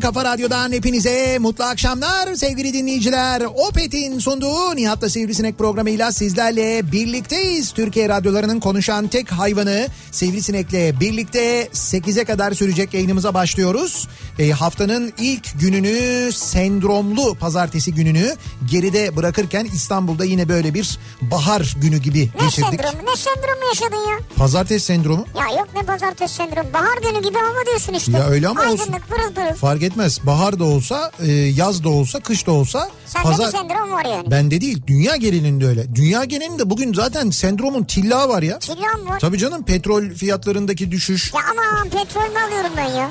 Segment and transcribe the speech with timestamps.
[0.00, 3.42] kafa radyodan hepinize mutlu akşamlar sevgili dinleyiciler.
[3.54, 7.72] Opet'in sunduğu Nihat'la Sivrisinek programıyla sizlerle birlikteyiz.
[7.72, 14.08] Türkiye radyolarının konuşan tek hayvanı Sivrisinek'le birlikte 8'e kadar sürecek yayınımıza başlıyoruz.
[14.38, 18.34] E, haftanın ilk gününü sendromlu pazartesi gününü
[18.70, 22.54] geride bırakırken İstanbul'da yine böyle bir bahar günü gibi Ne geçirdik.
[22.70, 23.10] sendromu?
[23.10, 24.16] Ne sendromu yaşadın ya?
[24.36, 25.24] Pazartesi sendromu.
[25.38, 26.72] Ya yok ne pazartesi sendromu.
[26.72, 28.12] Bahar günü gibi hava diyorsun işte.
[28.12, 28.78] Ya öyle ama olsun.
[28.78, 29.54] Aydınlık pırıl pırıl.
[29.56, 30.20] Fark etmez.
[30.26, 32.90] Bahar da olsa, e, yaz da olsa, kış da olsa.
[33.06, 34.30] Sende bir sendrom var yani.
[34.30, 34.82] Bende değil.
[34.86, 35.94] Dünya genelinde öyle.
[35.94, 38.60] Dünya genelinde bugün zaten sendromun tilla var ya.
[38.60, 39.20] Çillam var.
[39.20, 41.34] Tabii canım petrol fiyatlarındaki düşüş.
[41.34, 43.10] Ya aman petrol mü alıyorum ben ya?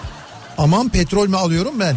[0.58, 1.96] Aman petrol mü alıyorum ben?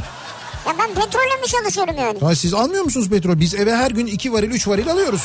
[0.67, 2.19] Ya ben petrolle mi çalışıyorum yani?
[2.21, 3.41] Ha, siz almıyor musunuz petrol?
[3.41, 5.23] Biz eve her gün 2 varil 3 varil alıyoruz.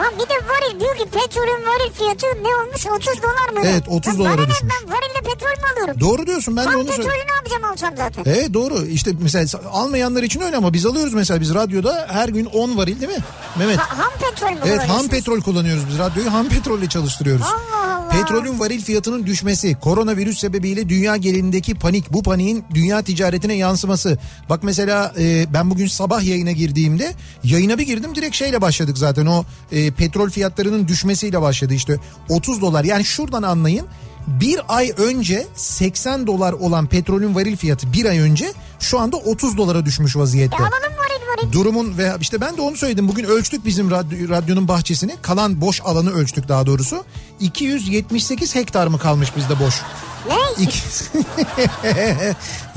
[0.00, 3.60] Ha bir de varil diyor ki petrolün varil fiyatı ne olmuş 30 dolar mı?
[3.64, 4.72] Evet, 30 Ya dolara bana düşmüş.
[4.82, 6.00] Ben varille petrol mü alıyorum?
[6.00, 7.28] Doğru diyorsun ben de Ham onu petrolü söylüyorum.
[7.30, 8.22] ne yapacağım alsam zaten?
[8.26, 8.82] Evet doğru.
[8.86, 13.00] İşte mesela almayanlar için öyle ama biz alıyoruz mesela biz radyoda her gün 10 varil
[13.00, 13.24] değil mi?
[13.58, 13.78] Mehmet.
[13.78, 17.46] Ha, ham petrol mü Evet ham petrol kullanıyoruz biz radyoyu ham petrolle çalıştırıyoruz.
[17.46, 17.99] Allah Allah.
[18.12, 24.18] Petrolün varil fiyatının düşmesi, koronavirüs sebebiyle dünya genelindeki panik, bu paniğin dünya ticaretine yansıması.
[24.48, 29.26] Bak mesela e, ben bugün sabah yayına girdiğimde yayına bir girdim direkt şeyle başladık zaten
[29.26, 31.96] o e, petrol fiyatlarının düşmesiyle başladı işte
[32.28, 33.86] 30 dolar yani şuradan anlayın.
[34.26, 39.56] Bir ay önce 80 dolar olan petrolün varil fiyatı bir ay önce şu anda 30
[39.56, 40.56] dolara düşmüş vaziyette.
[40.56, 41.52] E alalım varil varil.
[41.52, 43.08] Durumun ve işte ben de onu söyledim.
[43.08, 45.16] Bugün ölçtük bizim radyo, radyonun bahçesini.
[45.22, 47.04] Kalan boş alanı ölçtük daha doğrusu.
[47.40, 49.74] 278 hektar mı kalmış bizde boş?
[50.28, 50.64] Ne?
[50.64, 50.78] İki...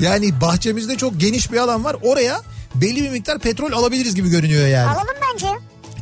[0.00, 1.96] yani bahçemizde çok geniş bir alan var.
[2.02, 2.42] Oraya
[2.74, 4.90] belli bir miktar petrol alabiliriz gibi görünüyor yani.
[4.90, 5.48] Alalım bence.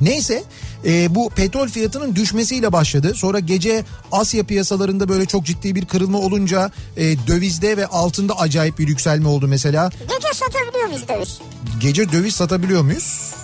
[0.01, 0.45] Neyse
[0.87, 3.13] e, bu petrol fiyatının düşmesiyle başladı.
[3.15, 8.79] Sonra gece Asya piyasalarında böyle çok ciddi bir kırılma olunca e, dövizde ve altında acayip
[8.79, 9.91] bir yükselme oldu mesela.
[9.91, 11.39] Gece satabiliyor muyuz döviz?
[11.81, 13.35] Gece döviz satabiliyor muyuz?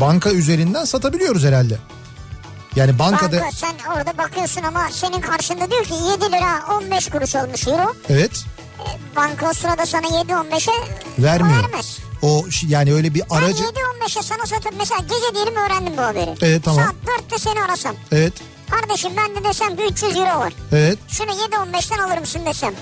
[0.00, 1.78] Banka üzerinden satabiliyoruz herhalde.
[2.76, 7.36] Yani bankada Banka sen orada bakıyorsun ama senin karşında diyor ki 7 lira 15 kuruş
[7.36, 7.94] olmuş euro.
[8.08, 8.44] evet
[9.16, 10.72] Banka o sırada sana 7-15'e
[11.22, 11.62] vermiyor.
[11.62, 11.98] vermez.
[12.22, 16.30] O yani öyle bir Ben aracı 7-15'e sana satıp mesela gece diyelim öğrendim bu haberi.
[16.42, 16.84] Evet, tamam.
[16.84, 17.94] Saat 4'te seni arasam.
[18.12, 18.32] evet
[18.70, 20.52] Kardeşim bende desem bir 300 euro var.
[20.72, 22.74] evet Şunu 7-15'ten alır mısın desem.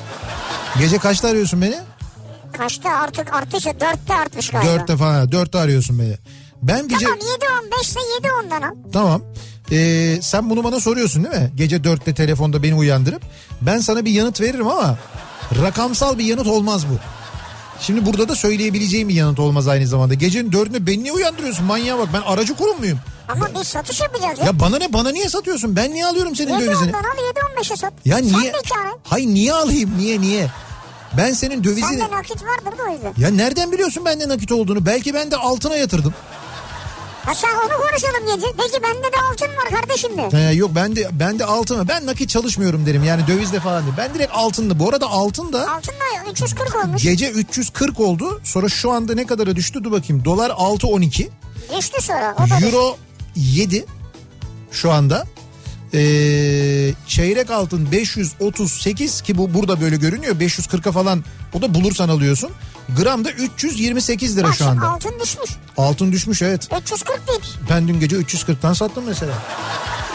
[0.78, 1.76] gece kaçta arıyorsun beni?
[2.58, 4.72] Kaçta artık arttıysa 4'te artmış galiba.
[4.72, 6.16] Dörtte falan ha, dörtte arıyorsun beni.
[6.62, 7.18] Ben gece Tamam
[7.78, 8.74] 7-15 ise 7-10'dan al.
[8.92, 9.22] tamam.
[9.72, 11.52] Ee, sen bunu bana soruyorsun değil mi?
[11.54, 13.22] Gece dörtte telefonda beni uyandırıp
[13.60, 14.98] ben sana bir yanıt veririm ama
[15.62, 16.94] rakamsal bir yanıt olmaz bu.
[17.80, 20.14] Şimdi burada da söyleyebileceğim bir yanıt olmaz aynı zamanda.
[20.14, 22.98] Gecenin dördünde beni niye uyandırıyorsun manyağa bak ben aracı kurum muyum?
[23.28, 24.44] Ama biz satış yapacağız ya.
[24.44, 25.76] Ya bana ne bana niye satıyorsun?
[25.76, 26.90] Ben niye alıyorum senin dövizini?
[26.90, 27.92] 7-10'dan al 7-15'e sat.
[28.04, 28.52] Ya Sen niye?
[29.04, 29.90] Hayır niye alayım?
[29.98, 30.50] Niye niye?
[31.16, 31.98] Ben senin dövizini...
[31.98, 33.14] Sende nakit vardır da o yüzden.
[33.18, 34.86] Ya nereden biliyorsun bende nakit olduğunu?
[34.86, 36.14] Belki ben de altına yatırdım.
[37.26, 38.46] Ha sen onu konuşalım gece.
[38.56, 40.38] Peki bende de altın var kardeşim de.
[40.38, 41.44] He, yok ben de ben de
[41.88, 43.94] ben nakit çalışmıyorum derim yani dövizle falan değil.
[43.98, 44.78] Ben direkt altınlı.
[44.78, 47.02] Bu arada altın da Altın da 340 olmuş.
[47.02, 48.40] gece 340 oldu.
[48.44, 49.84] Sonra şu anda ne kadara düştü?
[49.84, 50.24] Dur bakayım.
[50.24, 51.28] Dolar 6.12.
[51.78, 52.34] Düştü sonra.
[52.46, 52.96] O da Euro
[53.36, 53.86] 7
[54.72, 55.24] şu anda.
[55.94, 61.24] Ee, çeyrek altın 538 ki bu burada böyle görünüyor 540'a falan
[61.54, 62.50] o da bulursan alıyorsun.
[62.98, 64.88] Gram da 328 lira Bak şu anda.
[64.88, 65.50] altın düşmüş.
[65.76, 66.68] Altın düşmüş evet.
[66.82, 67.40] 340 değil.
[67.70, 69.32] Ben dün gece 340'tan sattım mesela.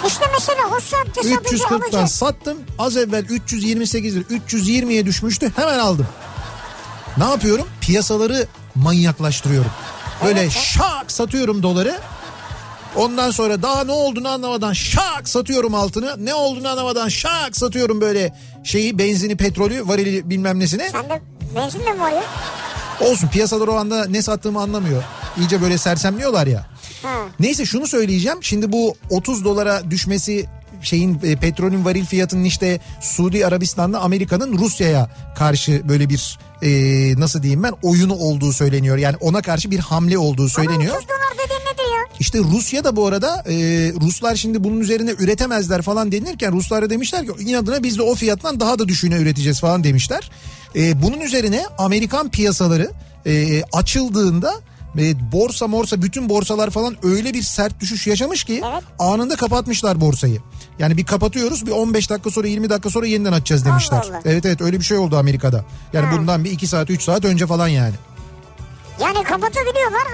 [0.08, 2.10] İşte mesela o saatte satınca 340'tan alacak.
[2.12, 2.58] sattım.
[2.80, 5.52] Az evvel 328 lira 320'ye düşmüştü.
[5.56, 6.08] Hemen aldım.
[7.18, 7.68] Ne yapıyorum?
[7.82, 9.72] Piyasaları manyaklaştırıyorum.
[10.26, 10.52] Böyle Evet.
[10.52, 12.00] şak satıyorum doları.
[12.98, 16.26] Ondan sonra daha ne olduğunu anlamadan şak satıyorum altını.
[16.26, 18.34] Ne olduğunu anlamadan şak satıyorum böyle
[18.64, 20.90] şeyi benzini petrolü varili bilmem nesini.
[20.92, 21.22] Sen de
[21.56, 22.24] benzin de mi var ya?
[23.02, 25.04] Olsun piyasalar o anda ne sattığımı anlamıyor.
[25.38, 26.66] İyice böyle sersemliyorlar ya.
[27.04, 27.10] Ha.
[27.40, 28.38] Neyse şunu söyleyeceğim.
[28.42, 30.46] Şimdi bu 30 dolara düşmesi
[30.82, 36.70] şeyin e, petrolün varil fiyatının işte Suudi Arabistan'da Amerika'nın Rusya'ya karşı böyle bir e,
[37.20, 38.98] nasıl diyeyim ben oyunu olduğu söyleniyor.
[38.98, 40.92] Yani ona karşı bir hamle olduğu söyleniyor.
[40.92, 41.27] Ama 30 dolar?
[42.20, 43.54] İşte Rusya da bu arada e,
[44.02, 48.60] Ruslar şimdi bunun üzerine üretemezler falan denirken Ruslara demişler ki inadına biz de o fiyattan
[48.60, 50.32] daha da düşüğüne üreteceğiz falan demişler.
[50.76, 52.92] E, bunun üzerine Amerikan piyasaları
[53.26, 54.54] e, açıldığında
[54.98, 58.84] e, borsa morsa bütün borsalar falan öyle bir sert düşüş yaşamış ki Evet.
[59.00, 60.40] anında kapatmışlar borsayı.
[60.80, 63.98] Yani bir kapatıyoruz bir 15 dakika sonra 20 dakika sonra yeniden açacağız demişler.
[64.10, 64.22] Allah.
[64.26, 65.66] Evet evet öyle bir şey oldu Amerika'da.
[65.94, 66.18] Yani Ha.
[66.18, 67.94] bundan bir 2 saat 3 saat önce falan yani.
[69.02, 70.08] Yani kapatabiliyorlar.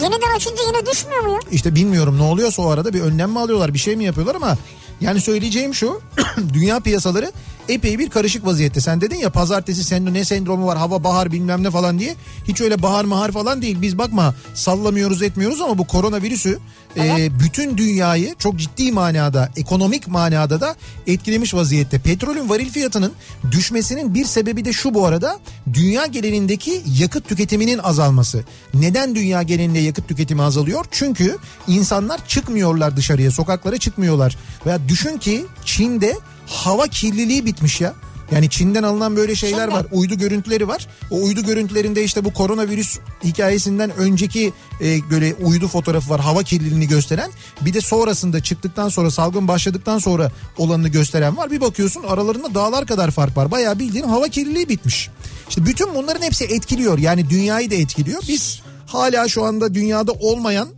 [0.00, 1.38] Yeniden açınca yine düşmüyor mu ya?
[1.50, 4.56] İşte bilmiyorum ne oluyorsa o arada bir önlem mi alıyorlar bir şey mi yapıyorlar ama
[5.00, 6.00] yani söyleyeceğim şu
[6.52, 7.32] dünya piyasaları
[7.68, 8.80] epey bir karışık vaziyette.
[8.80, 12.14] Sen dedin ya pazartesi sendro ne sendromu var hava bahar bilmem ne falan diye.
[12.48, 13.82] Hiç öyle bahar mahar falan değil.
[13.82, 16.58] Biz bakma sallamıyoruz etmiyoruz ama bu koronavirüsü
[16.96, 20.76] e, bütün dünyayı çok ciddi manada ekonomik manada da
[21.06, 21.98] etkilemiş vaziyette.
[21.98, 23.12] Petrolün varil fiyatının
[23.50, 25.38] düşmesinin bir sebebi de şu bu arada
[25.72, 28.44] dünya genelindeki yakıt tüketiminin azalması.
[28.74, 30.84] Neden dünya genelinde yakıt tüketimi azalıyor?
[30.90, 31.36] Çünkü
[31.68, 34.36] insanlar çıkmıyorlar dışarıya sokaklara çıkmıyorlar.
[34.66, 36.16] Veya düşün ki Çin'de
[36.48, 37.94] hava kirliliği bitmiş ya.
[38.30, 39.78] Yani Çin'den alınan böyle şeyler Çin'de.
[39.78, 39.86] var.
[39.92, 40.86] Uydu görüntüleri var.
[41.10, 46.20] O uydu görüntülerinde işte bu koronavirüs hikayesinden önceki e, böyle uydu fotoğrafı var.
[46.20, 47.30] Hava kirliliğini gösteren.
[47.60, 51.50] Bir de sonrasında çıktıktan sonra salgın başladıktan sonra olanını gösteren var.
[51.50, 53.50] Bir bakıyorsun aralarında dağlar kadar fark var.
[53.50, 55.10] Bayağı bildiğin hava kirliliği bitmiş.
[55.48, 56.98] İşte bütün bunların hepsi etkiliyor.
[56.98, 58.22] Yani dünyayı da etkiliyor.
[58.28, 60.68] Biz hala şu anda dünyada olmayan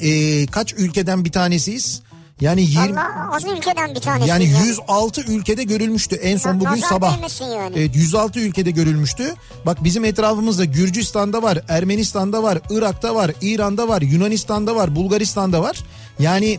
[0.00, 2.02] e, kaç ülkeden bir tanesiyiz?
[2.40, 4.30] Yani 20 Allah az ülkeden bir tanesi.
[4.30, 7.18] yani 106 ülkede görülmüştü en son bugün Nazar sabah.
[7.40, 7.74] yani.
[7.78, 9.34] Evet 106 ülkede görülmüştü.
[9.66, 15.76] Bak bizim etrafımızda Gürcistan'da var, Ermenistan'da var, Irak'ta var, İran'da var, Yunanistan'da var, Bulgaristan'da var.
[16.18, 16.58] Yani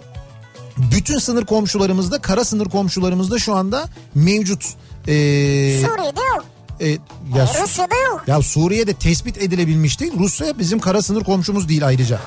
[0.78, 4.64] bütün sınır komşularımızda, kara sınır komşularımızda şu anda mevcut.
[5.08, 6.46] Ee, Suriye'de yok.
[6.80, 6.88] e,
[7.38, 8.24] ya, Rusya'da yok.
[8.28, 10.14] ya Suriye'de tespit edilebilmiş değil.
[10.20, 12.20] Rusya bizim kara sınır komşumuz değil ayrıca.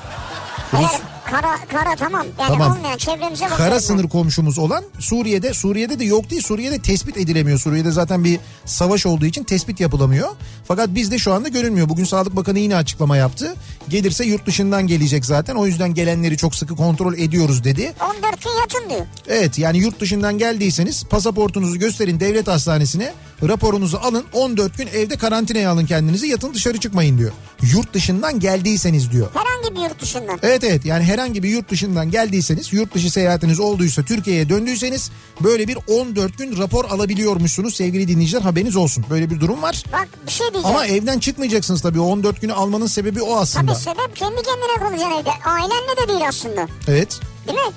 [0.73, 1.01] Rus, Eğer
[1.31, 2.25] kara, kara tamam.
[2.39, 2.77] Yani Tamam.
[2.77, 3.65] olmayan çevremize bakıyorum.
[3.65, 6.41] kara sınır komşumuz olan Suriye'de Suriye'de de yok değil.
[6.41, 7.59] Suriye'de tespit edilemiyor.
[7.59, 10.29] Suriye'de zaten bir savaş olduğu için tespit yapılamıyor.
[10.67, 11.89] Fakat bizde şu anda görünmüyor.
[11.89, 13.55] Bugün Sağlık Bakanı yine açıklama yaptı.
[13.89, 15.55] Gelirse yurt dışından gelecek zaten.
[15.55, 17.93] O yüzden gelenleri çok sıkı kontrol ediyoruz dedi.
[18.01, 19.05] 14 gün yatın diyor.
[19.27, 23.13] Evet yani yurt dışından geldiyseniz pasaportunuzu gösterin devlet hastanesine.
[23.43, 27.31] Raporunuzu alın 14 gün evde karantinaya alın kendinizi yatın dışarı çıkmayın diyor.
[27.73, 29.27] Yurt dışından geldiyseniz diyor.
[29.33, 30.39] Herhangi bir yurt dışından.
[30.43, 35.11] Evet evet yani herhangi bir yurt dışından geldiyseniz yurt dışı seyahatiniz olduysa Türkiye'ye döndüyseniz
[35.43, 39.05] böyle bir 14 gün rapor alabiliyormuşsunuz sevgili dinleyiciler haberiniz olsun.
[39.09, 39.83] Böyle bir durum var.
[39.93, 40.75] Bak bir şey diyeceğim.
[40.77, 43.73] Ama evden çıkmayacaksınız tabii o 14 günü almanın sebebi o aslında.
[43.73, 45.49] Tabii sebep kendi kendine kalacaksın evde.
[45.49, 46.67] Ailenle de değil aslında.
[46.87, 47.19] Evet.
[47.47, 47.73] Değil mi?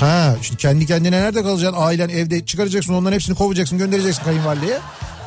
[0.00, 4.78] Ha işte kendi kendine nerede kalacaksın ailen evde çıkaracaksın onların hepsini kovacaksın göndereceksin kayınvalideye.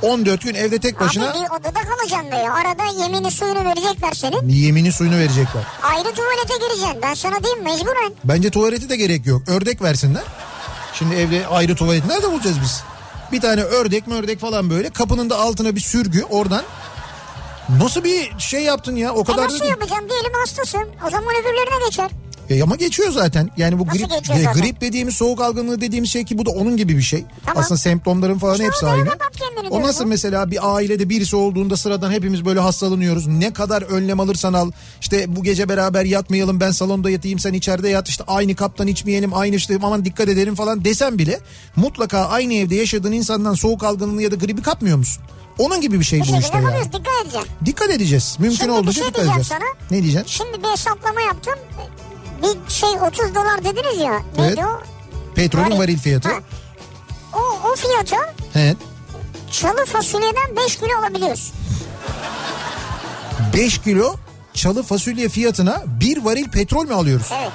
[0.02, 2.50] 14 gün evde tek başına Abi bir odada kalacaksın böyle.
[2.52, 4.50] Arada yemini suyunu verecekler senin.
[4.50, 5.64] yemini suyunu verecekler.
[5.84, 7.02] Ayrı tuvalete gireceksin.
[7.02, 8.14] Ben sana diyeyim mecburen.
[8.24, 9.42] Bence tuvaleti de gerek yok.
[9.50, 10.24] Ördek versinler.
[10.94, 12.84] Şimdi evde ayrı tuvalet nerede bulacağız biz?
[13.32, 14.90] Bir tane ördek mi ördek falan böyle.
[14.90, 16.64] Kapının da altına bir sürgü oradan.
[17.82, 19.14] Nasıl bir şey yaptın ya?
[19.14, 20.10] O E kadar da nasıl yapacağım?
[20.10, 20.84] Diyelim hastasın.
[21.08, 22.10] O zaman öbürlerine geçer.
[22.50, 23.50] E ama geçiyor zaten.
[23.58, 24.54] Yani bu Nasıl grip e, zaten?
[24.62, 27.26] grip dediğimiz soğuk algınlığı dediğimiz şey ki bu da onun gibi bir şey.
[27.46, 27.64] Tamam.
[27.64, 29.10] Aslında semptomların falan İşte hepsi aynı.
[29.10, 30.08] O diyorum nasıl ya.
[30.08, 33.28] mesela bir ailede birisi olduğunda sıradan hepimiz böyle hastalanıyoruz.
[33.28, 34.72] Ne kadar önlem alırsan al.
[35.02, 38.10] İşte bu gece beraber yatmayalım ben salonda yatayım sen içeride yat.
[38.10, 41.40] İşte aynı kaptan içmeyelim aynı işte aman dikkat edelim falan desem bile
[41.76, 45.24] mutlaka aynı evde yaşadığın insandan soğuk algınlığı ya da gribi kapmıyor musun?
[45.58, 46.64] Onun gibi bir şey Bir bu şekilde işte ya.
[46.64, 46.88] kalıyoruz.
[46.94, 47.50] Dikkat edeceksin.
[47.66, 48.36] Dikkat edeceğiz.
[48.40, 49.48] Mümkün Şimdi olduğunca şey dikkat edeceğiz.
[49.48, 49.60] sana.
[49.92, 50.28] Ne diyeceksin?
[50.28, 51.54] Şimdi bir hesaplama yaptım.
[52.44, 54.14] Bir şey 30 dolar dediniz ya.
[54.38, 54.60] Neydi Evet.
[54.60, 54.82] o?
[55.36, 55.80] Petrolün Varil.
[55.80, 56.30] varil fiyatı.
[56.30, 56.36] Ha.
[57.34, 58.78] O, o fiyata Evet.
[59.52, 61.52] çalı fasulyeden 5 kilo alabiliyoruz.
[63.54, 64.16] 5 kilo
[64.54, 67.28] çalı fasulye fiyatına bir varil petrol mü alıyoruz?
[67.42, 67.52] Evet.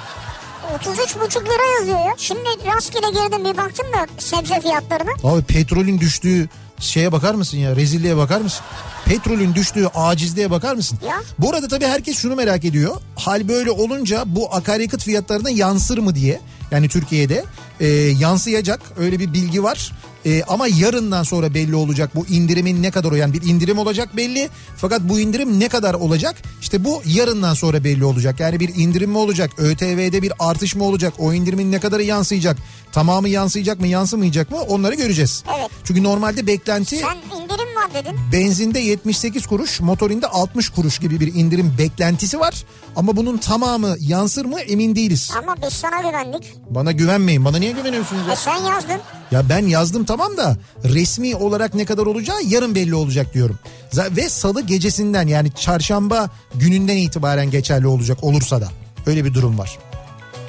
[0.85, 2.13] 33,5 lira yazıyor ya.
[2.17, 5.11] Şimdi rastgele girdim bir baktım da sebze fiyatlarına.
[5.23, 6.49] Abi petrolün düştüğü
[6.79, 7.75] şeye bakar mısın ya?
[7.75, 8.61] Rezilliğe bakar mısın?
[9.05, 10.99] Petrolün düştüğü acizliğe bakar mısın?
[11.07, 11.15] Ya.
[11.39, 12.95] Bu arada tabii herkes şunu merak ediyor.
[13.15, 16.39] Hal böyle olunca bu akaryakıt fiyatlarına yansır mı diye.
[16.71, 17.45] Yani Türkiye'de
[17.79, 19.91] e, yansıyacak öyle bir bilgi var.
[20.25, 24.49] E, ama yarından sonra belli olacak bu indirimin ne kadar yani bir indirim olacak belli.
[24.77, 26.35] Fakat bu indirim ne kadar olacak?
[26.61, 28.39] İşte bu yarından sonra belli olacak.
[28.39, 29.51] Yani bir indirim mi olacak?
[29.57, 31.13] ÖTV'de bir artış mı olacak?
[31.19, 32.57] O indirimin ne kadarı yansıyacak?
[32.91, 34.57] Tamamı yansıyacak mı yansımayacak mı?
[34.61, 35.43] Onları göreceğiz.
[35.59, 35.69] Evet.
[35.83, 38.19] Çünkü normalde beklenti Sen indirim var dedin.
[38.31, 42.63] benzinde 78 kuruş, motorinde 60 kuruş gibi bir indirim beklentisi var.
[42.95, 45.31] Ama bunun tamamı yansır mı emin değiliz.
[45.43, 46.53] Ama biz sana güvendik.
[46.69, 47.45] Bana güvenmeyin.
[47.45, 48.33] Bana niye güveniyorsunuz ya?
[48.33, 49.01] E sen yazdın.
[49.35, 53.59] Ya ben yazdım tamam da resmi olarak ne kadar olacağı yarın belli olacak diyorum.
[53.95, 58.67] Ve salı gecesinden yani çarşamba gününden itibaren geçerli olacak olursa da.
[59.05, 59.77] Öyle bir durum var.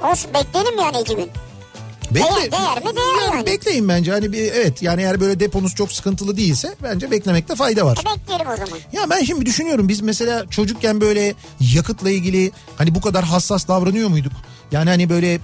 [0.02, 1.28] Olsun bekleyelim yani iki.
[2.14, 2.96] Değer- değer mi?
[2.96, 3.46] Değer yani.
[3.46, 7.86] Bekleyin bence hani bir evet yani eğer böyle deponuz çok sıkıntılı değilse bence beklemekte fayda
[7.86, 7.98] var.
[8.02, 8.78] E bekleyelim o zaman.
[8.92, 11.34] Ya ben şimdi düşünüyorum biz mesela çocukken böyle
[11.74, 14.32] yakıtla ilgili hani bu kadar hassas davranıyor muyduk?
[14.72, 15.40] Yani hani böyle e,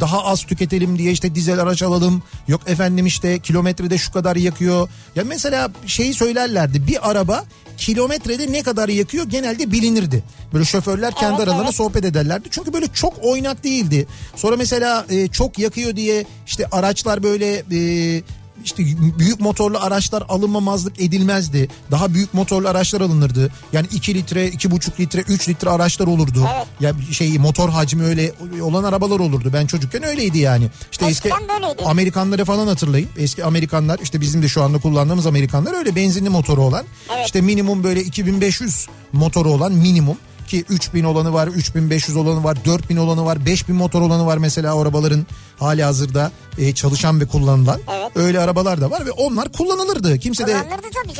[0.00, 2.22] daha az tüketelim diye işte dizel araç alalım.
[2.48, 4.88] Yok efendim işte kilometrede şu kadar yakıyor.
[5.16, 7.44] Ya mesela şeyi söylerlerdi bir araba
[7.80, 10.22] kilometrede ne kadar yakıyor genelde bilinirdi.
[10.52, 11.74] Böyle şoförler kendi Evet, aralarında evet.
[11.74, 12.48] sohbet ederlerdi.
[12.50, 14.06] Çünkü böyle çok oynak değildi.
[14.36, 18.22] Sonra mesela e, çok yakıyor diye işte araçlar böyle e,
[18.64, 18.82] işte
[19.18, 21.68] büyük motorlu araçlar alınmamazlık edilmezdi.
[21.90, 23.52] Daha büyük motorlu araçlar alınırdı.
[23.72, 26.48] Yani 2 litre, 2,5 litre, 3 litre araçlar olurdu.
[26.54, 26.66] Evet.
[26.80, 29.50] Ya şey motor hacmi öyle olan arabalar olurdu.
[29.52, 30.68] Ben çocukken öyleydi yani.
[30.92, 31.82] İşte eski Eskiden böyleydi.
[31.84, 33.08] Amerikanları falan hatırlayın.
[33.18, 36.84] Eski Amerikanlar işte bizim de şu anda kullandığımız Amerikanlar öyle benzinli motoru olan.
[37.14, 37.26] Evet.
[37.26, 40.16] işte minimum böyle 2500 motoru olan minimum
[40.50, 44.80] ki 3000 olanı var, 3500 olanı var, 4000 olanı var, 5000 motor olanı var mesela
[44.80, 45.26] arabaların
[45.58, 47.80] hali hazırda e, çalışan ve kullanılan.
[47.92, 48.10] Evet.
[48.16, 50.18] Öyle arabalar da var ve onlar kullanılırdı.
[50.18, 50.56] Kimse de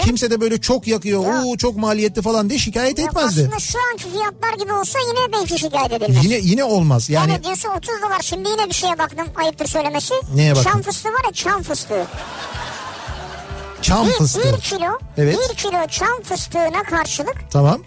[0.04, 1.44] kimse de böyle çok yakıyor, Yok.
[1.46, 3.40] oo çok maliyetli falan diye şikayet Yok, etmezdi.
[3.42, 6.24] aslında şu anki fiyatlar gibi olsa yine belki şikayet edilmez.
[6.24, 7.10] Yine yine olmaz.
[7.10, 10.14] Yani Yani diyorsun 30 dolar şimdi yine bir şeye baktım ayıptır söylemesi.
[10.34, 10.70] Neye baktın?
[10.70, 12.06] Çam fıstığı var ya çam fıstığı.
[13.82, 14.56] çam Bir, fıstığı.
[14.56, 15.36] bir kilo, Evet.
[15.50, 17.80] bir kilo çam fıstığına karşılık Tamam.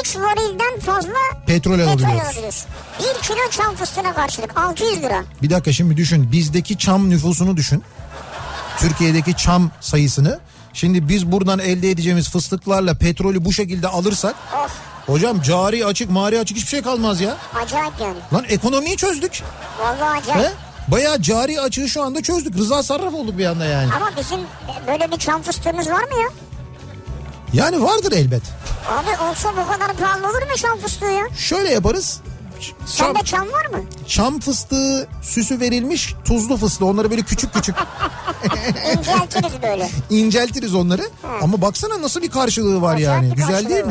[0.00, 1.10] 3 varilden fazla
[1.46, 2.22] Petrol petrol alabiliyoruz.
[2.26, 2.66] alabiliyorsun.
[2.98, 5.24] 1 kilo çam fıstığına karşılık 600 lira.
[5.42, 6.32] Bir dakika şimdi düşün.
[6.32, 7.82] Bizdeki çam nüfusunu düşün.
[8.78, 10.38] Türkiye'deki çam sayısını.
[10.72, 14.70] Şimdi biz buradan elde edeceğimiz fıstıklarla petrolü bu şekilde alırsak Of
[15.06, 17.36] hocam cari açık mari açık hiçbir şey kalmaz ya.
[17.64, 18.16] acayip yani.
[18.32, 19.42] Lan ekonomiyi çözdük.
[19.80, 20.48] Vallahi acayip.
[20.48, 20.52] He?
[20.88, 22.56] Bayağı cari açığı şu anda çözdük.
[22.58, 23.92] Rıza sarraf olduk bir anda yani.
[23.96, 24.40] Ama bizim
[24.86, 26.28] böyle bir çam fıstığımız var mı ya?
[27.54, 28.42] Yani vardır elbet.
[28.88, 31.24] Abi olsa bu kadar pahalı olur mu çam fıstığı ya?
[31.38, 32.20] Şöyle yaparız.
[32.60, 33.84] Çam, Sende çam var mı?
[34.08, 36.84] çam fıstığı süsü verilmiş tuzlu fıstığı.
[36.86, 37.74] Onları böyle küçük küçük
[38.98, 39.90] İnceltiriz böyle.
[40.10, 41.02] inceltiriz onları.
[41.42, 43.34] Ama baksana nasıl bir karşılığı var Acayip yani.
[43.34, 43.88] Güzel değil var.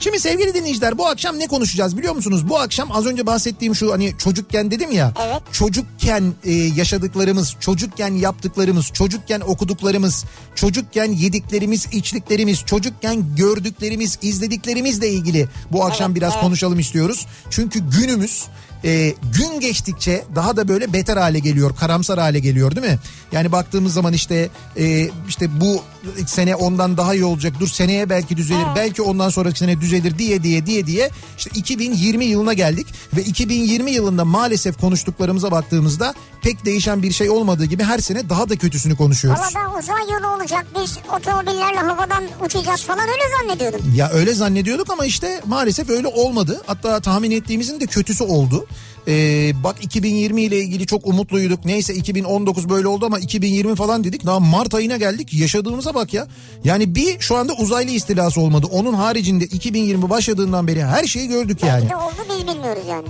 [0.00, 2.48] Şimdi sevgili dinleyiciler bu akşam ne konuşacağız biliyor musunuz?
[2.48, 5.12] Bu akşam az önce bahsettiğim şu hani çocukken dedim ya.
[5.26, 5.42] Evet.
[5.52, 10.24] Çocukken e, yaşadıklarımız, çocukken yaptıklarımız, çocukken okuduklarımız,
[10.54, 16.42] çocukken yediklerimiz, içtiklerimiz, çocukken gördüklerimiz, izlediklerimizle ilgili bu akşam Evet, biraz evet.
[16.42, 17.26] konuşalım istiyoruz.
[17.50, 18.44] Çünkü günümüz
[18.84, 22.98] e, gün geçtikçe daha da böyle beter hale geliyor, karamsar hale geliyor değil mi?
[23.32, 25.82] Yani baktığımız zaman işte e, işte bu
[26.26, 27.52] sene ondan daha iyi olacak.
[27.60, 28.66] Dur seneye belki düzelir.
[28.76, 33.90] Belki ondan sonraki sene düzelir diye diye diye diye işte 2020 yılına geldik ve 2020
[33.90, 38.96] yılında maalesef konuştuklarımıza baktığımızda pek değişen bir şey olmadığı gibi her sene daha da kötüsünü
[38.96, 39.40] konuşuyoruz.
[39.40, 43.94] Valla ben uzay yolu olacak biz otomobillerle havadan uçacağız falan öyle zannediyordum.
[43.94, 46.62] Ya öyle zannediyorduk ama işte maalesef öyle olmadı.
[46.66, 48.66] Hatta tahmin ettiğimizin de kötüsü oldu.
[49.08, 51.64] Ee, bak 2020 ile ilgili çok umutluyduk.
[51.64, 54.26] Neyse 2019 böyle oldu ama 2020 falan dedik.
[54.26, 55.34] Daha Mart ayına geldik.
[55.34, 56.26] Yaşadığımıza bak ya.
[56.64, 58.66] Yani bir şu anda uzaylı istilası olmadı.
[58.72, 61.84] Onun haricinde 2020 başladığından beri her şeyi gördük yani.
[61.84, 63.08] Bir de oldu biz bilmiyoruz yani.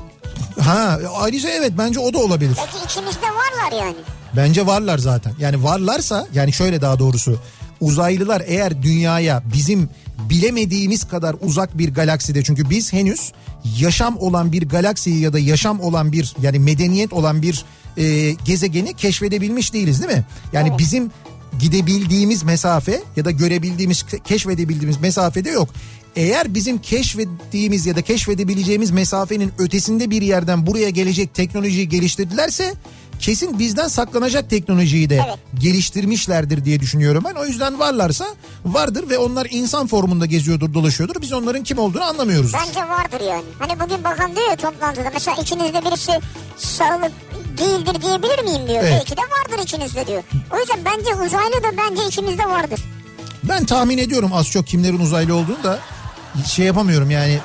[0.61, 2.57] Ha ayrıca evet bence o da olabilir.
[2.57, 3.97] Belki içimizde varlar yani.
[4.37, 5.33] Bence varlar zaten.
[5.41, 7.39] Yani varlarsa yani şöyle daha doğrusu
[7.81, 9.89] uzaylılar eğer dünyaya bizim
[10.19, 13.33] bilemediğimiz kadar uzak bir galakside çünkü biz henüz
[13.79, 17.65] yaşam olan bir galaksiyi ya da yaşam olan bir yani medeniyet olan bir
[17.97, 20.25] e, gezegeni keşfedebilmiş değiliz değil mi?
[20.53, 21.11] Yani bizim
[21.61, 25.69] gidebildiğimiz mesafe ya da görebildiğimiz, keşfedebildiğimiz mesafede yok.
[26.17, 32.75] Eğer bizim keşfettiğimiz ya da keşfedebileceğimiz mesafenin ötesinde bir yerden buraya gelecek teknolojiyi geliştirdilerse
[33.19, 35.39] kesin bizden saklanacak teknolojiyi de Evet.
[35.61, 37.35] geliştirmişlerdir diye düşünüyorum ben.
[37.35, 38.25] O yüzden varlarsa
[38.65, 41.23] vardır ve onlar insan formunda geziyordur, dolaşıyordur.
[41.23, 42.53] Biz onların kim olduğunu anlamıyoruz.
[42.55, 43.45] Bence vardır yani.
[43.59, 46.13] Hani bugün bakan diyor ya toplantıda mesela içinizde birisi
[46.57, 47.13] sağlık
[47.59, 48.83] değildir diyebilir miyim diyor.
[48.83, 48.93] Evet.
[48.93, 50.23] Belki de vardır içinizde diyor.
[50.55, 52.81] O yüzden bence uzaylı da bence içimizde vardır.
[53.45, 55.79] Ben tahmin ediyorum az çok kimlerin uzaylı olduğunu da
[56.47, 57.39] şey yapamıyorum yani.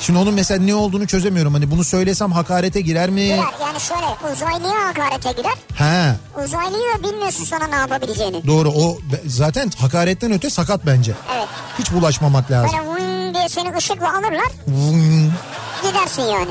[0.00, 1.54] Şimdi onun mesela ne olduğunu çözemiyorum.
[1.54, 3.20] Hani bunu söylesem hakarete girer mi?
[3.24, 5.54] Girer yani şöyle uzaylıya hakarete girer.
[5.74, 6.12] He
[6.44, 8.46] Uzaylıyı da bilmiyorsun sana ne yapabileceğini.
[8.46, 11.12] doğru o zaten hakaretten öte sakat bence.
[11.36, 11.48] Evet.
[11.78, 12.70] Hiç bulaşmamak lazım.
[12.78, 15.32] Böyle vın diye seni ışıkla alırlar Vın.
[15.82, 16.50] gidersin yani.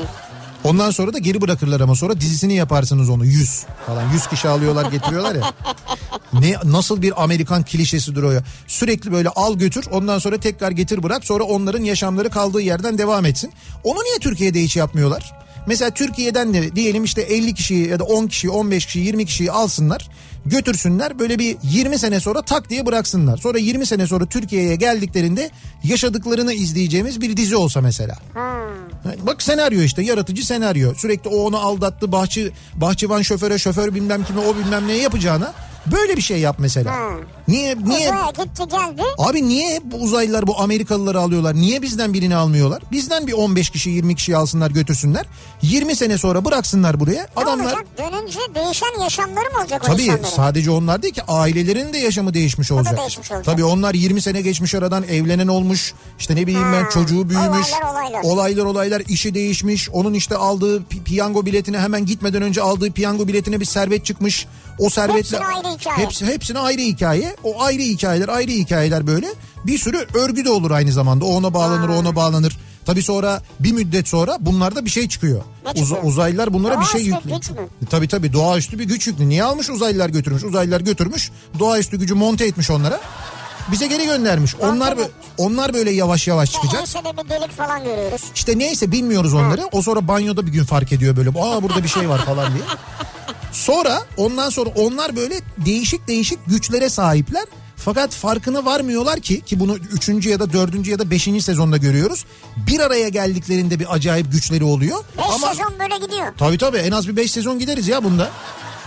[0.64, 4.90] Ondan sonra da geri bırakırlar ama sonra dizisini yaparsınız onu 100 falan 100 kişi alıyorlar
[4.90, 5.52] getiriyorlar ya.
[6.32, 8.42] Ne nasıl bir Amerikan klişesidir o ya.
[8.66, 13.26] Sürekli böyle al götür ondan sonra tekrar getir bırak sonra onların yaşamları kaldığı yerden devam
[13.26, 13.52] etsin.
[13.84, 15.32] Onu niye Türkiye'de hiç yapmıyorlar?
[15.66, 19.52] Mesela Türkiye'den de diyelim işte 50 kişiyi ya da 10 kişiyi 15 kişiyi 20 kişiyi
[19.52, 20.08] alsınlar
[20.46, 23.36] götürsünler böyle bir 20 sene sonra tak diye bıraksınlar.
[23.36, 25.50] Sonra 20 sene sonra Türkiye'ye geldiklerinde
[25.84, 28.16] yaşadıklarını izleyeceğimiz bir dizi olsa mesela.
[29.26, 30.94] Bak senaryo işte yaratıcı senaryo.
[30.94, 35.54] Sürekli o onu aldattı bahçı bahçıvan şoföre şoför bilmem kime o bilmem neye yapacağına
[35.92, 36.94] böyle bir şey yap mesela.
[37.48, 39.02] Niye niye Uzaya gitti geldi.
[39.18, 41.54] Abi niye bu uzaylılar bu Amerikalıları alıyorlar?
[41.54, 42.82] Niye bizden birini almıyorlar?
[42.92, 45.26] Bizden bir 15 kişi 20 kişi alsınlar götürsünler.
[45.62, 47.22] 20 sene sonra bıraksınlar buraya.
[47.22, 47.84] Ne Adamlar olacak?
[47.98, 50.24] Dönünce değişen yaşamları mı olacak Tabii insanların?
[50.28, 52.98] sadece onlar değil ki ailelerin de yaşamı değişmiş olacak.
[52.98, 53.44] değişmiş olacak.
[53.44, 55.94] Tabii onlar 20 sene geçmiş aradan evlenen olmuş.
[56.18, 57.48] İşte ne bileyim ben Ha, çocuğu büyümüş.
[57.72, 58.20] olaylar, olaylar.
[58.24, 59.90] Olaylar olaylar işi değişmiş.
[59.90, 64.46] Onun işte aldığı pi- piyango biletine hemen gitmeden önce aldığı piyango biletine bir servet çıkmış.
[64.78, 65.38] O servetle
[65.80, 65.96] hikaye.
[66.06, 67.36] Hepsi, hepsine ayrı hikaye.
[67.44, 69.26] O ayrı hikayeler ayrı hikayeler böyle.
[69.66, 71.24] Bir sürü örgü de olur aynı zamanda.
[71.24, 72.58] O ona bağlanır o ona bağlanır.
[72.86, 75.42] Tabii sonra bir müddet sonra bunlarda bir şey çıkıyor.
[75.66, 76.02] Çıkıyor?
[76.02, 77.38] uzaylılar bunlara bir şey Doğaüstü yüklüyor.
[77.38, 77.86] güç mü?
[77.90, 79.28] Tabii tabii doğaüstü bir güç yüklü.
[79.28, 80.44] Niye almış uzaylılar götürmüş?
[80.44, 81.30] Uzaylılar götürmüş.
[81.58, 83.00] Doğaüstü gücü monte etmiş onlara.
[83.72, 84.54] Bize geri göndermiş.
[84.54, 85.08] Onlar bö-
[85.38, 86.80] onlar böyle yavaş yavaş çıkacak.
[86.80, 88.22] Ensede bir delik falan görüyoruz.
[88.34, 89.68] İşte neyse bilmiyoruz onları.
[89.72, 91.30] O sonra banyoda bir gün fark ediyor böyle.
[91.30, 92.64] Aa burada bir şey var falan diye.
[93.52, 97.44] Sonra ondan sonra onlar böyle değişik değişik güçlere sahipler.
[97.76, 100.26] Fakat farkına varmıyorlar ki ki bunu 3.
[100.26, 100.86] ya da 4.
[100.86, 101.22] ya da 5.
[101.22, 102.24] sezonda görüyoruz.
[102.56, 105.04] Bir araya geldiklerinde bir acayip güçleri oluyor.
[105.18, 106.26] Beş Ama sezon böyle gidiyor.
[106.38, 108.30] Tabii tabii en az bir 5 sezon gideriz ya bunda.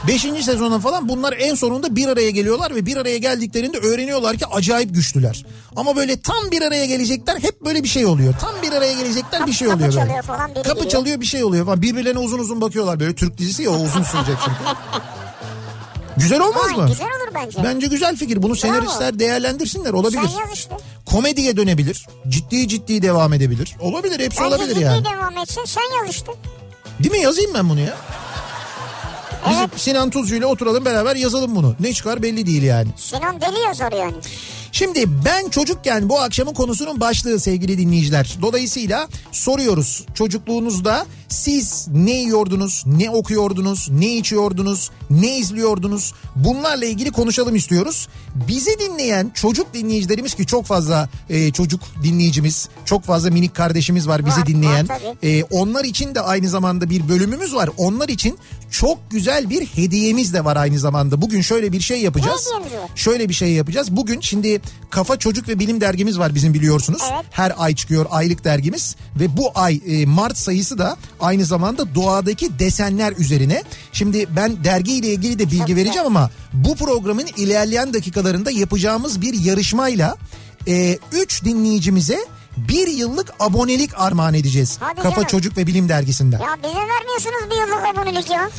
[0.08, 0.22] 5.
[0.46, 4.94] sezona falan bunlar en sonunda bir araya geliyorlar ve bir araya geldiklerinde öğreniyorlar ki acayip
[4.96, 5.46] güçlüler.
[5.76, 8.34] Ama böyle tam bir araya gelecekler hep böyle bir şey oluyor.
[8.42, 10.06] Tam bir araya gelecekler bir şey kapı oluyor böyle.
[10.06, 10.92] çalıyor falan, biri kapı giriyor.
[10.92, 11.82] çalıyor bir şey oluyor falan.
[11.82, 14.58] Birbirlerine uzun uzun bakıyorlar böyle Türk dizisi ya o uzun sürecek çünkü.
[16.18, 16.88] Güzel olmaz Vay, mı?
[16.88, 17.64] güzel olur bence.
[17.64, 18.44] Bence güzel fikir.
[18.44, 20.22] Bunu senaristler değerlendirsinler olabilir.
[20.22, 20.78] Sen yaz işte.
[21.06, 22.08] Komediye dönebilir.
[22.30, 23.76] Ciddi ciddi devam edebilir.
[23.82, 25.06] Olabilir hepsi Bence olabilir ciddi yani.
[25.06, 26.32] devam etsin sen yaz işte.
[27.00, 27.98] Değil mi yazayım ben bunu ya?
[29.50, 29.80] Bizim Evet.
[29.82, 31.76] Sinan Tuzcu ile oturalım beraber yazalım bunu.
[31.80, 32.90] Ne çıkar belli değil yani.
[32.96, 34.16] Sinan deli yazar yani.
[34.72, 38.38] Şimdi ben çocukken bu akşamın konusunun başlığı sevgili dinleyiciler.
[38.42, 46.14] Dolayısıyla soruyoruz çocukluğunuzda siz ne yiyordunuz, ne okuyordunuz, ne içiyordunuz, ne izliyordunuz?
[46.36, 48.08] Bunlarla ilgili konuşalım istiyoruz.
[48.48, 54.26] Bizi dinleyen çocuk dinleyicilerimiz ki çok fazla e, çocuk dinleyicimiz, çok fazla minik kardeşimiz var
[54.26, 54.90] bizi Var, dinleyen.
[54.90, 55.02] var.
[55.24, 57.70] E, onlar için de aynı zamanda bir bölümümüz var.
[57.78, 58.38] Onlar için
[58.72, 61.22] çok güzel bir hediyemiz de var aynı zamanda.
[61.22, 62.48] Bugün şöyle bir şey yapacağız.
[62.96, 63.92] Şöyle bir şey yapacağız.
[63.96, 67.02] Bugün şimdi Kafa Çocuk ve Bilim dergimiz var bizim biliyorsunuz.
[67.14, 67.26] Evet.
[67.32, 72.60] Her ay çıkıyor aylık dergimiz ve bu ay e, Mart sayısı da aynı zamanda doğadaki
[72.60, 73.64] desenler üzerine.
[73.92, 79.34] Şimdi ben dergiyle ilgili de bilgi Çok vereceğim ama bu programın ilerleyen dakikalarında yapacağımız bir
[79.34, 80.18] yarışmayla
[81.12, 82.20] 3 dinleyicimize
[82.58, 84.78] bir yıllık abonelik armağan edeceğiz.
[84.80, 85.28] Hadi Kafa canım.
[85.28, 86.40] Çocuk ve Bilim dergisinden.
[86.40, 88.50] Ya bize vermiyorsunuz bir yıllık abonelik ya.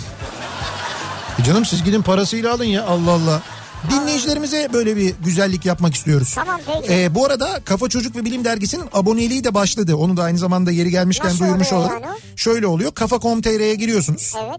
[1.39, 3.43] E canım siz gidin parasıyla alın ya Allah Allah.
[3.91, 6.33] Dinleyicilerimize böyle bir güzellik yapmak istiyoruz.
[6.35, 6.93] Tamam, peki.
[6.93, 9.97] Ee, bu arada Kafa Çocuk ve Bilim Dergisi'nin aboneliği de başladı.
[9.97, 11.93] Onu da aynı zamanda yeri gelmişken Nasıl duyurmuş olalım.
[11.93, 12.05] yani
[12.37, 14.35] Şöyle oluyor kafa.com.tr'ye giriyorsunuz.
[14.45, 14.57] Evet.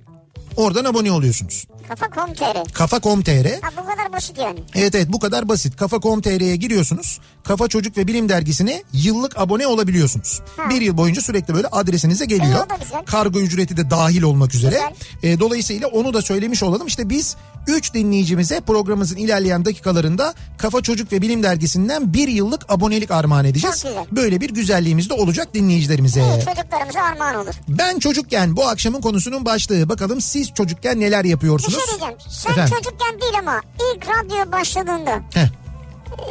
[0.56, 1.66] Oradan abone oluyorsunuz.
[1.88, 2.74] Kafa kom.tr.
[2.74, 4.60] Kafa.com.tr Ha bu kadar basit yani.
[4.76, 5.78] Evet evet bu kadar basit.
[5.78, 7.20] Kafa.com.tr'ye giriyorsunuz.
[7.44, 10.42] Kafa Çocuk ve Bilim Dergisi'ne yıllık abone olabiliyorsunuz.
[10.70, 12.68] Bir yıl boyunca sürekli böyle adresinize geliyor.
[12.84, 13.06] Güzel.
[13.06, 14.82] Kargo ücreti de dahil olmak üzere.
[15.22, 15.34] Güzel.
[15.34, 16.88] E, dolayısıyla onu da söylemiş olalım.
[16.88, 17.36] İşte biz
[17.68, 23.86] 3 dinleyicimize programımızın ilerleyen dakikalarında Kafa Çocuk ve Bilim Dergisi'nden bir yıllık abonelik armağan edeceğiz.
[24.12, 26.20] Böyle bir güzelliğimiz de olacak dinleyicilerimize.
[26.22, 27.54] İyi çocuklarımıza armağan olur.
[27.68, 29.90] Ben çocukken bu akşamın konusunun başlığı.
[29.90, 31.73] Bakalım siz çocukken neler yapıyorsunuz?
[31.74, 32.16] Bir şey diyeceğim.
[32.30, 32.76] Sen Efendim?
[32.76, 33.62] çocukken değil ama
[33.96, 35.48] ilk radyo başladığında Heh,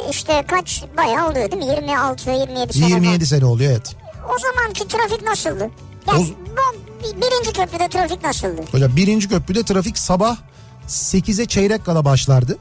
[0.09, 1.69] işte kaç bayağı oluyor değil mi?
[1.69, 3.95] 26 27 sene 27 sene oluyor evet.
[4.21, 4.35] falan.
[4.35, 5.69] O zamanki trafik nasıldı?
[6.07, 8.61] Yani O- birinci köprüde trafik nasıldı?
[8.71, 10.37] Hocam birinci köprüde trafik sabah
[10.87, 12.57] 8'e çeyrek kala başlardı.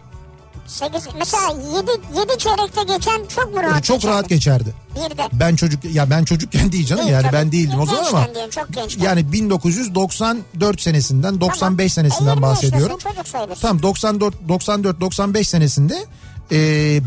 [0.72, 4.12] 8 mesela 7 7 çeyrekte geçen çok mu rahat çok geçerdi?
[4.14, 4.74] rahat geçerdi.
[4.96, 5.22] Bir de.
[5.32, 7.32] Ben çocuk ya ben çocukken değil canım Değil yani tabii.
[7.32, 12.82] ben değildim o zaman ama diyorum, çok yani 1994 senesinden 95 senesinden E, yirmi bahsediyorum.
[12.92, 13.60] yaşındasın, Çocuk sayılırsın.
[13.62, 16.04] Tam 94 94 95 senesinde
[16.52, 16.56] e,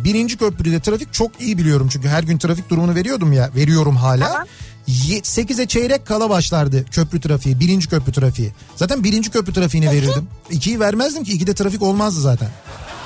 [0.03, 4.27] birinci köprüde trafik çok iyi biliyorum çünkü her gün trafik durumunu veriyordum ya veriyorum hala.
[4.27, 4.47] Tamam.
[4.87, 8.51] 8'e çeyrek kala başlardı köprü trafiği birinci köprü trafiği.
[8.75, 10.27] Zaten birinci köprü trafiğini verirdim.
[10.49, 12.49] İkiyi vermezdim ki ikide trafik olmazdı zaten.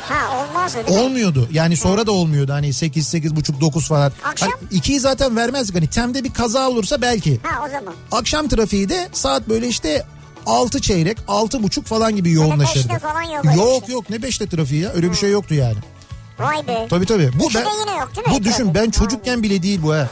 [0.09, 0.93] Ha olmaz değil mi?
[1.03, 1.47] Olmuyordu.
[1.51, 2.53] Yani sonra da olmuyordu.
[2.53, 4.11] Hani 8 8 buçuk 9 falan.
[4.23, 4.49] Akşam?
[4.49, 5.75] Hani ikiyi zaten vermezdik.
[5.75, 7.39] Hani temde bir kaza olursa belki.
[7.43, 7.93] Ha o zaman.
[8.11, 10.05] Akşam trafiği de saat böyle işte
[10.45, 12.89] 6 çeyrek, 6 buçuk falan gibi yoğunlaşırdı.
[12.89, 13.93] beşte falan yok Yok şey.
[13.95, 14.91] yok ne 5'te trafiği ya.
[14.93, 15.77] Öyle bir şey yoktu yani.
[16.39, 16.87] Vay be.
[16.89, 17.31] Tabii tabii.
[17.39, 18.33] Bu ben, yine yok değil mi?
[18.33, 20.07] Bu düşün ben çocukken bile değil bu ha.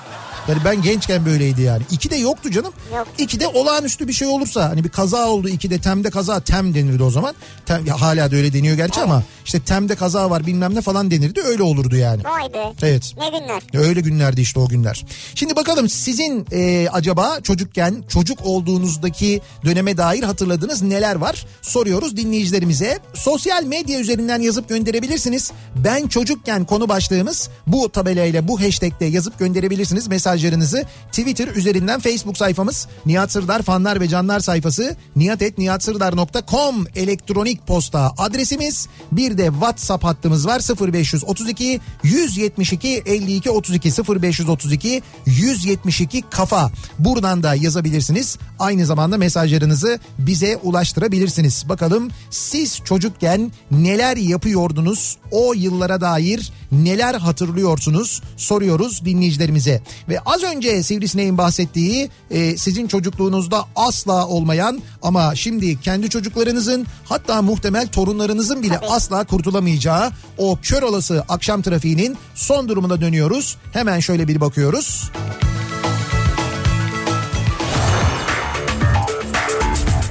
[0.48, 1.84] Yani ben gençken böyleydi yani.
[1.92, 2.74] İki de yoktu canım.
[2.96, 3.08] Yok.
[3.18, 6.74] İki de olağanüstü bir şey olursa hani bir kaza oldu iki de temde kaza tem
[6.76, 7.36] denirdi o zaman.
[7.66, 11.12] Tem, ya hala da öyle deniyor gerçi ama işte temde kaza var bilmem ne falan
[11.12, 12.24] denirdi öyle olurdu yani.
[12.24, 12.74] Vay be.
[12.82, 13.14] Evet.
[13.18, 13.88] Ne günler.
[13.88, 15.06] Öyle günlerdi işte o günler.
[15.36, 21.46] Şimdi bakalım sizin e, acaba çocukken çocuk olduğunuzdaki döneme dair hatırladığınız neler var?
[21.62, 23.00] Soruyoruz dinleyicilerimize.
[23.14, 25.52] Sosyal medya üzerinden yazıp gönderebilirsiniz.
[25.76, 30.86] Ben çocukken konu başlığımız bu tabelayla bu hashtagle yazıp gönderebilirsiniz mesajlarınızı.
[31.12, 38.88] Twitter üzerinden Facebook sayfamız Nihat Sırdar fanlar ve canlar sayfası nihatetnihatsırdar.com elektronik posta adresimiz.
[39.12, 40.62] Bir de WhatsApp hattımız var
[40.94, 43.90] 0532 172 52 32
[44.22, 46.72] 0532 172 kafa.
[47.00, 48.38] Buradan da yazabilirsiniz.
[48.60, 51.70] Aynı zamanda mesajlarınızı bize ulaştırabilirsiniz.
[51.70, 55.18] Bakalım siz çocukken neler yapıyordunuz?
[55.32, 58.22] O yıllara dair neler hatırlıyorsunuz?
[58.38, 59.82] Soruyoruz dinleyicilerimize.
[60.10, 67.42] Ve az önce Sivrisineğin bahsettiği e, sizin çocukluğunuzda asla olmayan ama şimdi kendi çocuklarınızın hatta
[67.42, 73.58] muhtemel torunlarınızın bile asla kurtulamayacağı o kör olası akşam trafiğinin son durumuna dönüyoruz.
[73.74, 75.12] Hemen şöyle bir bakıyoruz.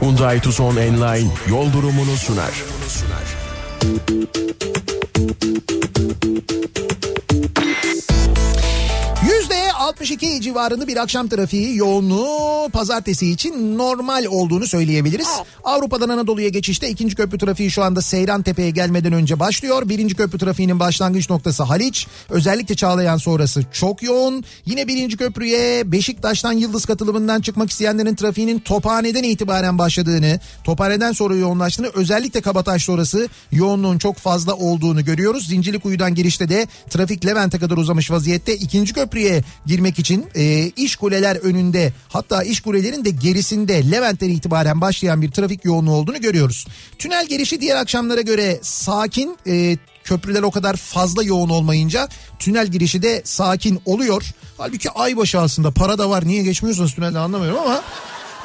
[0.00, 2.52] Hyundai Tucson Enline yol durumunu sunar.
[3.82, 4.46] Yüzde
[9.86, 15.28] 62 civarında bir akşam trafiği yoğunluğu pazartesi için normal olduğunu söyleyebiliriz.
[15.64, 19.88] Avrupa'dan Anadolu'ya geçişte ikinci köprü trafiği şu anda Seyran Tepe'ye gelmeden önce başlıyor.
[19.88, 22.06] Birinci köprü trafiğinin başlangıç noktası Haliç.
[22.30, 24.44] Özellikle Çağlayan sonrası çok yoğun.
[24.64, 31.90] Yine birinci köprüye Beşiktaş'tan Yıldız katılımından çıkmak isteyenlerin trafiğinin Tophane'den itibaren başladığını, Tophane'den sonra yoğunlaştığını
[31.94, 35.48] özellikle Kabataş sonrası yoğunluğun çok fazla olduğunu görüyoruz.
[35.48, 38.56] Zincirlikuyu'dan girişte de trafik Levent'e kadar uzamış vaziyette.
[38.56, 39.42] İkinci köprüye
[39.76, 45.30] girmek için e, iş kuleler önünde hatta iş kulelerin de gerisinde Levent'ten itibaren başlayan bir
[45.30, 46.66] trafik yoğunluğu olduğunu görüyoruz.
[46.98, 52.08] Tünel girişi diğer akşamlara göre sakin e, köprüler o kadar fazla yoğun olmayınca
[52.38, 54.22] tünel girişi de sakin oluyor.
[54.58, 57.82] Halbuki aybaşı aslında para da var niye geçmiyorsunuz tünelde anlamıyorum ama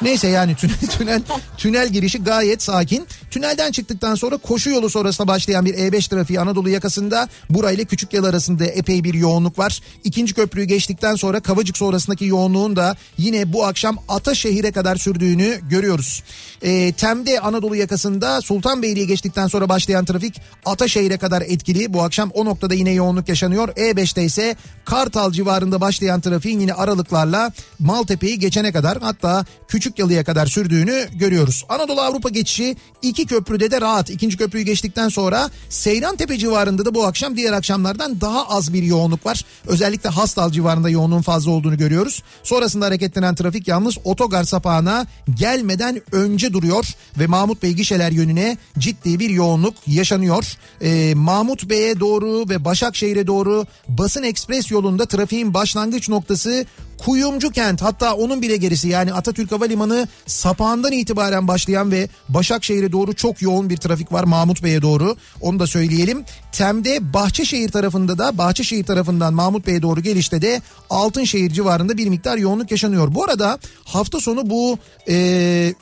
[0.02, 1.22] Neyse yani tünel, tünel,
[1.56, 3.06] tünel girişi gayet sakin.
[3.30, 8.64] Tünelden çıktıktan sonra koşu yolu sonrasında başlayan bir E5 trafiği Anadolu yakasında burayla Küçükyol arasında
[8.64, 9.80] epey bir yoğunluk var.
[10.04, 16.22] İkinci köprüyü geçtikten sonra Kavacık sonrasındaki yoğunluğun da yine bu akşam Ataşehir'e kadar sürdüğünü görüyoruz.
[16.62, 21.92] E, Tem'de Anadolu yakasında Sultanbeyli'ye geçtikten sonra başlayan trafik Ataşehir'e kadar etkili.
[21.92, 23.68] Bu akşam o noktada yine yoğunluk yaşanıyor.
[23.68, 30.46] E5'te ise Kartal civarında başlayan trafiğin yine aralıklarla Maltepe'yi geçene kadar hatta Küçük Yalı'ya kadar
[30.46, 31.64] sürdüğünü görüyoruz.
[31.68, 34.10] Anadolu Avrupa geçişi iki köprüde de rahat.
[34.10, 39.26] İkinci köprüyü geçtikten sonra Seyrantepe civarında da bu akşam diğer akşamlardan daha az bir yoğunluk
[39.26, 39.44] var.
[39.66, 42.22] Özellikle Hastal civarında yoğunluğun fazla olduğunu görüyoruz.
[42.42, 46.84] Sonrasında hareketlenen trafik yalnız otogar sapağına gelmeden önce duruyor
[47.18, 50.44] ve Mahmut Bey gişeler yönüne ciddi bir yoğunluk yaşanıyor.
[50.82, 56.66] Ee, Mahmut Bey'e doğru ve Başakşehir'e doğru basın ekspres yolunda trafiğin başlangıç noktası
[57.04, 63.14] Kuyumcu kent hatta onun bile gerisi yani Atatürk Havalimanı sapağından itibaren başlayan ve Başakşehir'e doğru
[63.14, 66.24] çok yoğun bir trafik var Mahmut Bey'e doğru onu da söyleyelim.
[66.52, 72.36] Tem'de Bahçeşehir tarafında da Bahçeşehir tarafından Mahmut Bey'e doğru gelişte de Altınşehir civarında bir miktar
[72.36, 73.14] yoğunluk yaşanıyor.
[73.14, 75.74] Bu arada hafta sonu bu e,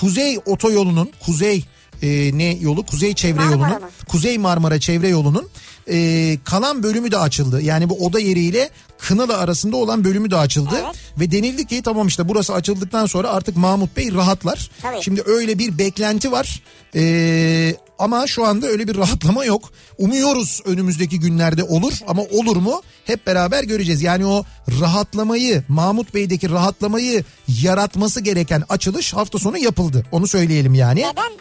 [0.00, 1.64] Kuzey Otoyolu'nun Kuzey
[2.02, 3.88] e, ne yolu Kuzey Çevre Marmara Yolu'nun mı?
[4.08, 5.48] Kuzey Marmara Çevre Yolu'nun
[5.90, 7.62] e, kalan bölümü de açıldı.
[7.62, 10.74] Yani bu oda yeriyle Kınalı arasında olan bölümü de açıldı.
[10.84, 10.96] Evet.
[11.20, 14.70] Ve denildi ki tamam işte burası açıldıktan sonra artık Mahmut Bey rahatlar.
[14.82, 15.02] Tabii.
[15.02, 16.62] Şimdi öyle bir beklenti var.
[16.94, 19.70] Ee, ama şu anda öyle bir rahatlama yok.
[19.98, 24.02] Umuyoruz önümüzdeki günlerde olur ama olur mu hep beraber göreceğiz.
[24.02, 24.44] Yani o
[24.80, 27.24] rahatlamayı Mahmut Bey'deki rahatlamayı
[27.62, 30.06] yaratması gereken açılış hafta sonu yapıldı.
[30.12, 31.00] Onu söyleyelim yani.
[31.00, 31.32] Neden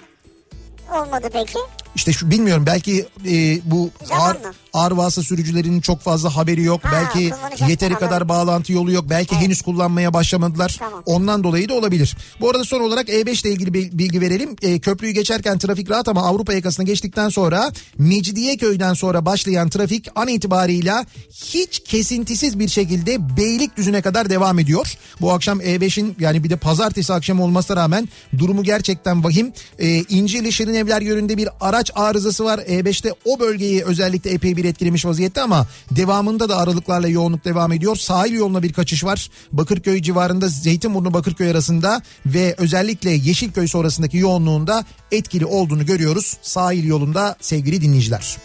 [1.01, 1.59] olmadı peki?
[1.95, 4.37] İşte şu bilmiyorum belki e, bu Zaman
[4.73, 6.85] ağır, vasıta sürücülerinin çok fazla haberi yok.
[6.85, 7.33] Ha, belki
[7.67, 9.05] yeteri kadar bağlantı yolu yok.
[9.09, 10.75] Belki henüz kullanmaya başlamadılar.
[10.79, 11.03] Tamam.
[11.05, 12.17] Ondan dolayı da olabilir.
[12.41, 14.55] Bu arada son olarak E5 ile ilgili bir bilgi verelim.
[14.61, 20.27] E, köprüyü geçerken trafik rahat ama Avrupa yakasına geçtikten sonra Mecidiyeköy'den sonra başlayan trafik an
[20.27, 24.97] itibarıyla hiç kesintisiz bir şekilde Beylikdüzü'ne kadar devam ediyor.
[25.21, 29.53] Bu akşam E5'in yani bir de pazartesi akşamı olmasına rağmen durumu gerçekten vahim.
[29.79, 32.59] E, İncirli Şirinevler yönünde bir araç arızası var.
[32.59, 37.95] E5'te o bölgeyi özellikle epey bir etkilemiş vaziyette ama devamında da aralıklarla yoğunluk devam ediyor.
[37.95, 39.29] Sahil yoluna bir kaçış var.
[39.51, 46.37] Bakırköy civarında Zeytinburnu Bakırköy arasında ve özellikle Yeşilköy sonrasındaki yoğunluğunda etkili olduğunu görüyoruz.
[46.41, 48.37] Sahil yolunda sevgili dinleyiciler.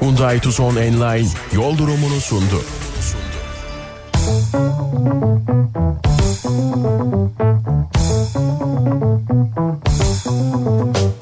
[0.00, 2.62] Hyundai Tucson Enline yol durumunu sundu.
[4.26, 4.54] Thank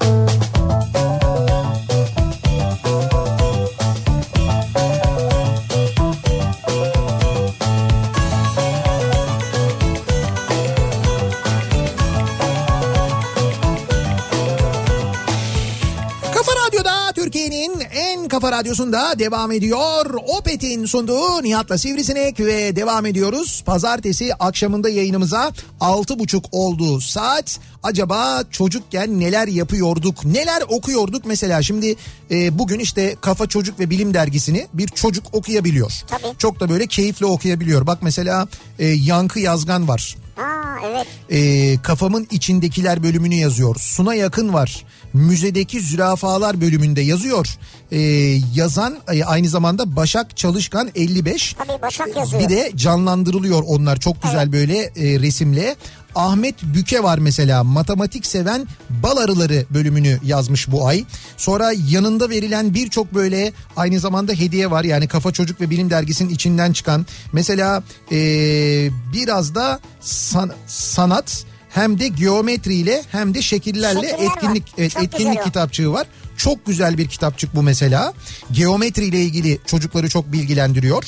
[0.01, 0.04] you.
[18.45, 20.05] Kafa radyosunda devam ediyor.
[20.27, 23.63] Opet'in sunduğu Nihat'la Sivrisinek ve devam ediyoruz.
[23.65, 27.59] Pazartesi akşamında yayınımıza 6.30 oldu saat.
[27.83, 31.95] Acaba çocukken neler yapıyorduk, neler okuyorduk mesela şimdi
[32.31, 35.91] e, bugün işte Kafa Çocuk ve Bilim dergisini bir çocuk okuyabiliyor.
[36.07, 36.37] Tabii.
[36.37, 37.87] Çok da böyle keyifle okuyabiliyor.
[37.87, 38.47] Bak mesela
[38.79, 40.15] e, Yankı Yazgan var.
[40.37, 41.07] Aa evet.
[41.29, 43.75] E, kafamın içindekiler bölümünü yazıyor.
[43.79, 44.85] Suna yakın var.
[45.15, 47.57] Müzedeki zürafalar bölümünde yazıyor.
[47.91, 47.99] E,
[48.55, 51.53] yazan e, aynı zamanda Başak Çalışkan 55.
[51.53, 52.43] Tabii Başak yazıyor.
[52.43, 55.75] Bir de canlandırılıyor onlar çok güzel böyle e, resimle.
[56.15, 61.05] Ahmet Büke var mesela matematik seven bal arıları bölümünü yazmış bu ay.
[61.37, 64.83] Sonra yanında verilen birçok böyle aynı zamanda hediye var.
[64.83, 67.05] Yani Kafa Çocuk ve Bilim Dergisi'nin içinden çıkan.
[67.33, 68.17] Mesela e,
[69.13, 74.35] biraz da san- sanat hem de geometriyle hem de şekillerle Şekiller var.
[74.35, 76.07] etkinlik evet, Çok etkinlik kitapçığı var.
[76.37, 78.13] Çok güzel bir kitapçık bu mesela.
[78.51, 81.03] Geometri ile ilgili çocukları çok bilgilendiriyor.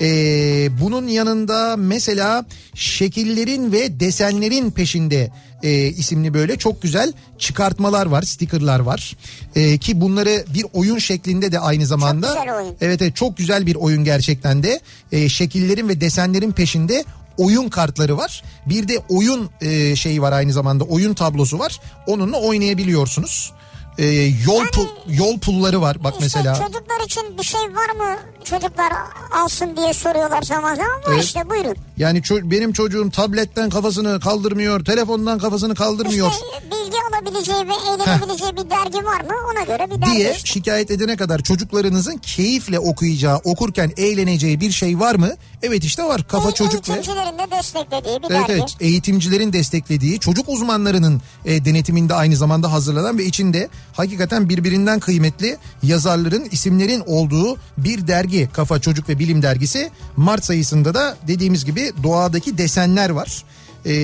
[0.00, 5.30] Ee, bunun yanında mesela şekillerin ve desenlerin peşinde
[5.62, 9.16] e, isimli böyle çok güzel çıkartmalar var, stickerlar var.
[9.56, 12.26] Ee, ki bunları bir oyun şeklinde de aynı zamanda.
[12.26, 12.74] güzel oyun.
[12.80, 14.80] Evet evet çok güzel bir oyun gerçekten de.
[15.12, 17.04] Ee, şekillerin ve desenlerin peşinde
[17.38, 18.42] oyun kartları var.
[18.66, 21.80] Bir de oyun e, şeyi var aynı zamanda oyun tablosu var.
[22.06, 23.52] Onunla oynayabiliyorsunuz.
[23.98, 24.04] Ee,
[24.46, 26.54] yol pu- yol pulları var bak İşte mesela.
[26.54, 28.18] çocuklar için bir şey var mı?
[28.44, 28.92] Çocuklar
[29.32, 31.00] alsın diye soruyorlar zaman zaman.
[31.08, 31.24] Evet.
[31.24, 31.76] işte buyurun.
[31.96, 38.52] Yani ço- benim çocuğum tabletten kafasını kaldırmıyor, telefondan kafasını kaldırmıyor İşte bilgi alabileceği ve eğlenebileceği
[38.52, 39.32] bir dergi var mı?
[39.52, 40.46] Ona göre bir dergi diye işte.
[40.48, 45.30] şikayet edene kadar çocuklarınızın keyifle okuyacağı, okurken eğleneceği bir şey var mı?
[45.62, 46.28] Evet işte var.
[46.28, 48.52] Kafa Eğ- çocuk Eğitimcilerin de desteklediği bir Evet dergi.
[48.52, 55.56] evet eğitimcilerin desteklediği çocuk uzmanlarının e, denetiminde aynı zamanda hazırlanan ve içinde hakikaten birbirinden kıymetli
[55.82, 61.92] yazarların isimlerin olduğu bir dergi Kafa Çocuk ve Bilim Dergisi Mart sayısında da dediğimiz gibi
[62.02, 63.44] doğadaki desenler var.
[63.84, 63.94] E,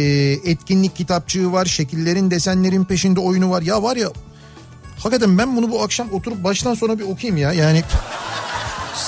[0.50, 4.08] etkinlik kitapçığı var şekillerin desenlerin peşinde oyunu var ya var ya
[4.98, 7.82] hakikaten ben bunu bu akşam oturup baştan sona bir okuyayım ya yani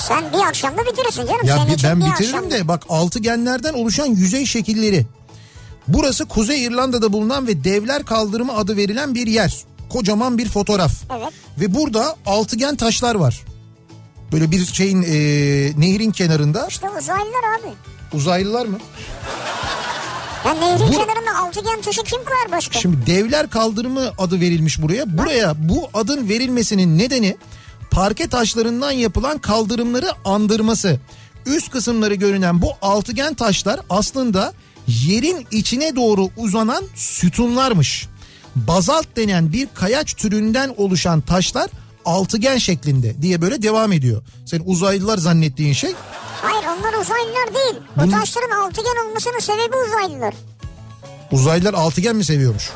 [0.07, 1.45] Sen bir akşamda bitirirsin canım.
[1.45, 2.55] ya bir- ben bir bitiririm akşamda.
[2.55, 5.05] de bak altıgenlerden oluşan yüzey şekilleri.
[5.87, 9.63] Burası Kuzey İrlanda'da bulunan ve Devler Kaldırımı adı verilen bir yer.
[9.89, 10.91] Kocaman bir fotoğraf.
[11.19, 11.33] Evet.
[11.59, 13.41] Ve burada altıgen taşlar var.
[14.31, 15.07] Böyle bir şeyin e,
[15.79, 16.67] nehrin kenarında.
[16.69, 17.67] İşte uzaylılar abi.
[18.13, 18.77] Uzaylılar mı?
[20.45, 22.79] Ya nehrin Bu- kenarında altıgen taşı kim koyar başka?
[22.79, 25.17] Şimdi Devler Kaldırımı adı verilmiş buraya.
[25.17, 27.37] Buraya bu adın verilmesinin nedeni
[27.91, 30.99] parke taşlarından yapılan kaldırımları andırması.
[31.45, 34.53] Üst kısımları görünen bu altıgen taşlar aslında
[34.87, 38.07] yerin içine doğru uzanan sütunlarmış.
[38.55, 41.69] Bazalt denen bir kayaç türünden oluşan taşlar
[42.05, 44.21] altıgen şeklinde diye böyle devam ediyor.
[44.45, 45.93] Sen uzaylılar zannettiğin şey
[46.41, 47.75] Hayır onlar uzaylılar değil.
[47.97, 50.33] Bu Bunun- taşların altıgen olmasının sebebi uzaylılar.
[51.31, 52.69] uzaylılar altıgen mi seviyormuş?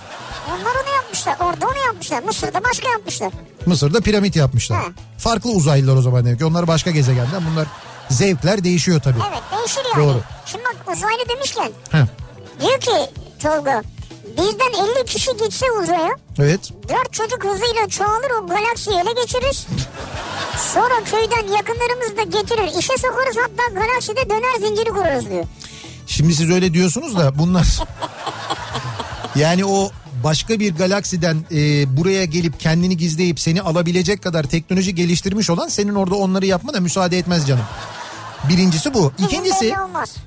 [0.48, 1.36] Onlar onu yapmışlar.
[1.40, 2.24] Orada onu yapmışlar.
[2.24, 3.32] Mısır'da başka yapmışlar.
[3.66, 4.78] Mısır'da piramit yapmışlar.
[4.84, 4.86] Ha.
[5.18, 6.46] Farklı uzaylılar o zaman demek ki.
[6.46, 7.44] Onlar başka gezegenden.
[7.52, 7.68] Bunlar
[8.10, 9.20] zevkler değişiyor tabii.
[9.30, 10.08] Evet değişir yani.
[10.08, 10.22] Doğru.
[10.46, 12.06] Şimdi bak uzaylı demişken Heh,
[12.62, 13.84] diyor ki Tolga
[14.38, 16.60] bizden 50 kişi gitse uzaya Evet.
[16.90, 19.68] dört çocuk hızıyla çoğalır o galaksiyi ele geçiririz.
[20.74, 22.80] Sonra köyden yakınlarımızı da getirir.
[22.80, 25.46] işe sokarız hatta galakside döner zinciri kurarız diyor.
[26.08, 27.80] Şimdi siz öyle diyorsunuz da bunlar
[29.36, 29.92] yani o
[30.24, 35.96] başka bir galaksiden e, buraya gelip kendini gizleyip seni alabilecek kadar teknoloji geliştirmiş olan senin
[35.96, 37.64] orada onları yapmana müsaade etmez canım.
[38.50, 39.12] Birincisi bu.
[39.20, 39.74] İkincisi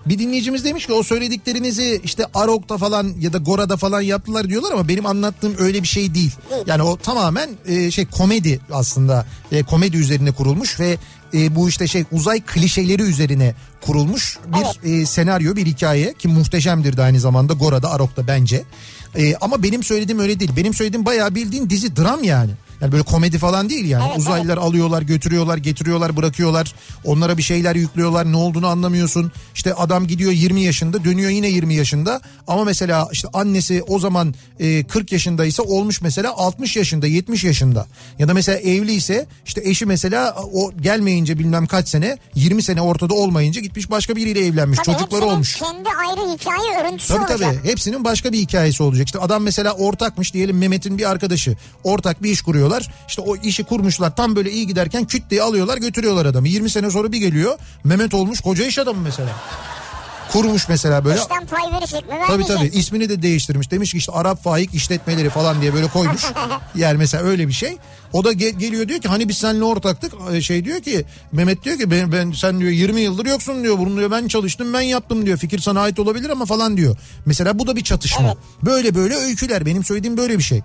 [0.07, 4.73] bir dinleyicimiz demiş ki o söylediklerinizi işte Arok'ta falan ya da Gora'da falan yaptılar diyorlar
[4.73, 6.33] ama benim anlattığım öyle bir şey değil.
[6.67, 10.97] Yani o tamamen e, şey komedi aslında e, komedi üzerine kurulmuş ve
[11.35, 16.97] e, bu işte şey uzay klişeleri üzerine kurulmuş bir e, senaryo bir hikaye ki muhteşemdir
[16.97, 18.63] de aynı zamanda Gora'da Arok'ta bence.
[19.17, 20.51] E, ama benim söylediğim öyle değil.
[20.57, 22.51] Benim söylediğim bayağı bildiğin dizi dram yani.
[22.83, 24.05] Yani böyle komedi falan değil yani.
[24.09, 26.75] Evet, Uzaylılar alıyorlar, götürüyorlar, getiriyorlar, bırakıyorlar.
[27.05, 28.33] Onlara bir şeyler yüklüyorlar.
[28.33, 29.33] Ne olduğunu anlamıyorsun.
[29.55, 32.21] İşte adam gidiyor 20 yaşında, dönüyor yine 20 yaşında.
[32.49, 37.87] Ama mesela işte annesi o zaman e, 40 yaşındaysa olmuş mesela 60 yaşında, 70 yaşında.
[38.19, 42.81] Ya da mesela evli ise işte eşi mesela o gelmeyince bilmem kaç sene, 20 sene
[42.83, 44.79] ortada olmayınca gitmiş başka biriyle evlenmiş.
[44.85, 45.57] Tabii Çocukları olmuş.
[45.59, 47.39] kendi ayrı hikaye örüntüsü Tabii olacak.
[47.39, 49.07] tabii hepsinin başka bir hikayesi olacak.
[49.07, 51.57] İşte adam mesela ortakmış diyelim Mehmet'in bir arkadaşı.
[51.85, 52.72] Ortak bir iş kuruyorlar.
[53.09, 56.49] İşte o işi kurmuşlar tam böyle iyi giderken küt diye alıyorlar götürüyorlar adamı.
[56.49, 59.31] 20 sene sonra bir geliyor Mehmet olmuş koca iş adamı mesela.
[60.33, 61.21] Kurmuş mesela böyle.
[61.21, 62.57] İşten pay verecek mi Tabii vermeyecek.
[62.57, 63.71] tabii ismini de değiştirmiş.
[63.71, 66.23] Demiş ki işte Arap Faik işletmeleri falan diye böyle koymuş.
[66.75, 67.77] yani mesela öyle bir şey.
[68.13, 70.13] O da ge- geliyor diyor ki hani biz seninle ortaktık.
[70.33, 73.79] Ee, Şey diyor ki Mehmet diyor ki ben, ben sen diyor 20 yıldır yoksun diyor.
[73.79, 75.39] Bunu diyor ben çalıştım ben yaptım diyor.
[75.39, 76.97] Fikir sana ait olabilir ama falan diyor.
[77.27, 78.27] Mesela bu da bir çatışma.
[78.27, 78.37] Evet.
[78.63, 80.63] Böyle böyle öyküler benim söylediğim böyle bir şey.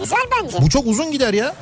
[0.00, 0.58] Güzel bence.
[0.60, 1.54] Bu çok uzun gider ya.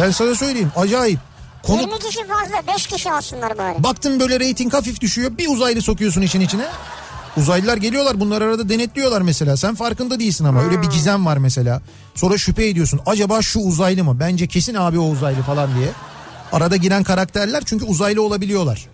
[0.00, 1.18] Ben sana söyleyeyim acayip.
[1.62, 3.82] Konu 20 kişi fazla 5 kişi alsınlar bari.
[3.82, 6.66] Baktın böyle reyting hafif düşüyor bir uzaylı sokuyorsun için içine.
[7.36, 9.56] Uzaylılar geliyorlar bunlar arada denetliyorlar mesela.
[9.56, 11.82] Sen farkında değilsin ama öyle bir gizem var mesela.
[12.14, 13.00] Sonra şüphe ediyorsun.
[13.06, 14.20] Acaba şu uzaylı mı?
[14.20, 15.88] Bence kesin abi o uzaylı falan diye.
[16.52, 18.86] Arada giren karakterler çünkü uzaylı olabiliyorlar.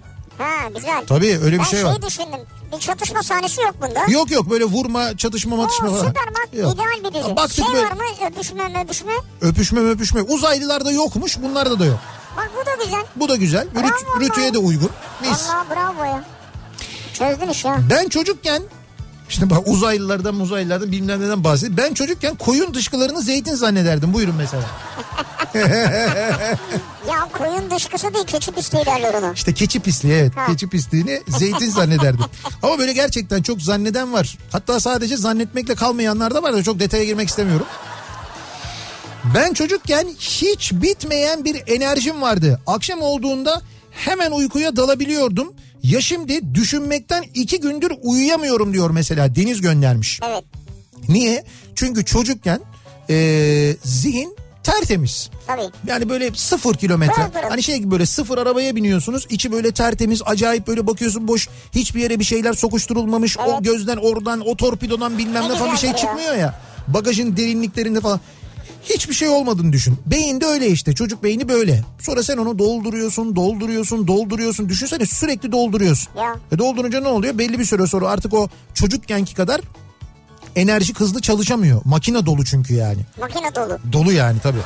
[0.43, 1.07] Ha güzel.
[1.07, 1.93] Tabii öyle bir ben şey var.
[1.93, 2.41] şey düşündüm.
[2.73, 4.05] Bir çatışma sahnesi yok bunda.
[4.09, 6.07] Yok yok böyle vurma, çatışma, matışma Oo, falan.
[6.09, 6.75] süper bak Yok.
[6.75, 7.37] ideal bir dizi.
[7.37, 9.13] Baktık şey böyle var mı öpüşme öpüşme.
[9.41, 10.23] öpüşme öpüşme.
[10.23, 11.99] Uzaylılarda yokmuş bunlarda da yok.
[12.37, 13.05] Bak bu da güzel.
[13.17, 13.67] Bu da güzel.
[13.67, 14.91] Rüt, Bravo, rütüye de uygun.
[15.21, 15.51] Mis.
[15.51, 16.25] Allah bravo ya.
[17.13, 17.79] Çözdün iş ya.
[17.91, 18.63] Ben çocukken
[19.33, 21.77] işte bak uzaylılardan uzaylılardan bilmem neden bahsedeyim.
[21.77, 24.15] Ben çocukken koyun dışkılarını zeytin zannederdim.
[24.15, 24.63] Buyurun mesela.
[27.09, 29.33] Ya koyun dışkısı değil keçi pisliği derler ona.
[29.33, 30.37] İşte keçi pisliği evet.
[30.37, 30.47] Ha.
[30.47, 32.25] Keçi pisliğini zeytin zannederdim.
[32.63, 34.39] Ama böyle gerçekten çok zanneden var.
[34.53, 37.67] Hatta sadece zannetmekle kalmayanlar da var da çok detaya girmek istemiyorum.
[39.35, 42.61] Ben çocukken hiç bitmeyen bir enerjim vardı.
[42.67, 45.53] Akşam olduğunda hemen uykuya dalabiliyordum.
[45.83, 50.21] Ya şimdi düşünmekten iki gündür uyuyamıyorum diyor mesela Deniz göndermiş.
[50.29, 50.45] Evet.
[51.09, 51.45] Niye?
[51.75, 52.61] Çünkü çocukken
[53.09, 55.31] eee, zihin tertemiz.
[55.47, 55.63] Tabii.
[55.87, 57.13] Yani böyle sıfır kilometre.
[57.15, 57.49] Pırıl pırıl.
[57.49, 59.27] Hani şey gibi böyle sıfır arabaya biniyorsunuz.
[59.31, 61.49] içi böyle tertemiz acayip böyle bakıyorsun boş.
[61.75, 63.39] Hiçbir yere bir şeyler sokuşturulmamış.
[63.39, 63.65] O Evet.
[63.65, 65.97] gözden oradan o torpidodan bilmem Ne ne falan bir şey ya.
[65.97, 66.61] çıkmıyor ya.
[66.89, 68.21] Bagajın derinliklerinde falan.
[68.83, 69.99] Hiçbir şey olmadığını düşün.
[70.07, 70.93] Beyin de öyle işte.
[70.95, 71.85] Çocuk beyni böyle.
[72.01, 74.69] Sonra sen onu dolduruyorsun, dolduruyorsun, dolduruyorsun.
[74.69, 76.09] Düşünsene sürekli dolduruyorsun.
[76.17, 76.37] Ya.
[76.53, 77.39] E doldurunca ne oluyor?
[77.39, 79.61] Belli bir süre sonra artık o çocukkenki kadar
[80.57, 81.81] enerji hızlı çalışamıyor.
[81.85, 83.01] Makine dolu çünkü yani.
[83.21, 83.79] Makine dolu.
[83.93, 84.59] Dolu yani tabii.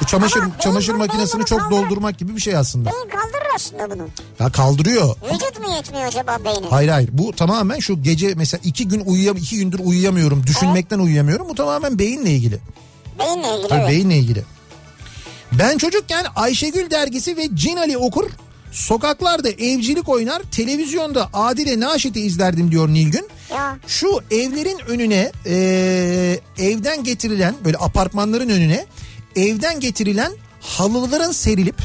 [0.00, 2.90] Bu çamaşır Ama çamaşır makinesini çok bunu kaldır- doldurmak gibi bir şey aslında.
[2.90, 4.08] Beyin kaldırır aslında bunu.
[4.40, 5.16] Ya kaldırıyor.
[5.32, 6.66] Vücut mu yetmiyor acaba beynin?
[6.70, 11.48] Hayır hayır bu tamamen şu gece mesela iki gün uyuyam iki gündür uyuyamıyorum düşünmekten uyuyamıyorum
[11.48, 12.58] bu tamamen beyinle ilgili.
[13.18, 13.88] Beyinle ilgili Tabii evet.
[13.88, 14.44] beyinle ilgili.
[15.52, 18.30] Ben çocukken Ayşegül dergisi ve Cin Ali okur
[18.72, 23.28] sokaklarda evcilik oynar televizyonda Adile Naşit'i izlerdim diyor Nilgün.
[23.50, 23.78] Ya.
[23.86, 25.54] Şu evlerin önüne e,
[26.58, 28.86] evden getirilen böyle apartmanların önüne
[29.36, 31.76] evden getirilen halıların serilip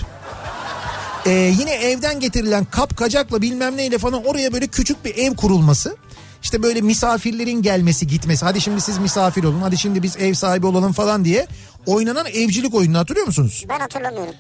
[1.26, 5.98] e, yine evden getirilen kap kacakla bilmem neyle falan oraya böyle küçük bir ev kurulması.
[6.44, 8.46] İşte böyle misafirlerin gelmesi gitmesi.
[8.46, 9.62] Hadi şimdi siz misafir olun.
[9.62, 11.48] Hadi şimdi biz ev sahibi olalım falan diye
[11.86, 13.66] oynanan evcilik oyununu hatırlıyor musunuz?
[13.70, 14.34] Ben hatırlamıyorum.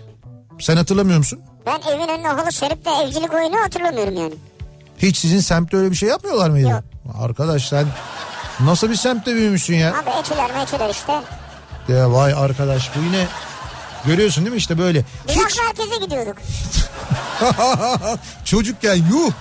[0.60, 1.40] Sen hatırlamıyor musun?
[1.66, 4.34] Ben evin önüne halı serip de evcilik oyunu hatırlamıyorum yani.
[4.98, 6.70] Hiç sizin semtte öyle bir şey yapmıyorlar mıydı?
[6.70, 6.84] Yok.
[7.22, 7.86] Arkadaş sen
[8.60, 9.89] nasıl bir semtte büyümüşsün ya?
[9.93, 11.14] Abi etiler meçiler işte.
[11.93, 13.28] Ya vay arkadaş bu yine
[14.06, 15.06] görüyorsun değil mi işte böyle.
[15.28, 15.60] Hiç Hiç...
[15.60, 16.36] merkeze gidiyorduk.
[18.45, 19.32] çocukken yuh.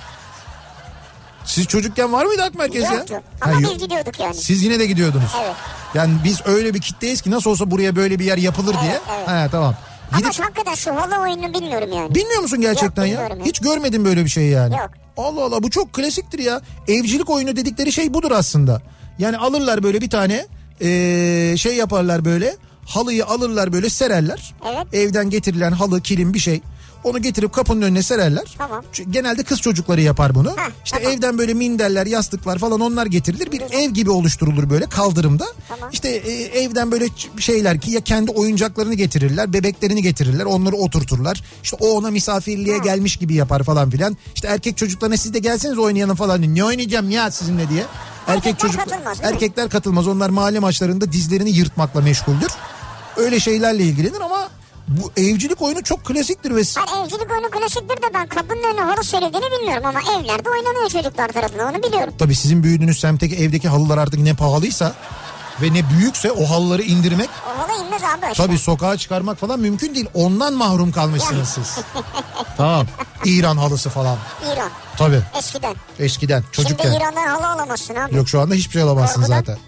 [1.48, 2.92] Siz çocukken var mıydı ak merkez ya?
[2.92, 3.14] Yoktu.
[3.40, 3.72] Ha, Ama yok.
[3.74, 4.34] biz gidiyorduk yani.
[4.34, 5.30] Siz yine de gidiyordunuz.
[5.44, 5.54] Evet.
[5.94, 8.90] Yani biz öyle bir kitleyiz ki nasıl olsa buraya böyle bir yer yapılır diye.
[8.90, 9.28] Evet, evet.
[9.28, 9.74] He tamam.
[10.12, 12.14] Ama Gidip hakikaten şu halı oyununu bilmiyorum yani.
[12.14, 13.36] bilmiyor musun gerçekten Yok, ya?
[13.36, 13.44] ya.
[13.44, 14.76] Hiç görmedim böyle bir şey yani.
[14.76, 14.90] Yok.
[15.16, 16.60] Allah Allah bu çok klasiktir ya.
[16.88, 18.82] Evcilik oyunu dedikleri şey budur aslında.
[19.18, 20.46] Yani alırlar böyle bir tane
[20.82, 22.56] ee, şey yaparlar böyle.
[22.86, 24.54] Halıyı alırlar böyle sererler.
[24.68, 24.86] Evet.
[24.94, 26.60] Evden getirilen halı, kilim bir şey.
[27.04, 28.54] Onu getirip kapının önüne sererler.
[28.58, 28.84] Tamam.
[28.92, 30.50] Çünkü Genelde kız çocukları yapar bunu.
[30.56, 31.12] Heh, işte tamam.
[31.12, 33.52] evden böyle minderler, yastıklar falan onlar getirilir.
[33.52, 35.46] Bir ev gibi oluşturulur böyle kaldırımda.
[35.68, 35.88] Tamam.
[35.92, 37.06] İşte e, evden böyle
[37.38, 41.42] şeyler ki ya kendi oyuncaklarını getirirler, bebeklerini getirirler, onları oturturlar.
[41.62, 44.16] İşte o ona misafirliğe gelmiş gibi yapar falan filan.
[44.34, 46.54] İşte erkek çocuklarına siz de gelseniz oynayalım falan.
[46.54, 47.84] Ne oynayacağım ya sizinle diye.
[48.26, 50.06] Erkek Erkekler çocuk katılmaz, erkekler katılmaz.
[50.06, 52.50] Onlar mahalle maçlarında dizlerini yırtmakla meşguldür.
[53.16, 54.48] Öyle şeylerle ilgilenir ama
[54.88, 59.04] bu evcilik oyunu çok klasiktir ve Hayır evcilik oyunu klasiktir de ben kapının önüne halı
[59.04, 62.14] serildiğini bilmiyorum ama evlerde oynanıyor çocuklar tarafından onu biliyorum.
[62.18, 64.92] Tabii sizin büyüdüğünüz semtteki evdeki halılar artık ne pahalıysa
[65.62, 68.44] ve ne büyükse o halıları indirmek O halı inmez abi işte.
[68.46, 70.06] tabii sokağa çıkarmak falan mümkün değil.
[70.14, 71.78] Ondan mahrum kalmışsınız siz.
[72.56, 72.86] tamam.
[73.24, 74.16] İran halısı falan.
[74.54, 75.74] İran Tabii eskiden.
[75.98, 76.84] eskiden çocukken.
[76.84, 78.16] Şimdi İran'dan halı alamazsın abi.
[78.16, 79.38] Yok şu anda hiçbir şey alamazsın Korkudan.
[79.38, 79.58] zaten.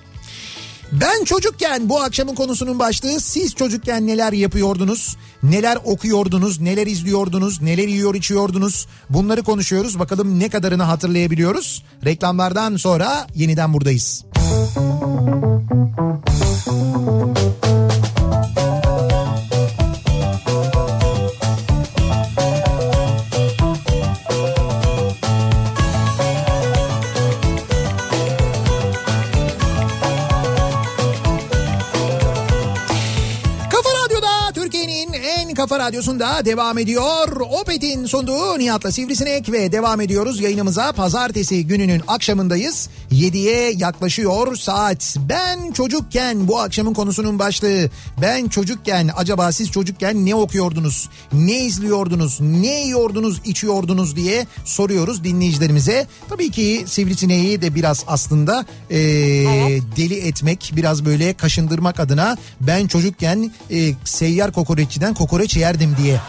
[0.93, 5.16] Ben çocukken bu akşamın konusunun başlığı siz çocukken neler yapıyordunuz?
[5.43, 6.61] Neler okuyordunuz?
[6.61, 7.62] Neler izliyordunuz?
[7.62, 8.86] Neler yiyor içiyordunuz?
[9.11, 9.99] Bunları konuşuyoruz.
[9.99, 11.84] Bakalım ne kadarını hatırlayabiliyoruz?
[12.05, 14.24] Reklamlardan sonra yeniden buradayız.
[16.64, 17.49] Kafa
[35.70, 37.41] Rafa radyosunda devam ediyor.
[37.61, 40.93] Opet'in sunduğu Nihat'la Sivrisinek ve devam ediyoruz yayınımıza.
[40.93, 42.88] Pazartesi gününün akşamındayız.
[43.12, 45.16] 7'ye yaklaşıyor saat.
[45.28, 47.91] Ben çocukken bu akşamın konusunun başlığı.
[48.22, 51.09] Ben çocukken acaba siz çocukken ne okuyordunuz?
[51.32, 52.41] Ne izliyordunuz?
[52.41, 56.07] Ne yiyordunuz, içiyordunuz diye soruyoruz dinleyicilerimize.
[56.28, 58.99] Tabii ki Sivrisineği de biraz aslında eee,
[59.97, 66.20] deli etmek, biraz böyle kaşındırmak adına ben çocukken e, seyyar kokoreççiden kokoreç yerdim diye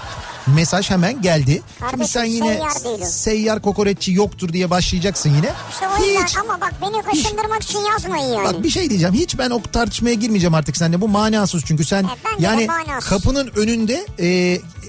[0.48, 1.52] mesaj hemen geldi.
[1.52, 5.54] Şimdi Kardeşim, sen yine seyyar seyyar kokoreççi yoktur diye başlayacaksın yine.
[5.72, 8.44] İşte o yüzden Hiç, ama bak beni kaşındırmak için yazmayın yani.
[8.44, 9.14] bak bir şey diyeceğim.
[9.14, 11.02] Hiç ben o tartışmaya girmeyeceğim artık seninle.
[11.02, 12.68] Bu manasız çünkü sen de yani
[13.10, 14.28] kapının önünde e,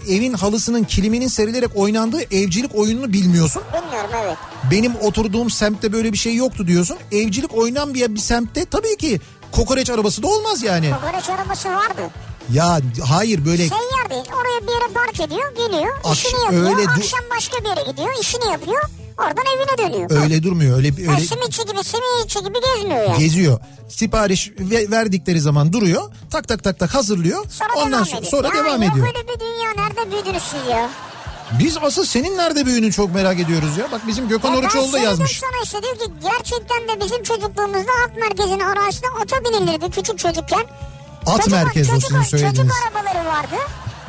[0.09, 3.63] evin halısının kiliminin serilerek oynandığı evcilik oyununu bilmiyorsun.
[3.73, 4.37] Bilmiyorum evet.
[4.71, 6.97] Benim oturduğum semtte böyle bir şey yoktu diyorsun.
[7.13, 9.21] Evcilik oynanmayan bir semtte tabii ki
[9.53, 10.91] kokoreç arabası da olmaz yani.
[10.91, 12.03] Kokoreç arabası vardı.
[12.53, 14.25] Ya hayır böyle Seyyar değil.
[14.37, 16.65] Oraya bir yere park ediyor, geliyor, Akş- işini yapıyor.
[16.79, 18.83] öyle Akşam başka bir yere gidiyor, işini yapıyor.
[19.19, 20.23] Oradan evine dönüyor.
[20.23, 20.77] öyle durmuyor.
[20.77, 23.19] Öyle Ha, öyle simitçi gibi, simitçi gibi gezmiyor yani.
[23.19, 23.61] geziyor.
[23.89, 26.03] Sipariş ve- verdikleri zaman duruyor.
[26.31, 27.45] Tak tak tak tak hazırlıyor.
[27.51, 28.31] Sonra Ondan devam sonra, ediyor.
[28.31, 29.07] sonra ya devam yok ediyor.
[29.07, 29.71] öyle bir dünya.
[29.87, 30.91] Nerede büyüdünüz siz ya?
[31.59, 33.93] Biz asıl senin nerede büyüdüğünü çok merak ediyoruz ya.
[33.93, 35.39] Bak bizim Gökhan Oruçoğlu da yazmış.
[35.41, 40.63] sana işte diyor ki gerçekten de bizim çocukluğumuzda halk merkezinin arasında ata binilirdi küçük çocukken.
[41.27, 42.59] At Çocuk- merkez o çocuk, sizin söylediğiniz.
[42.73, 43.55] Çocuk arabaları vardı.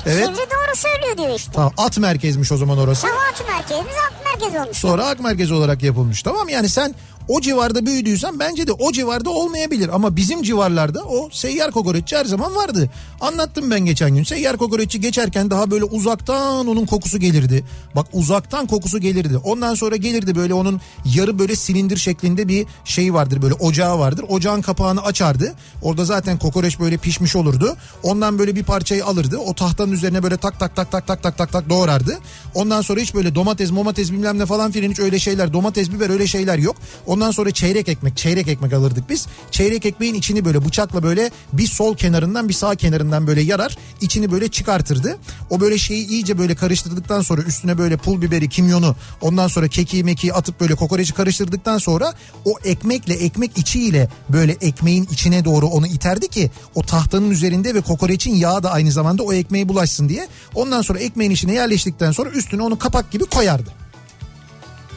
[0.06, 0.26] Evet.
[0.26, 1.52] Sivri doğru söylüyor diyor işte.
[1.52, 3.02] Tamam at merkezmiş o zaman orası.
[3.08, 4.78] Tamam at merkezimiz at merkez olmuş.
[4.78, 6.24] Sonra ak merkezi olarak yapılmış.
[6.24, 6.96] Tamam yani sen
[7.28, 9.90] o civarda büyüdüysen bence de o civarda olmayabilir.
[9.94, 12.90] Ama bizim civarlarda o seyyar kokoreççi her zaman vardı.
[13.22, 14.24] Anlattım ben geçen gün.
[14.24, 17.66] Seyyar kokoreççi geçerken daha böyle uzaktan onun kokusu gelirdi.
[17.96, 19.38] Bak uzaktan kokusu gelirdi.
[19.38, 20.82] Ondan sonra gelirdi böyle onun
[21.16, 23.42] yarı böyle silindir şeklinde bir şey vardır.
[23.42, 24.26] Böyle ocağı vardır.
[24.30, 25.54] Ocağın kapağını açardı.
[25.82, 27.76] Orada zaten kokoreç böyle pişmiş olurdu.
[28.04, 29.38] Ondan böyle bir parçayı alırdı.
[29.38, 32.20] O tahtanın üzerine böyle tak tak tak tak tak tak tak tak doğrardı.
[32.56, 36.10] Ondan sonra hiç böyle domates, domates bilmem ne falan filan hiç öyle şeyler, domates, biber
[36.10, 36.76] öyle şeyler yok.
[37.14, 39.28] Ondan sonra çeyrek ekmek, çeyrek ekmek alırdık biz.
[39.52, 43.78] Çeyrek ekmeğin içini böyle bıçakla böyle bir sol kenarından bir sağ kenarından böyle yarar.
[44.02, 45.18] içini böyle çıkartırdı.
[45.50, 50.04] O böyle şeyi iyice böyle karıştırdıktan sonra üstüne böyle pul biberi, kimyonu, ondan sonra kekiği
[50.04, 52.14] mekiği atıp böyle kokoreci karıştırdıktan sonra
[52.46, 57.82] o ekmekle ekmek içiyle böyle ekmeğin içine doğru onu iterdi ki o tahtanın üzerinde ve
[57.82, 60.28] kokoreçin yağı da aynı zamanda o ekmeğe bulaşsın diye.
[60.56, 63.70] Ondan sonra ekmeğin içine yerleştikten sonra üstüne onu kapak gibi koyardı.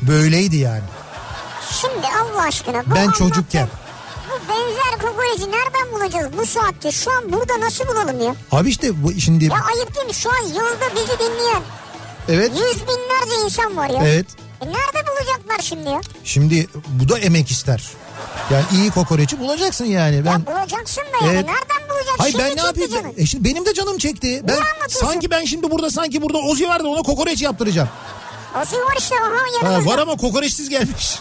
[0.03, 0.85] Böyleydi yani.
[1.81, 2.87] Şimdi Allah aşkına.
[2.87, 3.68] Bu Ben çocukken.
[4.31, 6.93] Bu benzer kokoreci nereden bulacağız bu saatte?
[6.93, 8.35] Şu an burada nasıl bulalım ya?
[8.53, 10.14] Abi işte bu şimdi Ya ayıp değil mi?
[10.14, 11.62] Şu an yılda bizi dinleyen
[12.29, 14.03] evet yüz binlerce insan var ya.
[14.07, 14.27] evet
[14.61, 16.01] E nerede bulacaklar şimdi ya?
[16.24, 17.85] şimdi bu da emek ister.
[18.51, 20.24] Yani iyi kokoreçi bulacaksın yani.
[20.24, 21.35] Ben Ya bulacaksın da yani.
[21.37, 21.45] Evet.
[21.47, 22.18] Nereden bulacaksın?
[22.18, 22.91] Hayır Şimdi ben ne yapayım?
[22.91, 23.12] canım.
[23.16, 24.43] E şimdi benim de canım çekti.
[24.49, 24.59] Ben
[24.89, 27.89] sanki ben şimdi burada sanki burada Ozi var da ona kokoreç yaptıracağım.
[28.62, 29.90] Ozi var işte aha Ha, yanımızda.
[29.92, 31.18] var ama kokoreçsiz gelmiş.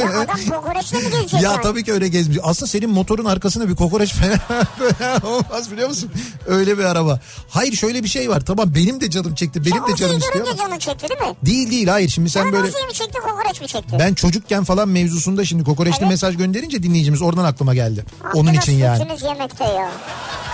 [0.00, 1.62] Ya adam kokoreçle mi gezecek Ya yani?
[1.62, 2.38] tabii ki öyle gezmiş.
[2.42, 4.38] Aslında senin motorun arkasında bir kokoreç falan
[4.80, 6.10] böyle olmaz biliyor musun?
[6.46, 7.20] Öyle bir araba.
[7.50, 8.40] Hayır şöyle bir şey var.
[8.40, 9.64] Tamam benim de canım çekti.
[9.64, 10.46] Benim Sen de canım istiyor.
[10.46, 11.36] ama- canın çekti değil mi?
[11.46, 13.96] Değil değil hayır şimdi sen Sen böyle Ozi'yi mi çekti kokoreç mi çekti?
[13.98, 16.08] ben çocukken falan mevzusunda şimdi kokoreçli Evet.
[16.10, 18.04] mesaj gönderince dinleyicimiz oradan aklıma geldi.
[18.34, 19.06] Onun Aklınız için yani.
[19.24, 19.90] yemekte ya.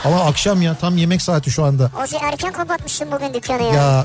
[0.05, 1.91] Ama akşam ya tam yemek saati şu anda.
[2.05, 3.75] Ozi erken kapatmışsın bugün dükkanı ya.
[3.75, 4.05] Ya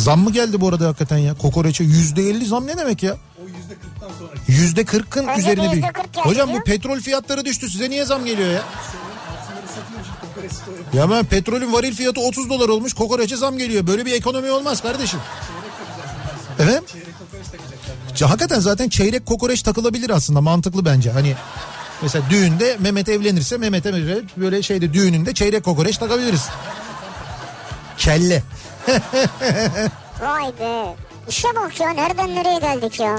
[0.00, 1.34] zam mı geldi bu arada hakikaten ya?
[1.34, 3.16] Kokoreçe yüzde elli zam ne demek ya?
[4.48, 5.82] Yüzde kırkın üzerine bir
[6.20, 8.62] Hocam bu petrol fiyatları düştü size niye zam geliyor ya?
[10.94, 13.86] Ya ben petrolün varil fiyatı 30 dolar olmuş kokoreçe zam geliyor.
[13.86, 15.20] Böyle bir ekonomi olmaz kardeşim.
[16.58, 16.82] Evet.
[18.20, 21.10] Ya Hakikaten zaten çeyrek kokoreç takılabilir aslında mantıklı bence.
[21.10, 21.34] Hani
[22.02, 26.48] mesela düğünde Mehmet evlenirse Mehmet'e böyle- böyle şeyde düğününde çeyrek kokoreç takabiliriz.
[28.00, 28.42] Kelle.
[30.20, 30.94] Vay be.
[31.28, 33.18] İşe bak ya nereden nereye geldik ya.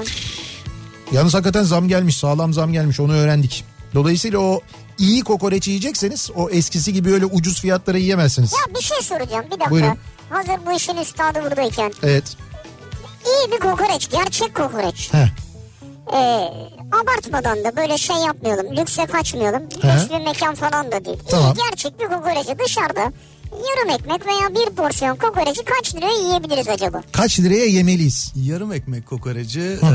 [1.12, 3.64] Yalnız hakikaten zam gelmiş sağlam zam gelmiş onu öğrendik.
[3.94, 4.60] Dolayısıyla o
[4.98, 8.52] iyi kokoreç yiyecekseniz o eskisi gibi öyle ucuz fiyatlara yiyemezsiniz.
[8.52, 9.70] Ya bir şey soracağım bir dakika.
[9.70, 9.98] Buyurun.
[10.30, 11.92] Hazır bu işin üstadı buradayken.
[12.02, 12.36] Evet.
[13.26, 15.12] İyi bir kokoreç gerçek kokoreç.
[15.12, 15.28] Heh.
[16.12, 16.48] Ee,
[16.92, 18.76] abartmadan da böyle şey yapmayalım.
[18.76, 19.62] Lükse kaçmayalım.
[19.62, 21.18] Lüks bir mekan falan da değil.
[21.30, 21.54] Tamam.
[21.56, 23.12] İyi gerçek bir kokoreci dışarıda
[23.52, 27.02] yarım ekmek veya bir porsiyon kokoreci kaç liraya yiyebiliriz acaba?
[27.12, 28.32] Kaç liraya yemeliyiz?
[28.36, 29.90] Yarım ekmek kokoreci e,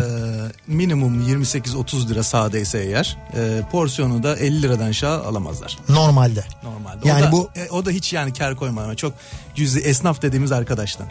[0.68, 6.46] minimum 28-30 lira sadeyse eğer e, porsiyonu da 50 liradan aşağı alamazlar Normalde.
[6.64, 7.08] normalde.
[7.08, 9.14] Yani o da, bu- e, o da hiç yani kar koymadan çok
[9.56, 11.08] cüzi esnaf dediğimiz arkadaştan.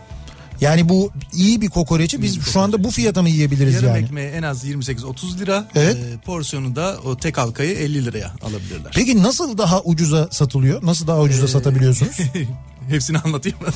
[0.60, 4.04] Yani bu iyi bir kokoreçi biz şu anda bu fiyata mı yiyebiliriz Yarım yani?
[4.04, 5.68] ekmeği en az 28-30 lira.
[5.74, 5.96] Evet.
[5.96, 8.92] e, porsiyonu da o tek halkayı 50 liraya alabilirler.
[8.94, 10.86] Peki nasıl daha ucuza satılıyor?
[10.86, 12.16] Nasıl daha ucuza satabiliyorsunuz?
[12.88, 13.66] Hepsini anlatayım mı?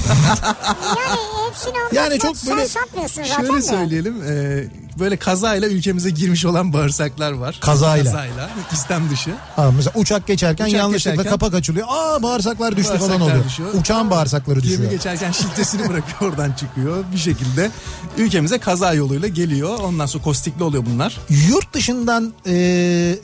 [0.87, 3.63] Yani hepsini anlatmak Yani çok böyle- sen satmıyorsun zaten Şöyle de.
[3.63, 4.23] söyleyelim.
[4.23, 4.65] e,
[4.99, 7.59] böyle kazayla ülkemize girmiş olan bağırsaklar var.
[7.61, 8.05] Kazayla.
[8.05, 8.51] Kazayla.
[8.73, 9.31] istem dışı.
[9.57, 11.87] Ha, mesela uçak geçerken Uçak yanlışlıkla geçerken- kapak açılıyor.
[11.91, 13.45] Aa bağırsaklar düştü falan Bağırsaklar oluyor.
[13.45, 13.75] düşüyor.
[13.75, 14.91] Uçağın bağırsakları Gemi düşüyor.
[14.91, 17.71] geçerken şiltesini bırakıyor oradan çıkıyor bir şekilde.
[18.19, 19.79] Ülkemize kaza yoluyla geliyor.
[19.79, 21.19] Ondan sonra kostikli oluyor bunlar.
[21.49, 22.55] Yurt dışından e,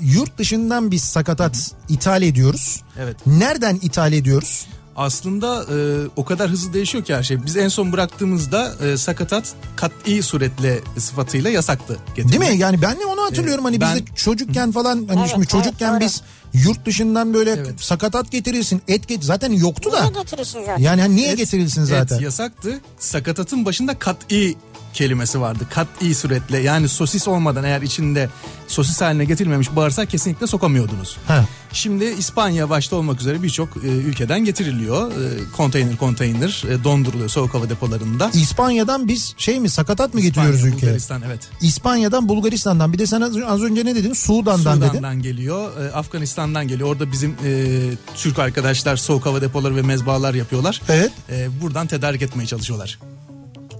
[0.00, 2.80] yurt dışından biz sakatat ithal ediyoruz.
[2.98, 3.16] Evet.
[3.26, 4.66] Nereden ithal ediyoruz?
[4.96, 5.76] Aslında e,
[6.16, 7.44] o kadar hızlı değişiyor ki her şey.
[7.46, 11.98] Biz en son bıraktığımızda e, sakatat kat'i suretle sıfatıyla yasaktı.
[12.16, 12.50] Değil getirmek.
[12.52, 12.58] mi?
[12.58, 15.48] Yani ben de onu hatırlıyorum hani ben- biz de çocukken falan hani Evet, şimdi evet,
[15.50, 16.00] çocukken doğru.
[16.00, 16.22] biz
[16.54, 17.80] yurt dışından böyle Evet.
[17.80, 18.82] sakatat getirirsin.
[18.88, 20.00] Et get zaten yoktu da.
[20.10, 20.82] Niye getirirsin zaten?
[20.82, 22.16] Yani hani niye Et- getirilsin zaten?
[22.16, 22.80] Et yasaktı.
[22.98, 24.56] Sakatatın başında kat'i
[24.96, 25.66] kelimesi vardı.
[25.70, 28.30] Kat'i suretle yani sosis olmadan eğer içinde
[28.68, 31.16] sosis haline getirilmemiş bağırsak kesinlikle sokamıyordunuz.
[31.26, 31.44] Ha.
[31.72, 35.10] Şimdi İspanya başta olmak üzere birçok e, ülkeden getiriliyor.
[35.10, 38.30] E, konteyner konteyner e, donduruluyor soğuk hava depolarında.
[38.34, 40.86] İspanya'dan biz şey mi sakatat mı getiriyoruz İspanya, ülkeye?
[40.86, 41.48] Bulgaristan evet.
[41.60, 44.12] İspanya'dan Bulgaristan'dan bir de sen az, önce ne dedin?
[44.12, 44.88] Sudan'dan dedin.
[44.88, 46.88] Sudan'dan geliyor, e, Afganistan'dan geliyor.
[46.88, 47.80] Orada bizim e,
[48.16, 50.82] Türk arkadaşlar soğuk hava depoları ve mezbahalar yapıyorlar.
[50.88, 51.12] Evet.
[51.30, 52.98] E, buradan tedarik etmeye çalışıyorlar.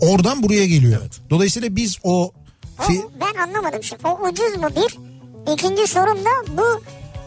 [0.00, 0.98] Oradan buraya geliyor.
[1.02, 1.12] Evet.
[1.30, 2.32] Dolayısıyla biz o
[2.78, 4.02] O, fi- ben anlamadım şimdi.
[4.06, 4.98] O ucuz mu bir?
[5.54, 6.82] İkinci sorum da bu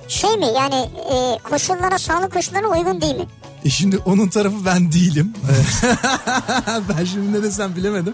[0.07, 0.75] şey mi yani
[1.13, 3.25] e, koşullara sağlık koşullarına uygun değil mi?
[3.65, 5.33] E şimdi onun tarafı ben değilim.
[6.99, 8.13] ben şimdi ne desem bilemedim.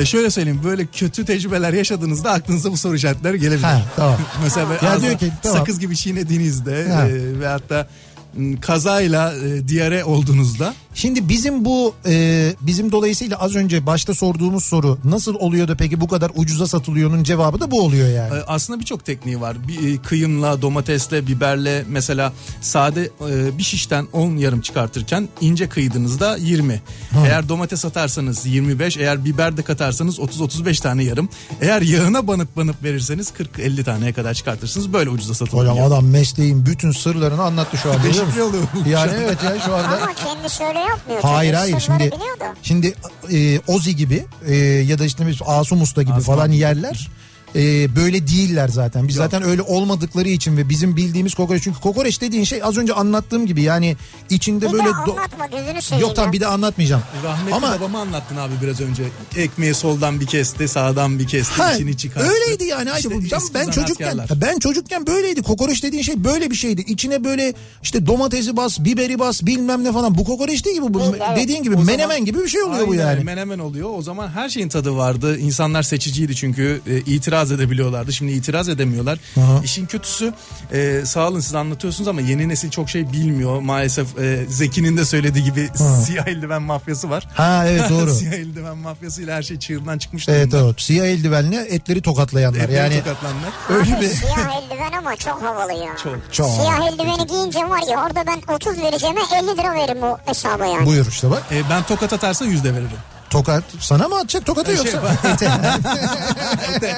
[0.00, 3.62] Ee, şöyle söyleyeyim böyle kötü tecrübeler yaşadığınızda aklınıza bu soru işaretleri gelebilir.
[3.64, 4.16] Ha, tamam.
[4.42, 5.58] Mesela böyle Ya diyor ki, tamam.
[5.58, 7.08] sakız gibi çiğnediğinizde Ha.
[7.08, 7.88] e, veyahut da
[8.36, 14.64] m, kazayla e, diyare olduğunuzda Şimdi bizim bu e, bizim dolayısıyla az önce başta sorduğumuz
[14.64, 18.34] soru nasıl oluyor da peki bu kadar ucuza satılıyor'nun cevabı da bu oluyor yani.
[18.34, 19.56] e, aslında birçok tekniği var.
[19.68, 26.36] Bir, e, kıyımla, domatesle, biberle mesela sade e, bir şişten 10 yarım çıkartırken ince kıydığınızda
[26.36, 26.82] 20.
[27.26, 31.28] Eğer domates atarsanız 25, eğer biber de katarsanız 30-35 tane yarım.
[31.60, 34.92] Eğer yağına banıp banıp verirseniz 40-50 taneye kadar çıkartırsınız.
[34.92, 35.72] Böyle ucuza satılıyor.
[35.72, 38.04] Hocam adam mesleğin bütün sırlarını anlattı şu anda.
[38.04, 38.68] biliyor musun?
[38.86, 39.96] Yani evet ya şu anda.
[40.02, 41.22] Ama kendisi öyle yapmıyor.
[41.22, 42.54] Hayır hayır şimdi biliyor da.
[42.62, 42.94] şimdi
[43.32, 46.56] e, Ozi gibi e, ya da işte biz Asum Usta gibi Asım falan abi.
[46.56, 47.08] yerler
[47.56, 49.08] e, böyle değiller zaten.
[49.08, 52.92] Biz zaten öyle olmadıkları için ve bizim bildiğimiz kokoreç çünkü kokoreç dediğin şey az önce
[52.94, 53.96] anlattığım gibi yani
[54.30, 57.02] içinde Bir böyle de do- anlatma gözünü seveyim Yok tamam bir de anlatmayacağım.
[57.24, 59.02] Rahmetli Ama babamı anlattın abi biraz önce.
[59.36, 62.30] Ekmeği soldan bir kesti, sağdan bir kesti, Ha, içini çıkarttı.
[62.30, 62.90] öyleydi yani.
[62.96, 64.48] İşte bu- tam eski ben çocukken zanaatkarlar.
[64.54, 65.42] ben çocukken böyleydi.
[65.42, 66.80] Kokoreç dediğin şey böyle bir şeydi.
[66.80, 70.14] İçine böyle işte domatesi bas, biberi bas, bilmem ne falan.
[70.18, 70.94] Bu kokoreç değil gibi.
[70.94, 71.22] Bu, evet.
[71.36, 73.24] Dediğin gibi O menemen zaman- gibi bir şey oluyor bu Aynen, yani.
[73.24, 73.90] Menemen oluyor.
[73.96, 75.38] O zaman her şeyin tadı vardı.
[75.38, 78.12] İnsanlar seçiciydi çünkü e, itiraz itiraz edebiliyorlardı.
[78.12, 79.18] Şimdi itiraz edemiyorlar.
[79.38, 79.60] Aha.
[79.64, 80.32] İşin kötüsü
[80.72, 83.60] e, sağ olun siz anlatıyorsunuz ama yeni nesil çok şey bilmiyor.
[83.60, 85.68] Maalesef e, Zeki'nin de söylediği gibi
[86.06, 87.28] siyah eldiven mafyası var.
[87.34, 88.14] Ha evet doğru.
[88.14, 90.66] siyah eldiven mafyasıyla her şey çığırından çıkmış evet durumda.
[90.66, 90.80] evet.
[90.80, 92.58] Siyah eldivenle etleri tokatlayanlar.
[92.60, 93.52] Etleri yani tokatlanlar.
[93.70, 95.96] öyle bir siyah eldiven ama çok havalı ya.
[96.02, 96.18] Çok.
[96.32, 96.50] çok.
[96.50, 100.86] Siyah eldiveni giyince var ya orada ben 30 vereceğime 50 lira veririm o hesaba yani.
[100.86, 101.42] Buyur işte bak.
[101.52, 102.98] E, ben tokat atarsa yüzde veririm.
[103.32, 105.02] Tokat sana mı atacak tokatı E, şey, yoksa?
[106.76, 106.96] Ete.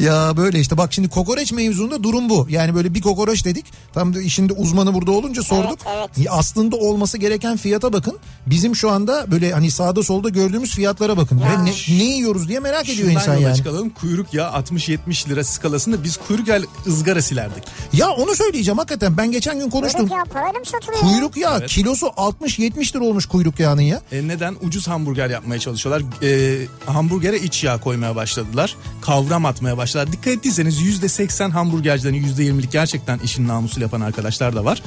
[0.00, 2.46] Ya böyle işte bak şimdi kokoreç mevzunda durum bu.
[2.50, 3.66] Yani böyle bir kokoreç dedik.
[3.94, 5.78] Tam da işin de uzmanı burada olunca sorduk.
[5.96, 6.18] evet.
[6.18, 8.18] Ya Aslında olması gereken fiyata bakın.
[8.46, 11.38] Bizim şu anda böyle hani sağda solda gördüğümüz fiyatlara bakın.
[11.38, 11.46] Ya.
[11.46, 13.56] Ve ne, ne yiyoruz diye merak ediyor Şundan insan yola yani.
[13.56, 13.90] çıkalım.
[13.90, 17.64] Kuyruk yağı 60-70 lira skalasında biz kuyruk yağı ızgara silerdik.
[17.92, 19.16] Ya onu söyleyeceğim hakikaten.
[19.16, 20.08] Ben geçen gün konuştum.
[20.08, 21.00] Kuyruk yağı parayla mı satılıyor?
[21.02, 21.70] Kuyruk yağı Evet.
[21.70, 24.00] kilosu 60-70 lira olmuş kuyruk yağının ya.
[24.12, 24.56] E neden?
[24.62, 26.02] Ucuz hamburger yapmaya çalışıyorlar.
[26.22, 28.76] E, hamburgere iç yağ koymaya başladılar.
[29.00, 29.89] Kavram atmaya başladılar.
[30.12, 34.82] Dikkat ettiyseniz %80 hamburgercilerin %20'lik gerçekten işin namusuyla yapan arkadaşlar da var.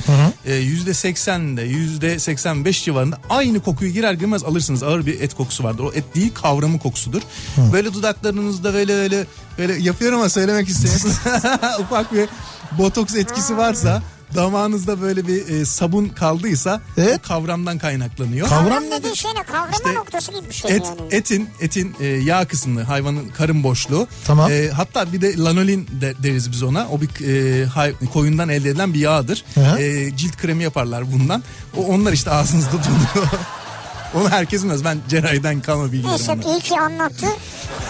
[0.45, 4.83] E, %80'de %85 civarında aynı kokuyu girer girmez alırsınız.
[4.83, 5.83] Ağır bir et kokusu vardır.
[5.83, 7.21] O et değil kavramı kokusudur.
[7.73, 9.25] Böyle dudaklarınızda böyle böyle
[9.57, 11.11] böyle yapıyorum ama söylemek istemiyorum.
[11.79, 12.29] Ufak bir
[12.77, 14.03] botoks etkisi varsa
[14.35, 17.19] damağınızda böyle bir e, sabun kaldıysa Evet.
[17.25, 18.47] o kavramdan kaynaklanıyor.
[18.49, 19.43] Kavram Kavram şey ne?
[19.43, 20.99] Kavrama İşte noktası gibi bir şey Et, yani.
[21.11, 24.07] etin etin e, yağ kısmı hayvanın karın boşluğu.
[24.25, 24.51] Tamam.
[24.51, 26.87] E, hatta bir de lanolin de, deriz biz ona.
[26.91, 29.45] O bir e, hay- koyundan elde edilen bir yağdır.
[29.55, 29.79] Hı hı.
[29.79, 31.43] E, cilt kremi yaparlar bundan.
[31.77, 33.27] O onlar işte ağzınızda duruyor.
[34.13, 34.85] Onu herkes bilmez.
[34.85, 37.25] Ben cerrahiden kalma bilgilerim Neyse iyi ki anlattı.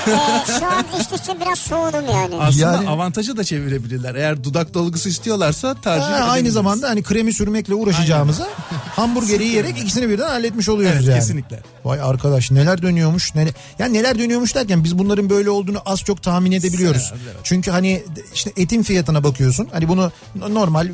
[0.07, 0.11] ee,
[0.59, 2.35] şu an işte için biraz soğudum yani.
[2.39, 4.15] Aslında Yani- avantajı da çevirebilirler.
[4.15, 6.53] Eğer dudak dolgusu istiyorlarsa tercih Ha, aynı edebiliriz.
[6.53, 8.47] zamanda hani kremi sürmekle uğraşacağımıza
[8.95, 11.19] hamburgeri yiyerek ikisini birden halletmiş oluyoruz Evet yani.
[11.19, 11.63] kesinlikle.
[11.85, 13.35] Vay arkadaş neler dönüyormuş.
[13.35, 13.47] Ne,
[13.79, 17.09] yani neler dönüyormuş derken biz bunların böyle olduğunu az çok tahmin edebiliyoruz.
[17.11, 17.37] Evet, evet.
[17.43, 18.03] Çünkü hani
[18.33, 19.67] işte etin fiyatına bakıyorsun.
[19.71, 20.11] Hani bunu
[20.49, 20.91] normal e,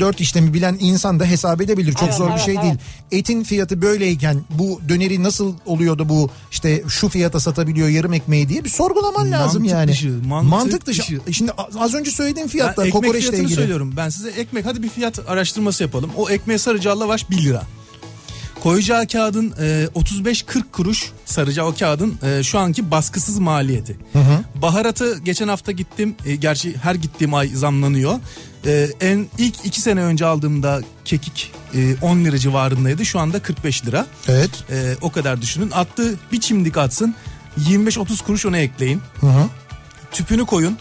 [0.00, 1.92] dört işlemi bilen insan da hesap edebilir.
[1.92, 2.64] Çok Evet, zor bir evet, şey evet.
[2.64, 2.74] değil.
[3.12, 8.48] Etin fiyatı böyleyken bu döneri nasıl oluyor da bu işte şu fiyata satabiliyor yarım ekmeği
[8.48, 9.90] diye bir sorgulaman lazım Mantık yani.
[9.90, 11.02] dışı, mantık dışı.
[11.02, 11.32] dışı.
[11.32, 13.54] Şimdi az önce söylediğim Ben fiyatlar ekmek kokoreçle fiyatını ilgili.
[13.56, 13.92] söylüyorum.
[13.96, 16.10] Ben size ekmek hadi bir fiyat araştırması yapalım.
[16.16, 17.62] O ekmeğe saracağı lavaş 1 lira.
[18.64, 23.96] Koyacağı kağıdın e, 35-40 kuruş saracağı o kağıdın e, şu anki baskısız maliyeti.
[24.62, 26.14] Baharatı geçen hafta gittim.
[26.26, 28.18] E, gerçi her gittiğim ay zamlanıyor.
[28.66, 33.04] E, en ilk iki sene önce aldığımda kekik e, 10 lira civarındaydı.
[33.04, 34.06] Şu anda 45 lira.
[34.28, 34.50] Evet.
[34.70, 35.70] E, o kadar düşünün.
[35.70, 37.14] Attığı bir çimdik atsın.
[37.60, 39.48] 25-30 kuruş ona ekleyin Hı hı.
[40.12, 40.78] tüpünü koyun.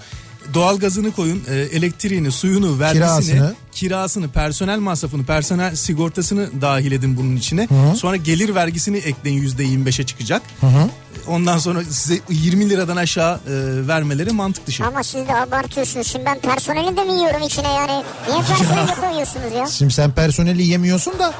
[0.54, 3.56] Doğalgazını koyun, e, elektriğini, suyunu, vergisini, Kirasını.
[3.72, 7.68] kirasını, personel masrafını, personel sigortasını dahil edin bunun içine.
[7.68, 7.98] Hı.
[7.98, 10.42] Sonra gelir vergisini ekleyin yüzde 25'e çıkacak.
[10.62, 10.90] Hı hı.
[11.28, 13.40] Ondan sonra size 20 liradan aşağı e,
[13.88, 14.86] vermeleri mantık dışı.
[14.86, 16.08] Ama siz de abartıyorsunuz.
[16.08, 18.04] Şimdi ben personeli de mi yiyorum içine yani?
[18.30, 19.68] Niye personeli koyuyorsunuz ya?
[19.68, 21.34] Şimdi sen personeli yemiyorsun da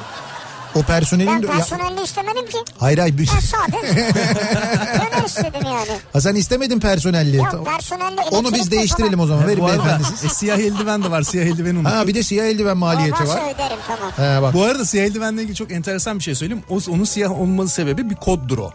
[0.74, 1.46] o personelin Ben de...
[1.46, 2.58] Ya- personelli istemedim ki.
[2.78, 3.14] Hayır hayır.
[3.18, 5.98] Ben sade döner istedim yani.
[6.12, 7.38] Ha sen istemedin personelli.
[7.50, 7.64] Tamam.
[7.64, 9.44] personelli Onu biz değiştirelim yok o zaman.
[9.44, 10.24] E, Verin beyefendi siz.
[10.24, 11.22] e, siyah eldiven de var.
[11.22, 11.92] Siyah eldiveni unuttum.
[11.96, 13.54] Ha bir de siyah eldiven maliyeti Olmazsa var.
[13.54, 14.36] öderim tamam.
[14.38, 14.54] He bak.
[14.54, 16.64] Bu arada siyah eldivenle ilgili çok enteresan bir şey söyleyeyim.
[16.70, 18.70] O, onun siyah olması sebebi bir koddur o.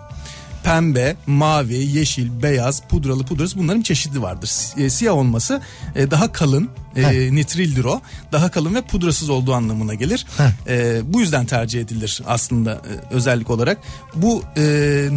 [0.64, 4.52] Pembe, mavi, yeşil, beyaz, pudralı, pudrasız bunların çeşidi vardır.
[4.78, 5.62] E, Siyah olması
[5.96, 8.02] e, daha kalın, e, nitrildir o.
[8.32, 10.26] Daha kalın ve pudrasız olduğu anlamına gelir.
[10.38, 10.74] Heh.
[10.74, 13.78] E, bu yüzden tercih edilir aslında e, özellik olarak.
[14.16, 15.10] Bu e,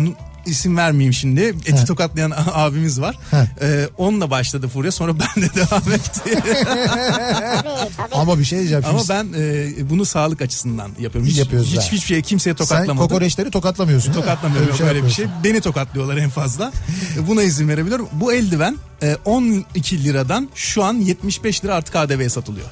[0.46, 1.40] isim vermeyeyim şimdi.
[1.40, 1.86] Eti Heh.
[1.86, 3.18] tokatlayan abimiz var.
[3.30, 3.36] Heh.
[3.62, 6.42] E, onunla başladı furya sonra ben de devam etti.
[8.12, 8.84] Ama bir şey diyeceğim.
[8.88, 11.30] Ama ben e, bunu sağlık açısından yapıyorum.
[11.30, 12.96] Hiç, Yapıyorsun hiç, hiçbir şey kimseye sen tokatlamadım.
[12.96, 14.12] kokoreçleri tokatlamıyorsun?
[14.12, 15.24] Tokatlamıyorum Öyle böyle, bir şey.
[15.24, 15.44] yapıyorsun.
[15.52, 16.72] Beni tokatlıyorlar en fazla.
[17.18, 18.08] E, Buna izin verebiliyorum.
[18.12, 22.66] Bu eldiven e, 12 liradan şu an 75 lira artı KDV'ye satılıyor.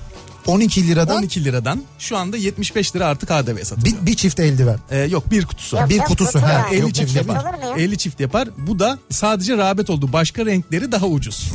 [0.46, 3.96] 12 liradan 12 liradan şu anda 75 lira artı KDV'ye satılıyor.
[4.02, 4.78] bir, bir çift eldiven.
[4.90, 5.76] E, yok bir kutusu.
[5.76, 6.74] Yok, bir yok, kutusu, kutu ha, yani.
[6.74, 7.36] 50 yok, çift yapar.
[7.36, 7.84] olur mu ya?
[7.84, 8.48] 50 çift yapar.
[8.58, 10.12] Bu da sadece rağbet olduğu.
[10.12, 11.48] Başka renkleri daha ucuz.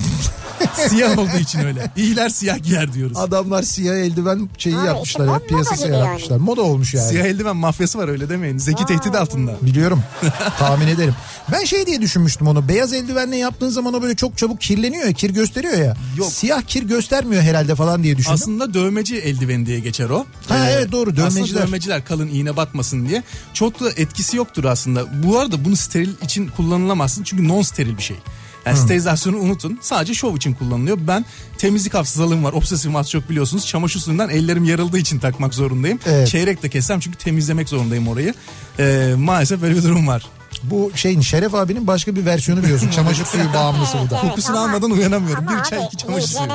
[0.89, 1.91] siyah olduğu için öyle.
[1.95, 3.18] İyiler siyah giyer diyoruz.
[3.18, 5.95] Adamlar siyah eldiven şeyi Abi yapmışlar işte ya piyasası yani.
[5.95, 6.38] yaratmışlar.
[6.38, 7.08] Moda olmuş yani.
[7.10, 8.58] Siyah eldiven mafyası var öyle demeyin.
[8.58, 9.56] Zeki tehdit altında.
[9.62, 10.03] Biliyorum.
[10.60, 11.16] Tahmin ederim.
[11.51, 12.68] Ben şey diye düşünmüştüm onu.
[12.68, 15.14] Beyaz eldivenle yaptığın zaman o böyle çok çabuk kirleniyor ya.
[15.14, 15.95] Kir gösteriyor ya.
[16.18, 16.32] Yok.
[16.32, 18.34] Siyah kir göstermiyor herhalde falan diye düşündüm.
[18.36, 20.26] Aslında dövmeci eldiveni diye geçer o.
[20.49, 21.43] Ee, Ha, evet, doğru, dövmeciler.
[21.43, 23.24] Aslında dövmeciler kalın iğne batmasın diye.
[23.53, 25.24] Çok da etkisi yoktur aslında.
[25.24, 28.18] Bu arada bunu steril için kullanılamazsın çünkü non steril bir şey.
[28.66, 29.80] Yani sterilizasyonu unutun.
[29.82, 30.97] Sadece şov için kullanılıyor.
[31.01, 31.26] Ben
[31.57, 32.53] temizlik hafızalığım var.
[32.53, 33.66] Obsesif az çok biliyorsunuz.
[33.68, 35.99] Çamaşır suyundan ellerim yarıldığı için takmak zorundayım.
[36.05, 36.28] Evet.
[36.28, 38.34] Çeyrek de kessem çünkü temizlemek zorundayım orayı.
[38.80, 40.26] Ee, maalesef böyle bir durum var.
[40.63, 42.89] Bu şeyin Şeref abinin başka bir versiyonu biliyorsun.
[42.89, 44.20] Çamaşır suyu bağımlısı bu da.
[44.22, 45.47] Evet, Kokusunu ama- almadan uyanamıyorum.
[45.47, 46.47] Ama Bir çay abi, iki çamaşır suyu.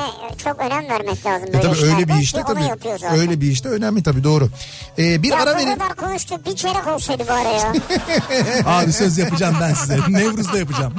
[0.43, 2.63] çok önem vermek lazım E böyle tabii öyle bir işte tabii.
[3.19, 4.49] Öyle bir işte önemli tabii doğru.
[4.99, 5.73] Ee, bir ya ara bu verin.
[5.73, 7.73] kadar konuştuk bir çeyrek olsaydı bari ya.
[8.65, 9.97] Abi söz yapacağım ben size.
[10.09, 10.93] Nevruz'da yapacağım.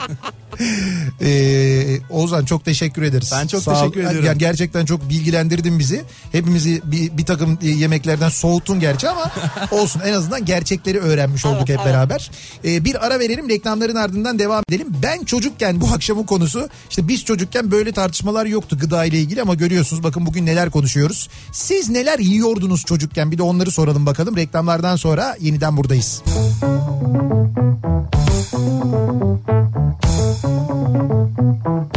[1.22, 3.30] Ee, Ozan çok teşekkür ederiz.
[3.40, 3.74] Ben çok Sağ ol.
[3.80, 4.24] teşekkür ediyorum.
[4.26, 6.02] Yani gerçekten çok bilgilendirdin bizi.
[6.32, 9.30] Hepimizi bir, bir takım e, yemeklerden soğuttun gerçi ama
[9.70, 11.86] olsun en azından gerçekleri öğrenmiş olduk Evet, hep evet.
[11.94, 12.30] beraber.
[12.64, 14.86] Ee, bir ara verelim reklamların ardından devam edelim.
[15.02, 19.54] Ben çocukken bu akşamın konusu işte biz çocukken böyle tartışmalar yoktu gıda ile ilgili ama
[19.54, 21.28] görüyorsunuz bakın bugün neler konuşuyoruz.
[21.52, 24.36] Siz neler yiyordunuz çocukken bir de onları soralım bakalım.
[24.36, 26.22] Reklamlardan sonra yeniden buradayız.
[31.12, 31.92] Kafa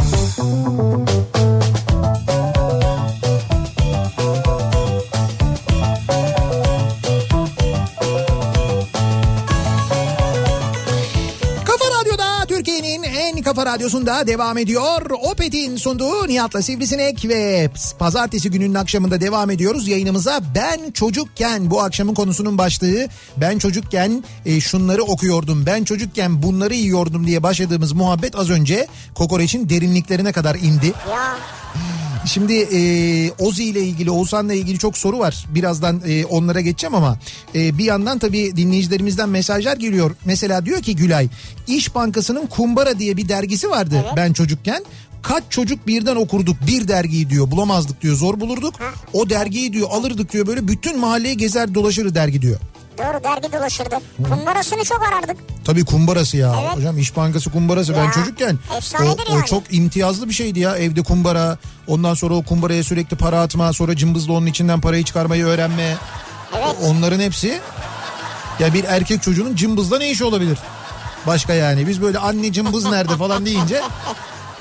[13.66, 15.10] radyosunda devam ediyor.
[15.10, 20.40] Opet'in sunduğu Nihat'la Sivrisinek ve pazartesi gününün akşamında devam ediyoruz yayınımıza.
[20.54, 27.26] Ben çocukken bu akşamın konusunun başlığı ben çocukken e, şunları okuyordum ben çocukken bunları yiyordum
[27.26, 30.86] diye başladığımız muhabbet az önce kokoreçin derinliklerine kadar indi.
[31.10, 31.36] ya
[32.26, 32.80] Şimdi e,
[33.38, 35.46] Ozi ile ilgili Oğuzhan'la ilgili çok soru var.
[35.54, 37.18] Birazdan e, onlara geçeceğim ama
[37.54, 40.16] e, bir yandan tabii dinleyicilerimizden mesajlar geliyor.
[40.24, 41.28] Mesela diyor ki Gülay
[41.66, 44.84] İş Bankası'nın Kumbara diye bir dergisi vardı ben çocukken.
[45.22, 48.74] Kaç çocuk birden okurduk bir dergiyi diyor bulamazdık diyor zor bulurduk.
[49.12, 52.60] O dergiyi diyor alırdık diyor böyle bütün mahalleyi gezer dolaşır dergi diyor.
[52.98, 53.96] Doğru dergi dolaşırdı.
[54.28, 55.36] Kumbarasını çok arardık.
[55.64, 56.54] Tabii kumbarası ya.
[56.62, 56.76] Evet.
[56.76, 59.46] Hocam İş Bankası kumbarası ben Ya, çocukken efsanedir o, o yani.
[59.46, 60.76] çok imtiyazlı bir şeydi ya.
[60.76, 65.44] Evde kumbara ondan sonra o kumbaraya sürekli para atma sonra cımbızla onun içinden parayı çıkarmayı
[65.44, 65.94] öğrenme.
[66.56, 66.76] Evet.
[66.84, 67.60] Onların hepsi
[68.58, 70.58] ya bir erkek çocuğunun cımbızla ne işi olabilir?
[71.26, 73.80] Başka yani biz böyle anne cımbız nerede falan deyince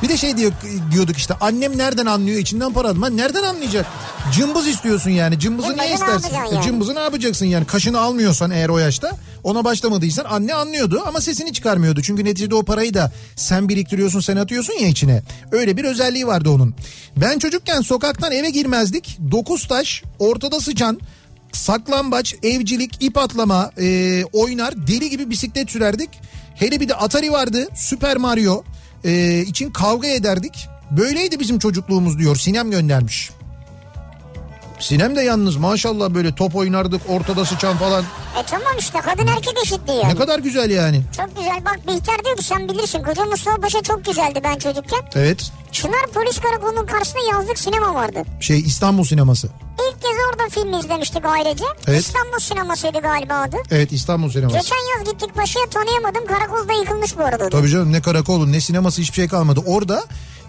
[0.01, 0.51] bir de şey diyor,
[0.91, 3.85] diyorduk işte annem nereden anlıyor içinden para atma nereden anlayacak?
[4.33, 6.27] Cımbız istiyorsun yani cımbızı Cımbızı niye ne istersin?
[6.27, 6.65] yapacaksın yani?
[6.65, 9.11] Cımbızı ne yapacaksın yani kaşını almıyorsan eğer o yaşta
[9.43, 12.01] ona başlamadıysan anne anlıyordu ama sesini çıkarmıyordu.
[12.01, 15.23] Çünkü neticede o parayı da sen biriktiriyorsun sen atıyorsun ya içine.
[15.51, 16.75] Öyle bir özelliği vardı onun.
[17.17, 19.17] Ben çocukken sokaktan eve girmezdik.
[19.31, 20.99] Dokuz taş ortada sıçan
[21.51, 26.09] saklambaç, evcilik, ip atlama e, oynar deli gibi bisiklet sürerdik.
[26.55, 28.63] Hele bir de Atari vardı Super Mario
[29.05, 30.67] e, için kavga ederdik.
[30.91, 33.31] Böyleydi bizim çocukluğumuz diyor Sinem göndermiş.
[34.79, 38.03] Sinem de yalnız maşallah böyle top oynardık ortada sıçan falan.
[38.39, 40.13] E tamam işte kadın erkek eşitliği yani.
[40.13, 41.01] Ne kadar güzel yani.
[41.17, 44.99] Çok güzel bak Bihter diyor ki sen bilirsin koca Mustafa Paşa çok güzeldi ben çocukken.
[45.15, 48.23] Evet Çınar Polis Karakolu'nun karşısında yazlık sinema vardı.
[48.39, 49.47] şey İstanbul sineması.
[49.73, 51.63] İlk kez orada film izlemiştik ailece.
[51.87, 51.99] Evet.
[51.99, 53.57] İstanbul sinemasıydı galiba adı.
[53.71, 54.57] Evet İstanbul sineması.
[54.57, 57.49] Geçen yaz gittik paşaya tanıyamadım karakolda yıkılmış bu arada.
[57.49, 59.59] Tabii canım ne karakolu ne sineması hiçbir şey kalmadı.
[59.65, 60.03] Orada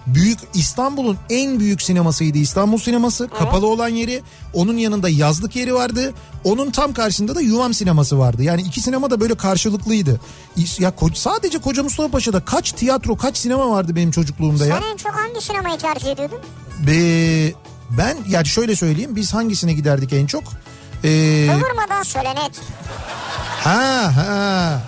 [0.06, 3.28] büyük İstanbul'un en büyük sinemasıydı İstanbul sineması.
[3.38, 4.22] Kapalı olan yeri.
[4.54, 6.14] Onun yanında yazlık yeri vardı.
[6.44, 8.42] Onun tam karşısında da Yuvam sineması vardı.
[8.42, 10.20] Yani iki sinema da böyle karşılıklıydı.
[10.78, 14.78] Ya sadece Koca Mustafa Paşa'da kaç tiyatro kaç sinema vardı benim çocukluğumda ya.
[14.80, 16.38] Sen en çok hangi sinemayı tercih ediyordun?
[16.86, 17.52] Be,
[17.98, 20.42] ben yani şöyle söyleyeyim biz hangisine giderdik en çok?
[21.04, 22.60] Ee, Kıvırmadan söyle net.
[23.64, 24.80] ha ha.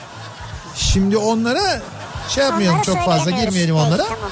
[0.77, 1.83] Şimdi onlara
[2.29, 4.03] şey yapmayalım Onları çok fazla girmeyelim Peki, onlara.
[4.05, 4.31] tamam.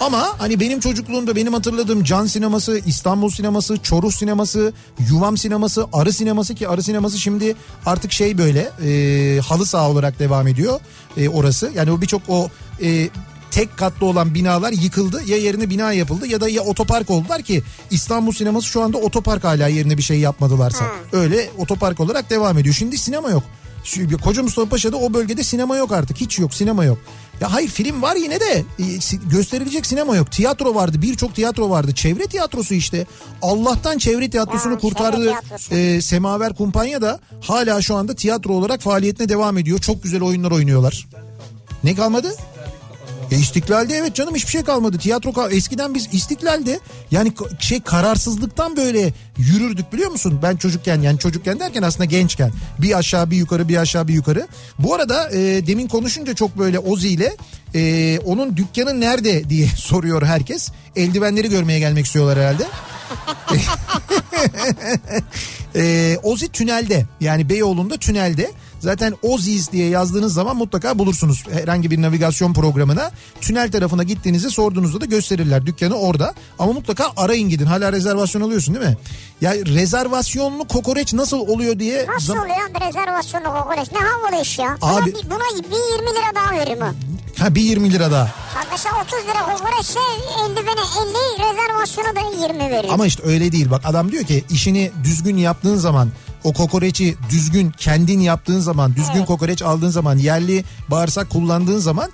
[0.00, 4.72] Ama hani benim çocukluğumda benim hatırladığım Can sineması, İstanbul sineması, Çoruh sineması,
[5.10, 7.54] Yuvam sineması, Arı sineması ki Arı sineması şimdi
[7.86, 10.80] artık şey böyle e, halı saha olarak devam ediyor
[11.16, 11.70] e, orası.
[11.74, 12.48] Yani o birçok o
[12.82, 13.08] e,
[13.50, 17.62] tek katlı olan binalar yıkıldı ya yerine bina yapıldı ya da ya otopark oldular ki
[17.90, 20.84] İstanbul sineması şu anda otopark hala yerine bir şey yapmadılarsa.
[21.12, 22.74] Öyle otopark olarak devam ediyor.
[22.74, 23.42] Şimdi sinema yok.
[24.24, 26.16] Koca Mustafa Paşa'da o bölgede sinema yok artık.
[26.20, 26.98] Hiç yok sinema yok.
[27.40, 28.84] Ya hayır film var yine de e,
[29.30, 30.32] gösterilecek sinema yok.
[30.32, 31.94] Tiyatro vardı birçok tiyatro vardı.
[31.94, 33.06] Çevre tiyatrosu işte.
[33.42, 35.22] Allah'tan çevre tiyatrosunu Ya, kurtardı.
[35.22, 35.74] tiyatrosu.
[35.74, 39.78] E, Semaver Kumpanya da hala şu anda tiyatro olarak faaliyetine devam ediyor.
[39.78, 41.08] Çok güzel oyunlar oynuyorlar.
[41.84, 42.34] Ne kalmadı?
[43.30, 44.98] E İstiklal'de evet canım hiçbir şey kalmadı.
[44.98, 50.38] Tiyatro kal- eskiden biz İstiklal'de yani şey kararsızlıktan böyle yürürdük biliyor musun?
[50.42, 54.48] Ben çocukken yani çocukken derken aslında gençken bir aşağı bir yukarı bir aşağı bir yukarı.
[54.78, 57.36] Bu arada e, demin konuşunca çok böyle Ozi ile
[57.74, 60.68] e, onun dükkanı nerede diye soruyor herkes.
[60.96, 62.66] Eldivenleri görmeye gelmek istiyorlar herhalde.
[65.76, 68.50] Ee, Ozi tünelde yani Beyoğlu'nda tünelde.
[68.80, 73.10] Zaten Oziz diye yazdığınız zaman mutlaka bulursunuz herhangi bir navigasyon programına.
[73.40, 75.66] Tünel tarafına gittiğinizde sorduğunuzda da gösterirler.
[75.66, 76.34] Dükkanı orada.
[76.58, 77.66] Ama mutlaka arayın gidin.
[77.66, 78.96] Hala rezervasyon alıyorsun değil mi?
[79.40, 82.06] Ya rezervasyonlu kokoreç nasıl oluyor diye...
[82.06, 83.88] Nasıl oluyor rezervasyonlu kokoreç?
[83.92, 84.76] Ne havalı iş ya.
[84.82, 86.92] Abi- Buna, buna bir 20 lira daha verir mi?
[87.38, 88.28] Ha bir 20 lira daha.
[88.72, 90.00] Mesela 30 lira kokoreçse
[90.44, 90.80] eldivene
[91.40, 92.94] 50 rezervasyonu da 20 veriyor.
[92.94, 96.08] Ama işte öyle değil bak adam diyor ki işini düzgün yaptığın zaman
[96.44, 99.26] o kokoreçi düzgün kendin yaptığın zaman düzgün Evet.
[99.26, 102.10] kokoreç aldığın zaman yerli bağırsak kullandığın zaman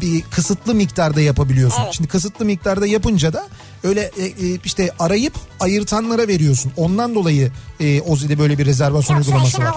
[0.00, 1.82] bir, kısıtlı miktarda yapabiliyorsun.
[1.82, 1.94] Evet.
[1.94, 3.48] Şimdi kısıtlı miktarda yapınca da
[3.84, 6.72] öyle e, e, işte arayıp ayırtanlara veriyorsun.
[6.76, 9.74] Ondan dolayı e, Ozi'de böyle bir rezervasyon Yoksa uygulaması var.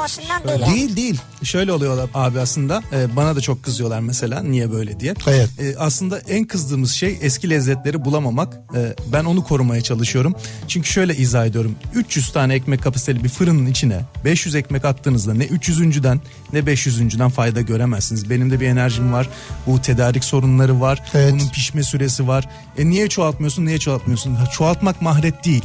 [0.47, 0.75] değil.
[0.75, 1.21] Değil değil.
[1.43, 5.13] Şöyle oluyorlar abi aslında e, bana da çok kızıyorlar mesela niye böyle diye.
[5.27, 5.49] Evet.
[5.59, 8.53] E, aslında en kızdığımız şey eski lezzetleri bulamamak.
[8.75, 10.35] E, ben onu korumaya çalışıyorum.
[10.67, 11.75] Çünkü şöyle izah ediyorum.
[11.95, 16.21] 300 tane ekmek kapasiteli bir fırının içine 500 ekmek attığınızda ne 300.'den
[16.53, 18.29] ne 500'üncüden fayda göremezsiniz.
[18.29, 19.29] Benim de bir enerjim var.
[19.67, 21.03] Bu tedarik sorunları var.
[21.13, 21.33] Evet.
[21.33, 22.49] Bunun pişme süresi var.
[22.77, 23.65] E niye çoğaltmıyorsun?
[23.65, 24.37] Niye çoğaltmıyorsun?
[24.51, 25.63] Çoğaltmak mahret değil.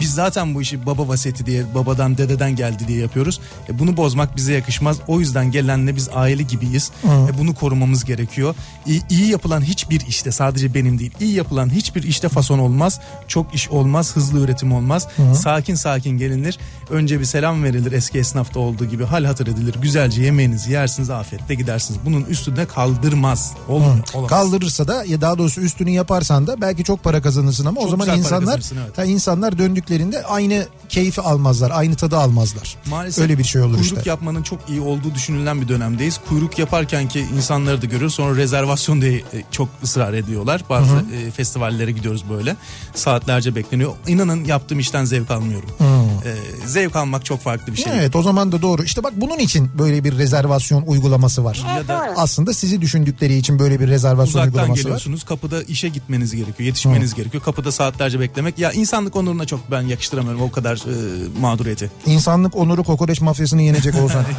[0.00, 3.40] Biz zaten bu işi baba vasiyeti diye, babadan dededen geldi diye yapıyoruz.
[3.68, 4.96] E bunu bozmak bize yakışmaz.
[5.06, 6.90] O yüzden gelenle biz aile gibiyiz.
[7.04, 8.54] E bunu korumamız gerekiyor.
[8.86, 11.12] İyi, iyi yapılan hiçbir işte sadece benim değil.
[11.20, 13.00] iyi yapılan hiçbir işte fason olmaz.
[13.28, 15.08] Çok iş olmaz, hızlı üretim olmaz.
[15.34, 16.58] Sakin sakin gelinir.
[16.90, 19.04] Önce bir selam verilir eski esnafta olduğu gibi.
[19.04, 19.74] Hal hatır edilir.
[19.82, 22.00] Güzelce yemeğinizi yersiniz, afiyetle gidersiniz.
[22.04, 23.33] Bunun üstüne kaldırmaz.
[23.68, 23.94] Olmuyor.
[24.14, 24.30] olamaz.
[24.30, 27.90] Kaldırırsa da ya daha doğrusu üstünü yaparsan da belki çok para kazanırsın ama o Çok
[27.90, 28.98] zaman güzel para insanlar evet.
[28.98, 32.76] ha, insanlar döndüklerinde aynı keyfi almazlar, aynı tadı almazlar.
[32.90, 34.10] Maalesef Öyle bir şey olur kuyruk işte.
[34.10, 36.20] yapmanın çok iyi olduğu düşünülen bir dönemdeyiz.
[36.28, 38.14] Kuyruk yaparken ki insanları da görüyoruz.
[38.14, 40.62] Sonra rezervasyon diye e, çok ısrar ediyorlar.
[40.70, 42.56] Bazı e, festivallere gidiyoruz böyle.
[42.94, 43.92] Saatlerce bekleniyor.
[44.06, 45.68] İnanın yaptığım işten zevk almıyorum.
[46.24, 47.92] E, zevk almak çok farklı bir şey.
[47.96, 48.84] Evet o zaman da doğru.
[48.84, 51.64] İşte bak bunun için böyle bir rezervasyon uygulaması var.
[51.76, 52.14] Evet doğru.
[52.16, 54.76] Aslında sizi düşündükleri için böyle bir rezervasyon Uzaktan uygulaması var.
[54.82, 55.24] geliyorsunuz.
[55.24, 56.66] Kapıda işe gitmeniz gerekiyor.
[56.66, 57.42] Yetişmeniz gerekiyor.
[57.42, 58.58] Kapıda saatlerce beklemek.
[58.58, 60.94] Ya insanlık onuruna çok ben yakıştıramıyorum o kadar e,
[61.40, 61.90] mağduriyeti.
[62.06, 64.24] İnsanlık onuru kokoreç mafyasını yenecek olsan.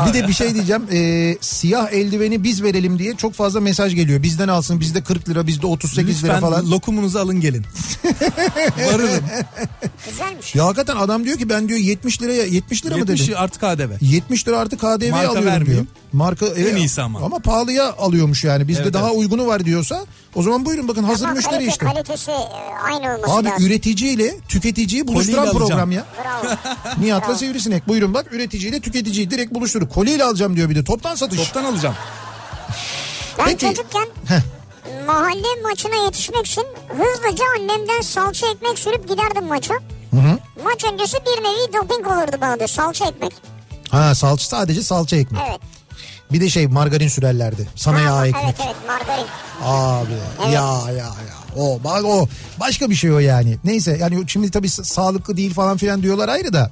[0.09, 0.83] bir de bir şey diyeceğim.
[0.93, 4.23] Ee, siyah eldiveni biz verelim diye çok fazla mesaj geliyor.
[4.23, 6.71] Bizden alsın bizde 40 lira bizde 38 lira Lütfen falan.
[6.71, 7.65] lokumunuzu alın gelin.
[8.87, 9.25] Varırım.
[10.11, 10.55] Güzelmiş.
[10.55, 13.35] Ya hakikaten adam diyor ki ben diyor 70 liraya 70 lira mı 70 dedim?
[13.39, 13.91] artı KDV.
[14.01, 15.67] 70 lira artı KDV Marka alıyorum vermeyeyim.
[15.67, 15.87] diyor.
[16.13, 17.21] Marka evet, iyisi ama.
[17.21, 18.69] Ama pahalıya alıyormuş yani.
[18.69, 19.19] Bizde Evet, daha evet.
[19.19, 20.05] uygunu var diyorsa
[20.35, 21.87] o zaman buyurun bakın hazır Ama müşteri kalite, işte.
[21.87, 22.35] kalitesi e,
[22.85, 23.67] aynı olması Abi lazım.
[23.67, 26.05] üreticiyle tüketiciyi buluşturan program ya.
[26.25, 26.55] Bravo.
[27.01, 27.39] Nihat'la Bravo.
[27.39, 27.89] Sivrisinek.
[27.89, 29.89] Buyurun bak üreticiyle tüketiciyi direkt buluşturur.
[29.89, 31.39] Koliyle alacağım diyor bir de toptan satış.
[31.39, 31.95] Toptan alacağım.
[33.39, 33.67] Ben Peki.
[33.67, 34.09] çocukken
[35.07, 39.75] mahalle maçına yetişmek için hızlıca annemden salça ekmek sürüp giderdim maça.
[40.65, 43.33] Maç öncesi bir nevi doping olurdu bana da salça ekmek.
[43.91, 45.43] Ha salça sadece salça ekmek.
[45.51, 45.61] Evet.
[46.33, 47.69] Bir de şey margarin sürerlerdi.
[47.77, 48.45] Sana Ha, yağ ekmek.
[48.45, 49.27] Evet evet margarin.
[49.65, 50.13] Abi
[50.45, 50.55] Evet.
[50.55, 51.13] ya ya ya.
[51.57, 52.29] O bak o
[52.61, 53.57] başka bir şey o yani.
[53.65, 56.71] Neyse yani şimdi tabii sa- sağlıklı değil falan filan diyorlar ayrı da.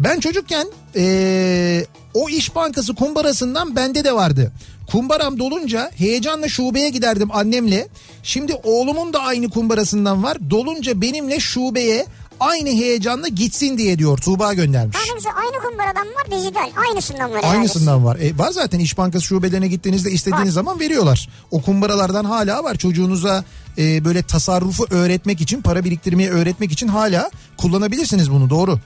[0.00, 4.52] Ben çocukken eee, o iş bankası kumbarasından bende de vardı.
[4.90, 7.88] Kumbaram dolunca heyecanla şubeye giderdim annemle.
[8.22, 10.50] Şimdi oğlumun da aynı kumbarasından var.
[10.50, 12.06] Dolunca benimle şubeye
[12.40, 14.98] aynı heyecanla gitsin diye diyor Tuğba göndermiş.
[15.16, 16.70] Bize aynı kumbaradan var dijital.
[16.88, 17.40] Aynısından var.
[17.44, 18.16] Aynısından var.
[18.16, 20.52] E, var zaten İş Bankası şubelerine gittiğinizde istediğiniz Var.
[20.52, 21.28] zaman veriyorlar.
[21.50, 22.76] O kumbaralardan hala var.
[22.76, 23.44] Çocuğunuza
[23.78, 28.78] e, böyle tasarrufu öğretmek için, para biriktirmeyi öğretmek için hala kullanabilirsiniz bunu doğru.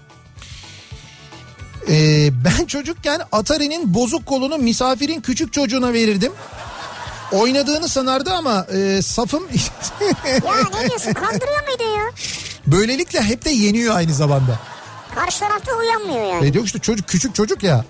[1.90, 6.32] E, ben çocukken Atari'nin bozuk kolunu misafirin küçük çocuğuna verirdim.
[7.32, 9.42] Oynadığını sanardı ama e, safım
[10.46, 12.10] Ya ne diyorsun kandırıyor muydun ya?
[12.66, 14.58] böylelikle hep de yeniyor aynı zamanda.
[15.14, 16.46] Karşı tarafta uyanmıyor yani.
[16.46, 17.84] E diyor işte çocuk küçük çocuk ya.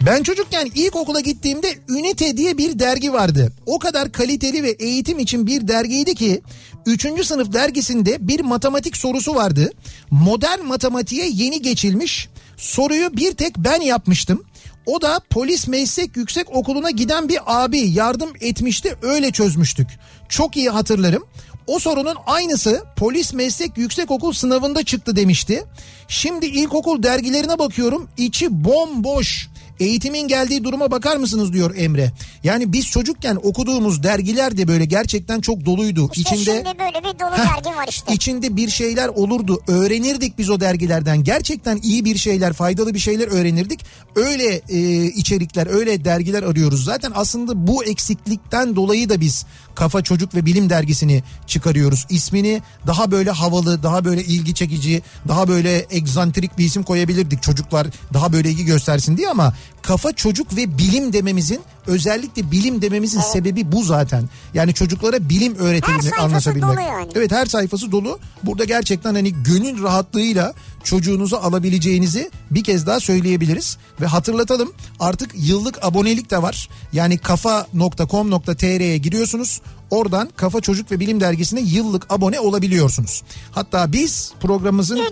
[0.00, 3.52] Ben çocukken ilkokula gittiğimde Ünite diye bir dergi vardı.
[3.66, 6.42] O kadar kaliteli ve eğitim için bir dergiydi ki
[6.86, 7.26] 3.
[7.26, 9.72] sınıf dergisinde bir matematik sorusu vardı.
[10.10, 12.28] Modern matematiğe yeni geçilmiş.
[12.58, 14.44] Soruyu bir tek ben yapmıştım.
[14.86, 19.88] O da polis meslek yüksek okuluna giden bir abi yardım etmişti öyle çözmüştük.
[20.28, 21.24] Çok iyi hatırlarım.
[21.66, 25.64] O sorunun aynısı polis meslek yüksekokul sınavında çıktı demişti.
[26.08, 29.48] Şimdi ilkokul dergilerine bakıyorum içi bomboş.
[29.80, 32.12] Eğitimin geldiği duruma bakar mısınız diyor Emre.
[32.44, 36.10] Yani biz çocukken okuduğumuz dergiler de böyle gerçekten çok doluydu.
[36.14, 38.14] İşte İçinde şimdi böyle bir dolu Heh, dergi var işte.
[38.14, 39.62] içinde bir şeyler olurdu.
[39.68, 41.24] Öğrenirdik biz o dergilerden.
[41.24, 43.80] Gerçekten iyi bir şeyler, faydalı bir şeyler öğrenirdik.
[44.18, 46.84] Öyle e, içerikler, öyle dergiler arıyoruz.
[46.84, 52.06] Zaten aslında bu eksiklikten dolayı da biz Kafa Çocuk ve Bilim Dergisi'ni çıkarıyoruz.
[52.10, 57.42] İsmini daha böyle havalı, daha böyle ilgi çekici, daha böyle egzantrik bir isim koyabilirdik.
[57.42, 63.20] Çocuklar daha böyle ilgi göstersin diye ama Kafa Çocuk ve Bilim dememizin özellikle bilim dememizin
[63.20, 64.28] sebebi bu zaten.
[64.54, 66.70] Yani çocuklara bilim öğretilmek, sayfası anlaşabilmek.
[66.70, 67.08] dolu yani.
[67.14, 68.18] Evet her sayfası dolu.
[68.42, 70.54] Burada gerçekten hani gönül rahatlığıyla
[70.88, 73.78] çocuğunuzu alabileceğinizi bir kez daha söyleyebiliriz.
[74.00, 76.68] Ve hatırlatalım artık yıllık abonelik de var.
[76.92, 79.60] Yani kafa.com.tr'ye giriyorsunuz.
[79.90, 83.22] Oradan Kafa Çocuk ve Bilim Dergisi'ne yıllık abone olabiliyorsunuz.
[83.50, 85.02] Hatta biz programımızın e,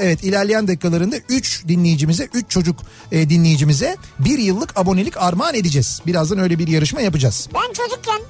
[0.00, 2.80] evet ilerleyen dakikalarında 3 dinleyicimize 3 çocuk
[3.12, 6.00] e, dinleyicimize bir yıllık abonelik armağan edeceğiz.
[6.06, 7.48] Birazdan öyle bir yarışma yapacağız.
[7.54, 8.20] Ben çocukken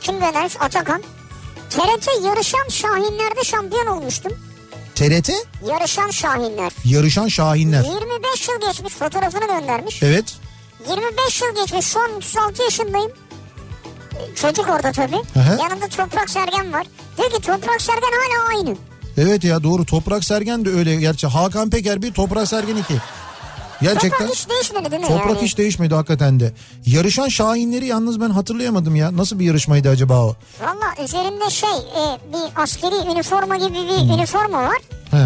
[0.00, 1.02] kim göndermiş Atakan
[1.70, 4.32] TRT yarışan şahinlerde şampiyon olmuştum.
[4.96, 5.30] TRT
[5.68, 6.72] Yarışan şahinler.
[6.84, 7.84] yarışan şahinler.
[7.84, 10.02] 25 yıl geçmiş fotoğrafını göndermiş.
[10.02, 10.34] Evet.
[10.90, 13.12] 25 yıl geçmiş şu an 36 yaşındayım.
[14.34, 15.16] Çocuk orada tabii.
[15.16, 15.58] hı.
[15.62, 16.86] Yanında Toprak Sergen var.
[17.18, 18.76] Diyor ki Toprak Sergen hala aynı.
[19.18, 22.94] Evet ya doğru Toprak Sergen de öyle gerçi Hakan Peker bir Toprak Sergen iki.
[23.82, 25.42] Gerçekten Toprak hiç değişmedi değil mi Toprak yani?
[25.42, 26.52] hiç değişmedi hakikaten de.
[26.86, 29.16] Yarışan Şahinleri yalnız ben hatırlayamadım ya.
[29.16, 30.36] Nasıl bir yarışmaydı acaba o?
[30.60, 32.02] Valla üzerinde şey e,
[32.32, 34.10] bir askeri üniforma gibi bir Hmm.
[34.10, 34.78] üniforma var.
[35.10, 35.16] He.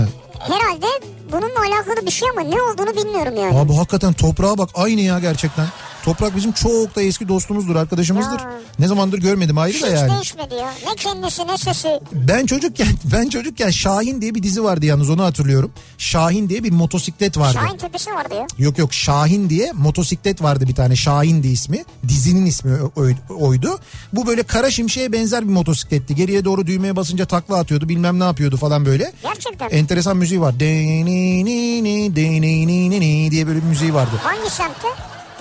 [0.40, 0.86] Herhalde
[1.32, 3.58] bununla alakalı bir şey ama ne olduğunu bilmiyorum yani.
[3.58, 5.66] Abi hakikaten toprağa bak aynı ya gerçekten.
[6.04, 8.38] Toprak bizim çok da eski dostumuzdur, arkadaşımızdır.
[8.40, 8.50] Ya.
[8.78, 10.12] Ne zamandır görmedim ayrı Hiç da yani.
[10.12, 10.70] değişmedi ya.
[10.86, 12.00] Ne kendisi ne sesi.
[12.12, 15.72] Ben çocukken ben çocukken Şahin diye bir dizi vardı yalnız onu hatırlıyorum.
[15.98, 17.58] Şahin diye bir motosiklet vardı.
[17.62, 18.46] Şahin tepesi vardı ya.
[18.58, 21.84] Yok yok Şahin diye motosiklet vardı bir tane Şahin diye ismi.
[22.08, 23.78] Dizinin ismi oy- oydu.
[24.12, 26.14] Bu böyle kara şimşeğe benzer bir motosikletti.
[26.14, 29.12] Geriye doğru düğmeye basınca takla atıyordu bilmem ne yapıyordu falan böyle.
[29.22, 29.68] Gerçekten.
[29.70, 30.60] Enteresan müziği var.
[30.60, 34.10] Denini, denini diye böyle bir müziği vardı.
[34.22, 34.88] Hangi semtte?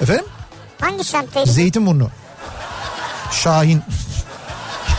[0.01, 0.26] Efendim?
[0.80, 1.49] Hangi semtteydi?
[1.51, 2.09] Zeytinburnu.
[3.32, 3.82] Şahin.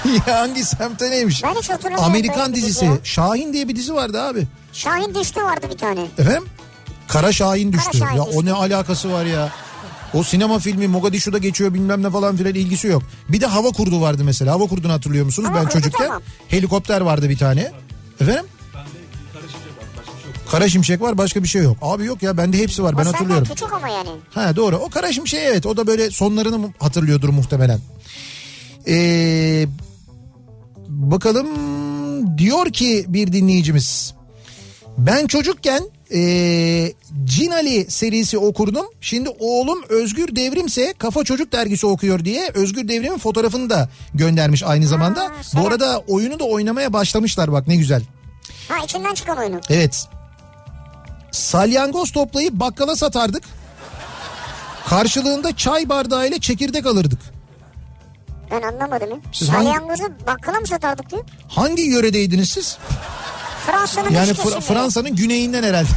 [0.26, 1.43] ya hangi semtte neymiş?
[1.45, 2.85] Ben hiç hatırlamıyorum Amerikan dizisi.
[2.85, 2.99] ya.
[3.05, 4.47] Şahin diye bir dizi vardı abi.
[4.72, 6.01] Şahin düştü vardı bir tane.
[6.18, 6.45] Efendim?
[7.09, 7.99] Kara Şahin düştü.
[7.99, 8.39] Şahin ya düştü.
[8.39, 9.49] o ne alakası var ya?
[10.14, 13.03] O sinema filmi Mogadishu'da geçiyor bilmem ne falan filan ilgisi yok.
[13.28, 14.53] Bir de hava kurdu vardı mesela.
[14.53, 15.49] Hava kurdunu hatırlıyor musunuz?
[15.49, 16.22] Hava ben çocukken tamam.
[16.49, 17.72] helikopter vardı bir tane.
[18.20, 18.45] Efendim?
[20.51, 21.76] Kara şimşek var başka bir şey yok.
[21.82, 23.48] Abi yok ya bende hepsi var ben o senden hatırlıyorum.
[23.48, 24.09] küçük ama yani.
[24.30, 27.80] Ha doğru o kara şimşek evet o da böyle sonlarını hatırlıyordur muhtemelen.
[28.88, 29.66] Ee,
[30.88, 31.48] bakalım
[32.38, 34.14] diyor ki bir dinleyicimiz.
[34.98, 36.92] Ben çocukken ee,
[37.24, 38.86] Cin Ali serisi okurdum.
[39.01, 44.86] Şimdi oğlum Özgür Devrimse Kafa Çocuk dergisi okuyor diye Özgür Devrim'in fotoğrafını da göndermiş aynı
[44.86, 45.32] zamanda.
[45.38, 45.66] Bu selam.
[45.66, 48.03] arada oyunu da oynamaya başlamışlar bak ne güzel.
[48.68, 49.61] Ha içinden çıkan oyunu.
[49.68, 50.09] Evet.
[51.33, 53.43] Salyangoz toplayıp bakkala satardık.
[54.89, 57.18] Karşılığında çay bardağı ile çekirdek alırdık.
[58.51, 59.16] Ben anlamadım ya.
[59.33, 61.24] Siz hangi- Salyangozu bakkala mı satardık diyor.
[61.49, 62.78] Hangi yöredeydiniz siz?
[63.66, 64.61] Fransa'nın Yani kesimleri.
[64.61, 65.89] Fransa'nın güneyinden herhalde.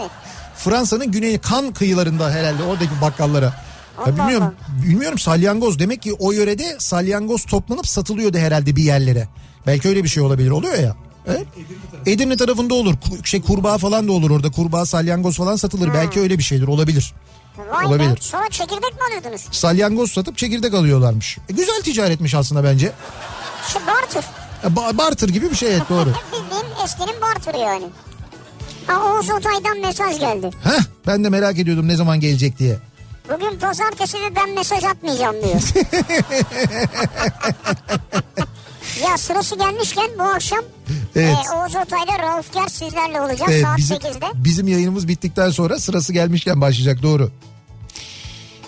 [0.00, 0.10] Evet.
[0.56, 3.44] Fransa'nın güneyi kan kıyılarında herhalde oradaki bakkallara.
[3.44, 3.52] Ya
[3.98, 4.54] Allah bilmiyorum,
[4.86, 9.28] bilmiyorum salyangoz demek ki o yörede salyangoz toplanıp satılıyordu herhalde bir yerlere.
[9.66, 10.96] Belki öyle bir şey olabilir oluyor ya.
[11.28, 11.46] Evet.
[12.06, 12.94] Edirne tarafında olur.
[13.24, 14.50] Şey kurbağa falan da olur orada.
[14.50, 15.94] Kurbağa, salyangoz falan satılır.
[15.94, 16.66] Belki öyle bir şeydir.
[16.68, 17.14] Olabilir.
[17.70, 18.10] Vay Olabilir.
[18.10, 18.14] be.
[18.20, 19.46] Sonra çekirdek mi alıyordunuz?
[19.52, 21.38] Salyangoz satıp çekirdek alıyorlarmış.
[21.48, 22.92] E, güzel ticaretmiş aslında bence.
[23.72, 24.24] Şu barter.
[24.64, 26.08] E, ba- barter gibi bir şey evet doğru.
[26.32, 27.84] Bildiğin eskinin barterı yani.
[28.86, 30.50] Ha Oğuz Otay'dan mesaj geldi.
[30.64, 32.76] Heh, ben de merak ediyordum ne zaman gelecek diye.
[33.34, 35.60] Bugün pazartesi ve ben mesaj atmayacağım diyor.
[39.04, 40.64] ya sırası gelmişken bu akşam
[41.16, 41.36] Evet.
[41.52, 44.26] e, Oğuz Otay'la Rauf Ger sizlerle olacak Evet, saat bizim, 8'de.
[44.34, 47.30] bizim yayınımız bittikten sonra sırası gelmişken başlayacak doğru.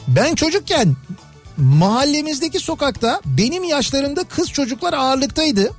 [0.08, 0.96] Ben çocukken
[1.56, 5.70] mahallemizdeki sokakta benim yaşlarımda kız çocuklar ağırlıktaydı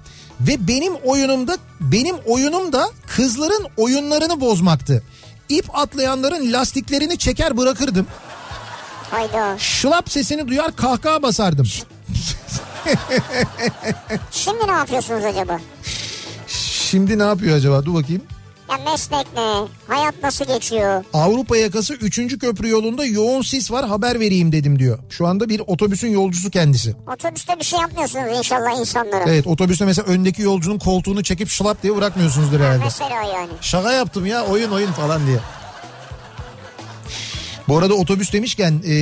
[0.41, 5.03] ve benim oyunumda benim oyunum da kızların oyunlarını bozmaktı.
[5.49, 8.07] İp atlayanların lastiklerini çeker bırakırdım.
[9.11, 9.57] Hayda.
[9.59, 11.67] Şılap sesini duyar kahkaha basardım.
[14.31, 15.59] Şimdi ne yapıyorsunuz acaba?
[16.47, 17.85] Şimdi ne yapıyor acaba?
[17.85, 18.21] Dur bakayım.
[18.71, 19.67] Ya meslek ne?
[19.87, 21.03] Hayat nasıl geçiyor?
[21.13, 22.37] Avrupa yakası 3.
[22.39, 24.99] köprü yolunda yoğun sis var haber vereyim dedim diyor.
[25.09, 26.95] Şu anda bir otobüsün yolcusu kendisi.
[27.13, 29.23] Otobüste bir şey yapmıyorsunuz inşallah insanlara.
[29.27, 32.83] Evet otobüste mesela öndeki yolcunun koltuğunu çekip şılap diye bırakmıyorsunuzdur herhalde.
[32.83, 33.51] Mesela yani.
[33.61, 35.39] Şaka yaptım ya oyun oyun falan diye.
[37.67, 38.93] Bu arada otobüs demişken e,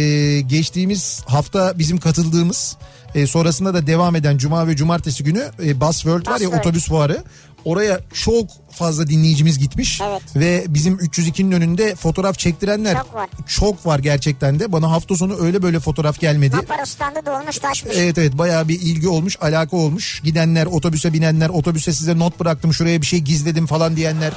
[0.41, 2.77] geçtiğimiz hafta bizim katıldığımız
[3.16, 6.41] e, sonrasında da devam eden cuma ve cumartesi günü e, Bus World var ya Bus
[6.41, 6.60] World.
[6.60, 7.24] otobüs fuarı.
[7.66, 10.01] oraya çok fazla dinleyicimiz gitmiş.
[10.10, 10.22] Evet.
[10.36, 13.30] Ve bizim 302'nin önünde fotoğraf çektirenler Çok var.
[13.47, 14.72] çok var gerçekten de.
[14.72, 16.55] Bana hafta sonu öyle böyle fotoğraf gelmedi.
[16.55, 17.93] Napara standı dolmuş taşmış.
[17.97, 20.22] Evet evet bayağı bir ilgi olmuş alaka olmuş.
[20.24, 24.34] Gidenler otobüse binenler otobüse size not bıraktım şuraya bir şey gizledim falan diyenler.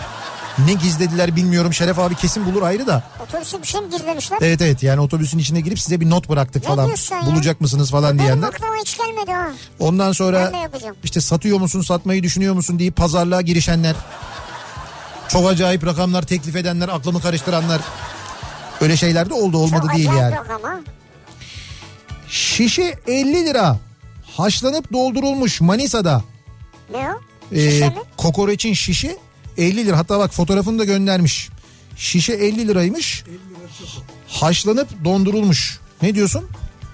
[0.58, 3.02] Ne gizlediler bilmiyorum Şeref abi kesin bulur ayrı da.
[3.28, 4.38] Otobüse bir şey mi gizlemişler?
[4.40, 6.90] Evet evet yani otobüsün içine girip size bir not bıraktık Ne falan.
[7.26, 8.48] Bulacak mısınız falan Benim diyenler.
[8.48, 9.48] aklıma hiç gelmedi ha.
[9.80, 10.52] Ondan sonra
[11.04, 13.94] işte satıyor musun satmayı düşünüyor musun diye pazarlığa girişenler.
[15.28, 17.80] Çok acayip rakamlar teklif edenler aklımı karıştıranlar.
[18.80, 20.36] Öyle şeyler de oldu olmadı Çok değil yani.
[20.38, 20.80] ama.
[22.28, 23.76] Şişe 50 lira.
[24.36, 26.22] Haşlanıp doldurulmuş Manisa'da.
[26.92, 27.20] Ne o?
[27.56, 27.94] Ee, Şişe mi?
[28.16, 29.16] kokoreçin şişi
[29.58, 29.98] 50 lira.
[29.98, 31.48] Hatta bak fotoğrafını da göndermiş.
[31.96, 33.24] Şişe 50 liraymış.
[34.28, 35.78] Haşlanıp dondurulmuş.
[36.02, 36.44] Ne diyorsun?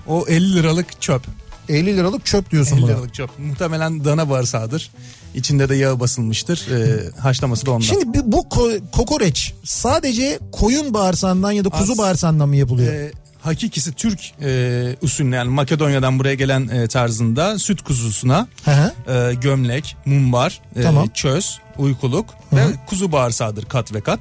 [0.06, 1.22] O 50 liralık çöp.
[1.68, 2.90] 50 liralık çöp diyorsun 50 buna.
[2.90, 3.30] liralık çöp.
[3.38, 4.90] Muhtemelen dana bağırsağıdır.
[5.34, 6.66] İçinde de yağı basılmıştır.
[6.70, 7.86] Ee, haşlaması da ondan.
[7.86, 12.92] Şimdi bu ko- kokoreç sadece koyun bağırsağından ya da kuzu Az- bağırsağından mı yapılıyor?
[12.92, 19.96] Ee, hakikisi Türk e, usulüne yani Makedonya'dan buraya gelen e, tarzında süt kuzusuna e, gömlek,
[20.04, 21.08] mumbar, e, Tamam.
[21.08, 24.20] çöz, uykuluk ve kuzu bağırsağıdır kat ve kat.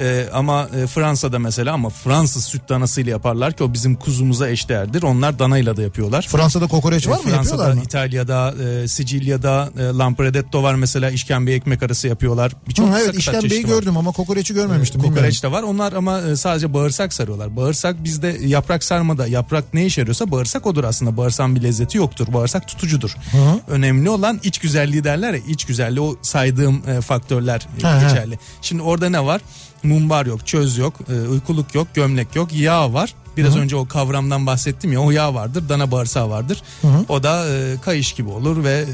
[0.00, 5.02] E, ama e, Fransa'da mesela ama Fransız süt danasıyla yaparlar ki o bizim kuzumuza eşdeğerdir.
[5.02, 6.26] Onlar danayla da yapıyorlar.
[6.30, 7.82] Fransa'da kokoreç var E, mı yapıyorlar Fransa'da, mı?
[7.84, 12.52] İtalya'da, e, Sicilya'da e, Lampredetto var mesela işkembe ekmek arası yapıyorlar.
[12.68, 13.68] Birçok evet işkembeyi var.
[13.68, 15.00] gördüm ama kokoreçi görmemiştim.
[15.00, 15.16] bilmiyorum.
[15.16, 15.62] Kokoreç de var.
[15.62, 17.56] Onlar ama e, sadece bağırsak sarıyorlar.
[17.56, 21.16] Bağırsak bizde yaprak sarmada yaprak ne işe yarıyorsa bağırsak odur aslında.
[21.16, 22.26] Bağırsağın bir lezzeti yoktur.
[22.32, 23.16] Bağırsak tutucudur.
[23.68, 28.08] Önemli olan iç güzelliği derler ya iç güzelliği o saydığım e, e, Hı hı.
[28.08, 28.38] geçerli.
[28.62, 29.40] Şimdi orada ne var?
[29.82, 33.14] Mumbar yok, çöz yok, e, uykuluk yok, gömlek yok, yağ var.
[33.36, 36.62] Biraz önce o kavramdan bahsettim ya o yağ vardır, dana bağırsağı vardır.
[37.08, 38.86] O da e, kayış gibi olur ve e,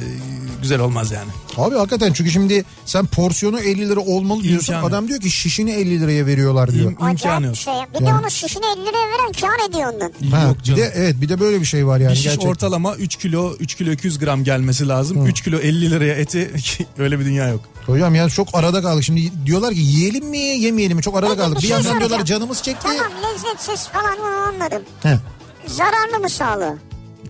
[0.63, 1.29] güzel olmaz yani.
[1.57, 4.73] Abi hakikaten çünkü şimdi sen porsiyonu 50 lira olmalı diyorsun.
[4.73, 4.89] İmkanı.
[4.89, 6.93] Adam diyor ki şişini 50 liraya veriyorlar diyor.
[6.93, 7.55] İm- imkanı yok.
[7.55, 7.75] bir şey.
[7.95, 10.37] Bir de Yani- onu şişine 50 liraya veren kar ediyor ondan.
[10.37, 12.49] Ha, Yok bir de evet bir de böyle bir şey var yani bir şiş gerçekten.
[12.49, 15.27] ortalama 3 kilo 3 kilo 200 gram gelmesi lazım.
[15.27, 16.51] 3 kilo 50 liraya eti
[16.99, 17.61] öyle bir dünya yok.
[17.87, 19.05] Hocam yani çok arada kaldık.
[19.05, 21.57] Şimdi diyorlar ki yiyelim mi yemeyelim mi çok arada Peki, kaldık.
[21.57, 22.25] bir Bir şey yandan diyorlar soracağım.
[22.41, 22.83] canımız çekti.
[22.83, 24.83] Tamam lezzetsiz falan onu anladım.
[25.03, 25.19] He.
[25.67, 26.77] Zararlı mı sağlığı?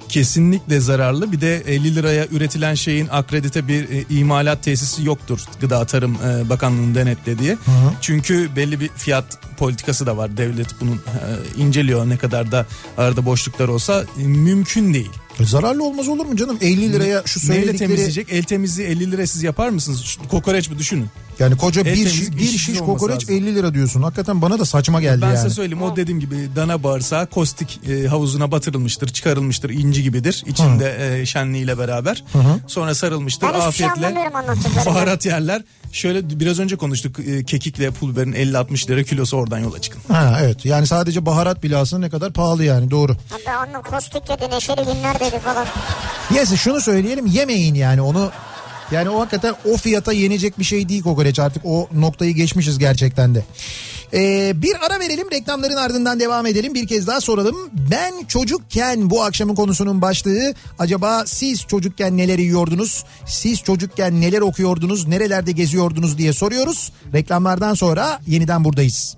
[0.09, 1.33] Kesinlikle zararlı.
[1.33, 5.41] Bir de 50 liraya üretilen şeyin akredite bir e, imalat tesisi yoktur.
[5.61, 7.57] Gıda Tarım e, Bakanlığı'nın denetlediği.
[8.01, 9.25] Çünkü belli bir fiyat
[9.59, 10.37] politikası da var.
[10.37, 11.01] Devlet bunun e,
[11.63, 12.67] inceliyor ne kadar da
[12.99, 15.11] arada boşluklar olsa e, mümkün değil.
[15.41, 16.59] E, Zararlı olmaz olur mu canım?
[16.61, 18.27] 50 liraya şu Neyle söyledikleri temizleyecek?
[18.33, 20.01] El temizliği 50 lira siz yapar mısınız?
[20.01, 21.07] Şu Kokoreç mi düşünün?
[21.39, 23.35] yani koca El bir, şiş, bir şiş kokoreç lazım.
[23.35, 24.03] 50 lira diyorsun.
[24.03, 25.37] Hakikaten bana da saçma geldi Ben yani.
[25.37, 30.45] size söyleyeyim o dediğim gibi dana bağırsağı kostik e, havuzuna batırılmıştır, çıkarılmıştır, inci gibidir.
[30.47, 32.25] İçinde e, şenliğiyle beraber.
[32.67, 34.31] Sonra sarılmıştır Ben şey afiyetle.
[34.87, 35.63] Baharat yerler.
[35.93, 40.01] Şöyle biraz önce konuştuk e, kekikle pul biberin 50-60 lira kilosu oradan yola çıkın.
[40.09, 43.17] Ha evet yani sadece baharat bile aslında ne kadar pahalı yani doğru.
[43.31, 45.67] Hatta onun kostik dedi neşeli günler dedi falan.
[46.31, 48.31] Neyse şunu söyleyelim yemeyin yani onu
[48.93, 53.35] yani o hakikaten o fiyata yenecek bir şey değil kokoreç artık o noktayı geçmişiz gerçekten
[53.35, 53.45] de.
[54.15, 57.57] Ee, bir ara verelim reklamların ardından devam edelim bir kez daha soralım.
[57.91, 63.05] Ben çocukken bu akşamın konusunun başlığı acaba siz çocukken neler yiyordunuz?
[63.27, 65.09] Siz çocukken neler okuyordunuz?
[65.09, 66.93] Nerelerde geziyordunuz diye soruyoruz.
[67.15, 69.17] Reklamlardan sonra yeniden buradayız.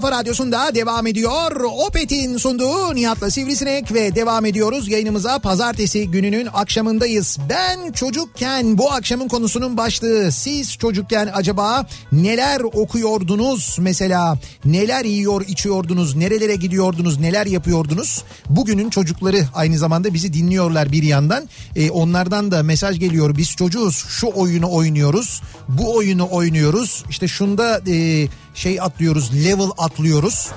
[0.00, 1.60] kafa radyosunda devam ediyor.
[1.86, 4.88] Opet'in sunduğu Nihat'la Sivrisinek ve devam ediyoruz.
[4.88, 7.38] Yayınımıza pazartesi gününün akşamındayız.
[7.48, 10.32] Ben çocukken bu akşamın konusunun başlığı.
[10.32, 14.38] Siz çocukken acaba neler okuyordunuz mesela?
[14.64, 16.16] Neler yiyor içiyordunuz?
[16.16, 17.20] Nerelere gidiyordunuz?
[17.20, 18.24] Neler yapıyordunuz?
[18.48, 21.48] Bugünün çocukları aynı zamanda bizi dinliyorlar bir yandan.
[21.76, 23.36] Ee, onlardan da mesaj geliyor.
[23.36, 25.42] Biz çocuğuz şu oyunu oynuyoruz.
[25.68, 27.04] Bu oyunu oynuyoruz.
[27.10, 30.48] İşte şunda e, şey atlıyoruz level atlıyoruz.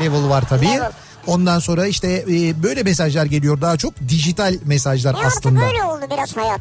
[0.00, 0.66] Level var tabii.
[0.66, 0.92] Level.
[1.26, 5.60] Ondan sonra işte e, böyle mesajlar geliyor daha çok dijital mesajlar artık aslında.
[5.60, 6.60] böyle oldu biraz hayat.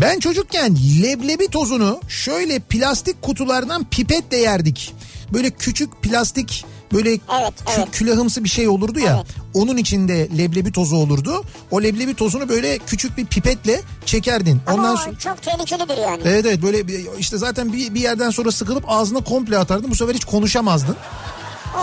[0.00, 4.94] Ben çocukken leblebi tozunu şöyle plastik kutulardan pipetle yerdik.
[5.32, 7.20] Böyle küçük plastik böyle Evet,
[7.66, 7.88] kü- evet.
[7.92, 9.14] külahımsı bir şey olurdu ya.
[9.16, 9.26] Evet.
[9.54, 11.44] Onun içinde leblebi tozu olurdu.
[11.70, 14.60] O leblebi tozunu böyle küçük bir pipetle çekerdin.
[14.66, 16.22] Ama Ondan sonra çok tehlikelidir yani.
[16.24, 16.84] Evet evet böyle
[17.18, 19.90] işte zaten bir, bir yerden sonra sıkılıp ağzına komple atardın.
[19.90, 20.96] Bu sefer hiç konuşamazdın.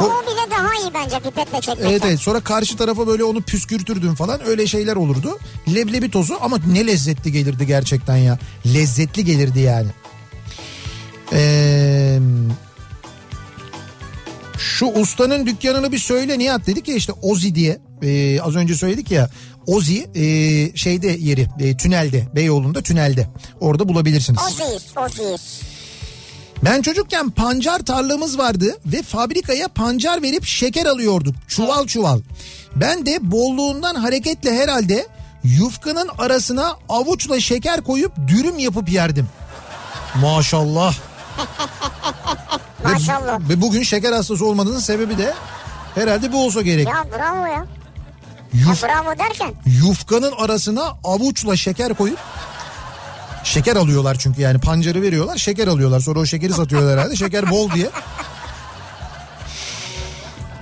[0.02, 1.90] O, o bile daha iyi bence pipetle çekmekten.
[1.90, 5.40] Evet evet sonra karşı tarafa böyle onu püskürtürdün falan öyle şeyler olurdu.
[5.76, 8.40] Leblebi tozu ama ne lezzetli gelirdi gerçekten ya.
[8.74, 9.88] Lezzetli gelirdi yani.
[11.34, 11.93] Ee,
[14.84, 19.12] Şu ustanın dükkanını bir söyle Nihat dedik ya işte Ozi diye Ee, az önce söyledik
[19.12, 19.30] ya
[19.68, 20.24] Ozi e,
[20.78, 23.28] şeyde yeri e, tünelde Beyoğlu'nda tünelde
[23.60, 24.42] orada bulabilirsiniz.
[24.42, 25.62] Oziyiz, oziyiz.
[26.66, 32.22] Ben çocukken pancar tarlamız vardı ve fabrikaya pancar verip şeker alıyorduk çuval çuval.
[32.76, 35.08] Ben de bolluğundan hareketle herhalde
[35.44, 39.28] yufkanın arasına avuçla şeker koyup dürüm yapıp yerdim.
[40.22, 40.96] Maşallah.
[42.84, 43.40] Maşallah.
[43.50, 45.34] Ve bugün şeker hastası olmanızın sebebi de
[45.96, 46.88] herhalde bu olsa gerek.
[46.88, 47.66] Ya bravo ya.
[48.54, 52.18] Yuf, Ha, bravo derken yufkanın arasına avuçla şeker koyup
[53.44, 57.72] şeker alıyorlar çünkü yani pancarı veriyorlar şeker alıyorlar sonra o şekeri satıyorlar herhalde şeker bol
[57.72, 57.90] diye.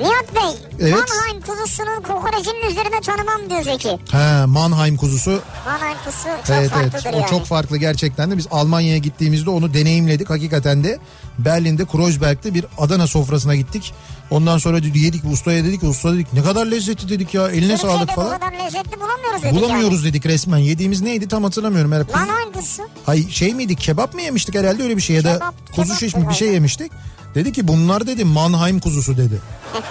[0.01, 0.93] Nihat Bey, Evet.
[0.93, 3.99] Mannheim kuzusunun kokorecinin üzerine tanımam diyor Zeki.
[4.11, 7.29] He Mannheim kuzusu Mannheim kuzusu çok evet evet farklıdır o yani.
[7.29, 10.99] çok farklı gerçekten de biz Almanya'ya gittiğimizde onu deneyimledik hakikaten de
[11.39, 13.93] Berlin'de Kreuzberg'de bir Adana sofrasına gittik.
[14.31, 17.77] Ondan sonra dedi, yedik ustaya dedik usta dedik ne kadar lezzetli dedik ya eline Türkiye'de
[17.97, 18.39] sağlık falan.
[18.39, 21.91] kadar lezzetli bulamıyoruz dedik Bulamıyoruz dedik resmen yediğimiz neydi tam hatırlamıyorum.
[21.91, 22.19] Herhalde yani.
[22.21, 22.83] kuzu, Mannheim kuzusu.
[23.05, 25.99] Hay şey miydi kebap mı yemiştik herhalde öyle bir şey ya da Kebap, kuzu kebap
[25.99, 26.91] şiş mi bir şey yemiştik.
[27.35, 29.41] Dedi ki bunlar dedi Mannheim kuzusu dedi.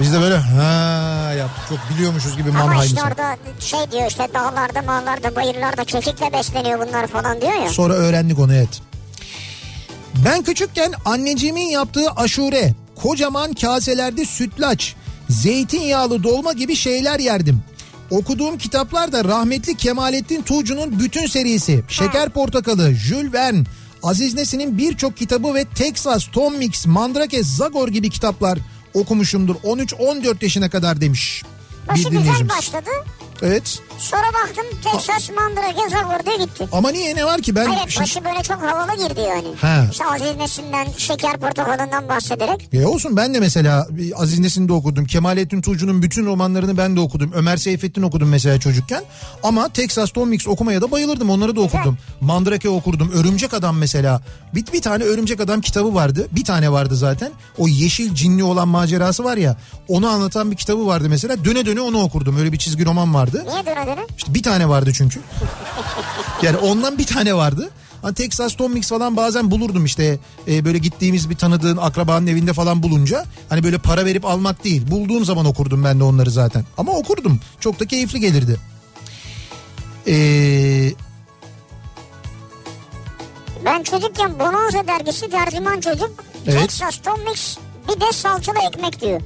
[0.00, 2.86] Biz de böyle ha yaptık çok biliyormuşuz gibi Ama Mannheim'i.
[2.86, 7.70] işte orada şey diyor işte dağlarda mağlarda bayırlarda kekikle besleniyor bunlar falan diyor ya.
[7.70, 8.82] Sonra öğrendik onu evet.
[10.24, 14.94] Ben küçükken anneciğimin yaptığı aşure, kocaman kaselerde sütlaç,
[15.28, 17.62] zeytinyağlı dolma gibi şeyler yerdim.
[18.10, 23.64] Okuduğum kitaplarda rahmetli Kemalettin Tuğcu'nun bütün serisi, Şeker Portakalı, Jules Verne,
[24.02, 28.58] Aziz Nesin'in birçok kitabı ve Texas, Tom Mix, Mandrake, Zagor gibi kitaplar
[28.94, 31.42] okumuşumdur 13-14 yaşına kadar demiş.
[31.94, 32.90] Bir güzel başladı.
[33.42, 36.68] Evet Sonra baktım Texas Mandrake Zagor diye gitti.
[36.72, 37.66] ama niye ne var ki ben...
[37.66, 39.48] Hayır başı böyle çok havalı girdi yani.
[39.60, 39.88] He.
[39.90, 42.68] İşte Aziz Nesin'den şeker portakalından bahsederek.
[42.72, 45.04] E olsun ben de mesela Aziz Nesin'i de okudum.
[45.04, 47.32] Kemalettin Tuğcu'nun bütün romanlarını ben de okudum.
[47.34, 49.02] Ömer Seyfettin okudum mesela çocukken.
[49.42, 51.30] Ama Texas Tom Mix okumaya da bayılırdım.
[51.30, 51.98] Onları da okudum.
[52.20, 53.10] Mandrake okurdum.
[53.14, 54.20] Örümcek Adam mesela.
[54.54, 56.28] Bir, bir tane Örümcek Adam kitabı vardı.
[56.32, 57.30] Bir tane vardı zaten.
[57.58, 59.56] O yeşil cinli olan macerası var ya.
[59.88, 61.44] Onu anlatan bir kitabı vardı mesela.
[61.44, 62.36] Döne döne onu okurdum.
[62.38, 63.44] Öyle bir çizgi roman vardı.
[63.48, 63.91] Niye döne döne?
[64.16, 65.20] İşte bir tane vardı çünkü.
[66.42, 67.70] Yani ondan bir tane vardı.
[68.02, 72.52] Hani Texas Tom Mix falan bazen bulurdum işte e, böyle gittiğimiz bir tanıdığın akrabanın evinde
[72.52, 76.64] falan bulunca hani böyle para verip almak değil bulduğum zaman okurdum ben de onları zaten
[76.78, 78.56] ama okurdum çok da keyifli gelirdi.
[80.08, 80.92] Ee,
[83.64, 86.24] Ben çocukken Bonanza dergisi tercüman çocuk.
[86.46, 86.60] Evet.
[86.60, 87.58] Texas Tom Mix
[87.88, 89.20] bir de salçalı ekmek diyor.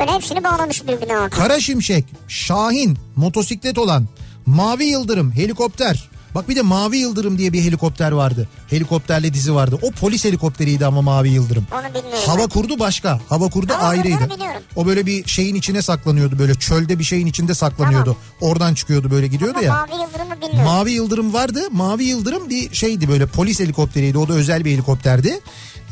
[0.00, 1.32] Böyle hepsini bağlamış birbirine bak.
[1.32, 4.08] Kara Şimşek, Şahin, motosiklet olan,
[4.46, 6.10] Mavi Yıldırım, helikopter.
[6.34, 8.48] Bak bir de Mavi Yıldırım diye bir helikopter vardı.
[8.70, 9.78] Helikopterli dizi vardı.
[9.82, 11.66] O polis helikopteriydi ama Mavi Yıldırım.
[11.72, 12.22] Onu bilmiyorum.
[12.26, 13.20] Hava kurdu başka.
[13.28, 14.28] Hava kurdu Hava ayrıydı.
[14.76, 18.16] O böyle bir şeyin içine saklanıyordu böyle çölde bir şeyin içinde saklanıyordu.
[18.40, 19.72] Oradan çıkıyordu böyle gidiyordu Ama ya.
[19.72, 20.64] Mavi Yıldırım'ı bilmiyorum.
[20.64, 21.60] Mavi Yıldırım vardı.
[21.72, 24.18] Mavi Yıldırım bir şeydi böyle polis helikopteriydi.
[24.18, 25.40] O da özel bir helikopterdi.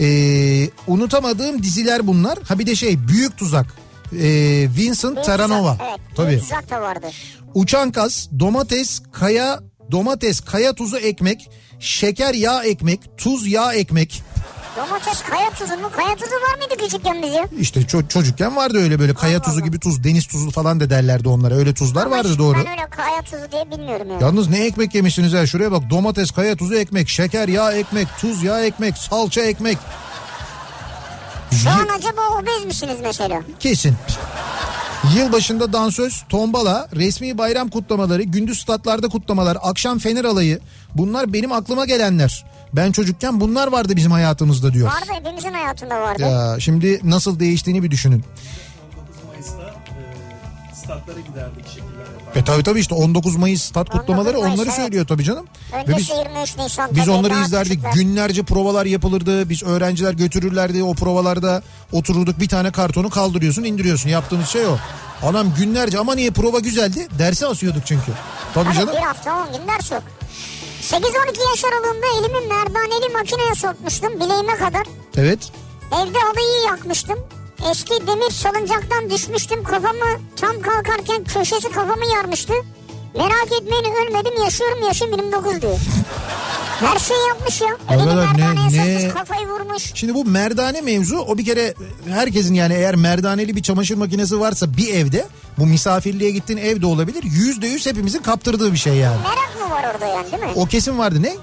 [0.01, 2.39] Ee, unutamadığım diziler bunlar.
[2.49, 3.88] Ha bir de şey Büyük Tuzak.
[4.13, 5.77] Ee, Vincent Taranova.
[5.89, 6.01] Evet.
[6.17, 6.39] Tabii.
[6.41, 7.07] Tuzak da vardı.
[7.55, 9.61] Uçan kas, domates, kaya,
[9.91, 14.23] domates, kaya tuzu ekmek, şeker yağ ekmek, tuz yağ ekmek.
[14.77, 15.91] Domates kaya tuzu mu?
[15.97, 17.49] Kaya tuzu var mıydı küçükken biz ya?
[17.61, 21.29] İşte ço- çocukken vardı öyle böyle kaya tuzu gibi tuz, deniz tuzu falan da derlerdi
[21.29, 21.55] onlara.
[21.55, 22.59] Öyle tuzlar Ama vardı doğru.
[22.59, 24.23] Ben öyle kaya tuzu diye bilmiyorum yani.
[24.23, 28.43] Yalnız ne ekmek yemişsiniz ya şuraya bak domates, kaya tuzu ekmek, şeker, yağ ekmek, tuz,
[28.43, 29.79] yağ ekmek, salça ekmek.
[31.53, 33.43] Şu an acaba obez misiniz mesela?
[33.61, 33.95] Kesin.
[35.17, 40.61] Yılbaşında dansöz, tombala, resmi bayram kutlamaları, gündüz statlarda kutlamalar, akşam fener alayı
[40.95, 42.45] bunlar benim aklıma gelenler.
[42.73, 44.87] Ben çocukken bunlar vardı bizim hayatımızda diyor.
[44.87, 46.23] Vardı hepimizin hayatında vardı.
[46.23, 48.25] Ya şimdi nasıl değiştiğini bir düşünün.
[50.89, 52.37] Statlara giderdik şekiller yapardık.
[52.37, 54.77] E tabii tabii işte 19 Mayıs stat 19 kutlamaları Mayıs, onları evet.
[54.77, 55.47] söylüyor tabii canım.
[55.73, 56.91] Ve biz, Öncesi 23 Nisan.
[56.95, 57.71] biz onları izlerdik.
[57.73, 57.93] küçükler.
[57.93, 59.49] Günlerce provalar yapılırdı.
[59.49, 60.83] Biz öğrenciler götürürlerdi.
[60.83, 61.63] O provalarda
[61.93, 62.41] otururduk.
[62.41, 64.09] Bir tane kartonu kaldırıyorsun indiriyorsun.
[64.09, 64.77] Yaptığımız şey o.
[65.23, 67.09] Anam günlerce ama niye prova güzeldi?
[67.19, 68.13] Derse asıyorduk çünkü.
[68.55, 68.95] Tabii Tabii canım.
[68.97, 70.03] bir hafta 10 gün ders yok.
[70.83, 71.01] 8-12
[71.51, 74.87] yaş aralığında elimi merdaneli makineye sokmuştum bileğime kadar.
[75.17, 75.39] Evet.
[75.87, 77.19] Evde halıyı yakmıştım.
[77.71, 79.65] Eski demir salıncaktan düşmüştüm.
[79.65, 80.05] Kafamı
[80.37, 82.53] tam kalkarken köşesi kafamı yarmıştı.
[83.17, 85.79] Merak etmeyin ölmedim yaşıyorum yaşım 29 diyor.
[86.81, 87.69] Her şeyi yapmış ya.
[87.91, 89.91] Elini ne- merdaneye ne- kafayı vurmuş.
[89.95, 91.75] Şimdi bu merdane mevzu o bir kere
[92.11, 95.27] herkesin yani eğer merdaneli bir çamaşır makinesi varsa bir evde
[95.59, 97.23] bu misafirliğe gittiğin evde olabilir.
[97.23, 99.17] Yüzde yüz hepimizin kaptırdığı bir şey yani.
[99.23, 100.51] Merak mı var orada yani değil mi?
[100.57, 101.37] O kesin vardı ne?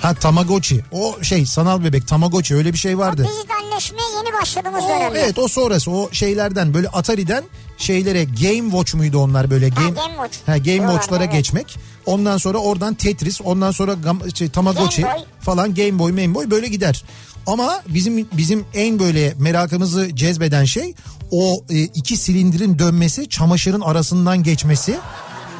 [0.00, 0.84] Ha Tamagotchi.
[0.92, 3.28] O şey sanal bebek Tamagotchi öyle bir şey vardı.
[3.32, 5.20] Dijitalleşmeye yeni başladığımız O, dönemde.
[5.20, 7.44] evet o sonrası o şeylerden böyle Atari'den
[7.78, 10.38] şeylere Game Watch muydu onlar böyle Game, Game Watch.
[10.46, 11.32] Ha, Game Watch'lara evet.
[11.32, 11.78] geçmek.
[12.06, 13.96] Ondan sonra oradan Tetris, ondan sonra
[14.34, 15.22] şey, Tamagotchi Game Boy.
[15.40, 17.04] falan Game Boy, Game Boy böyle gider.
[17.46, 20.94] Ama bizim bizim en böyle merakımızı cezbeden şey
[21.30, 24.98] o e, iki silindirin dönmesi, çamaşırın arasından geçmesi.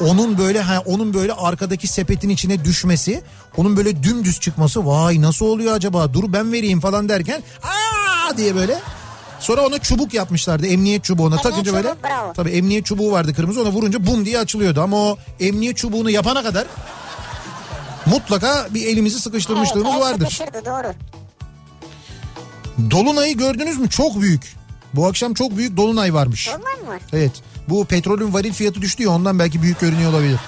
[0.04, 3.22] Onun böyle ha onun böyle arkadaki sepetin içine düşmesi,
[3.56, 4.86] onun böyle dümdüz çıkması.
[4.86, 6.14] Vay nasıl oluyor acaba?
[6.14, 8.78] Dur ben vereyim falan derken aa diye böyle
[9.40, 11.94] Sonra ona çubuk yapmışlardı emniyet çubuğuna takınca böyle.
[12.04, 12.32] bravo.
[12.32, 16.42] Tabii emniyet çubuğu vardı kırmızı ona vurunca bum diye açılıyordu ama o emniyet çubuğunu yapana
[16.42, 16.66] kadar
[18.06, 20.30] mutlaka bir elimizi sıkıştırmışlığımız evet, vardır.
[20.30, 20.92] sıkışırdı doğru.
[22.90, 23.88] Dolunay'ı gördünüz mü?
[23.90, 24.56] Çok büyük.
[24.96, 26.48] Bu akşam çok büyük dolunay varmış.
[26.48, 27.00] Dolunay mı var?
[27.12, 27.32] Evet.
[27.68, 30.38] Bu petrolün varil fiyatı düştü ya ondan belki büyük görünüyor olabilir.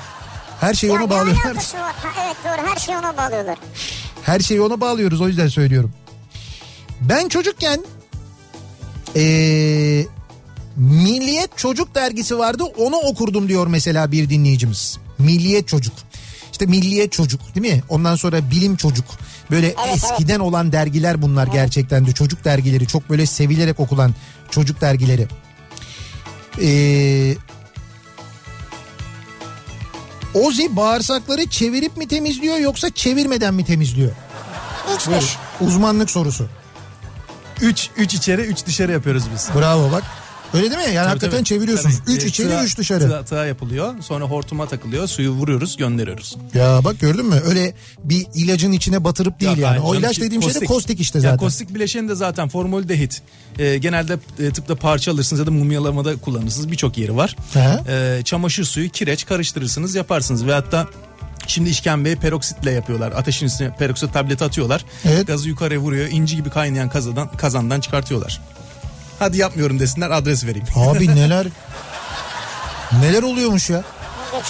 [0.61, 1.57] Her şeyi Ya ona bağlıyorlar.
[2.03, 3.59] Ha, evet doğru her şeyi ona bağlıyorlar.
[4.23, 5.93] Her şeyi ona bağlıyoruz o yüzden söylüyorum.
[7.01, 7.81] Ben çocukken
[9.15, 10.07] eee,
[10.77, 14.99] Milliyet Çocuk dergisi vardı onu okurdum diyor mesela bir dinleyicimiz.
[15.19, 15.95] Milliyet Çocuk.
[16.53, 17.83] İşte Milliyet Çocuk değil mi?
[17.89, 19.05] Ondan sonra Bilim Çocuk.
[19.51, 24.15] Böyle eskiden olan dergiler bunlar gerçekten de çocuk dergileri çok böyle sevilerek okulan
[24.51, 25.29] çocuk dergileri.
[26.61, 27.37] Eee
[30.35, 34.11] Ozi bağırsakları çevirip mi temizliyor yoksa çevirmeden mi temizliyor?
[35.61, 36.49] Uzmanlık sorusu.
[37.61, 39.49] 3 3 içeri 3 dışarı yapıyoruz biz.
[39.55, 40.03] Bravo bak.
[40.57, 40.95] Öyle değil mi?
[40.95, 41.99] Yani hakikaten Tabii, çeviriyorsunuz.
[42.07, 42.17] tabii.
[42.17, 43.09] 3 E, içeri tığa- 3 dışarı.
[43.09, 43.95] Tığa, tığa yapılıyor.
[44.01, 45.07] Sonra hortuma takılıyor.
[45.07, 46.37] Suyu vuruyoruz, gönderiyoruz.
[46.55, 47.41] Ya bak gördün mü?
[47.47, 47.75] Öyle
[48.05, 49.81] bir ilacın içine batırıp değil Yok, yani.
[49.81, 51.33] O ilaç dediğim şey de kostik işte zaten.
[51.33, 53.23] Ya kostik bileşeni de zaten formaldehit.
[53.59, 56.71] Ee, genelde e, tıpta parça alırsınız ya da mumyalamada kullanırsınız.
[56.71, 57.37] Birçok yeri var.
[57.89, 60.47] Ee, çamaşır suyu, kireç karıştırırsınız, yaparsınız.
[60.47, 60.87] Ve hatta
[61.49, 63.13] Şimdi işkembeyi peroksitle yapıyorlar.
[63.13, 64.85] Ateşin üstüne peroksit tableti atıyorlar.
[65.05, 65.27] Evet.
[65.27, 66.09] Gazı yukarıya vuruyor.
[66.11, 68.41] inci gibi kaynayan kazandan, kazandan çıkartıyorlar.
[69.19, 70.67] Hadi yapmıyorum desinler adres vereyim.
[70.77, 71.47] Abi neler
[73.03, 73.85] neler oluyormuş ya?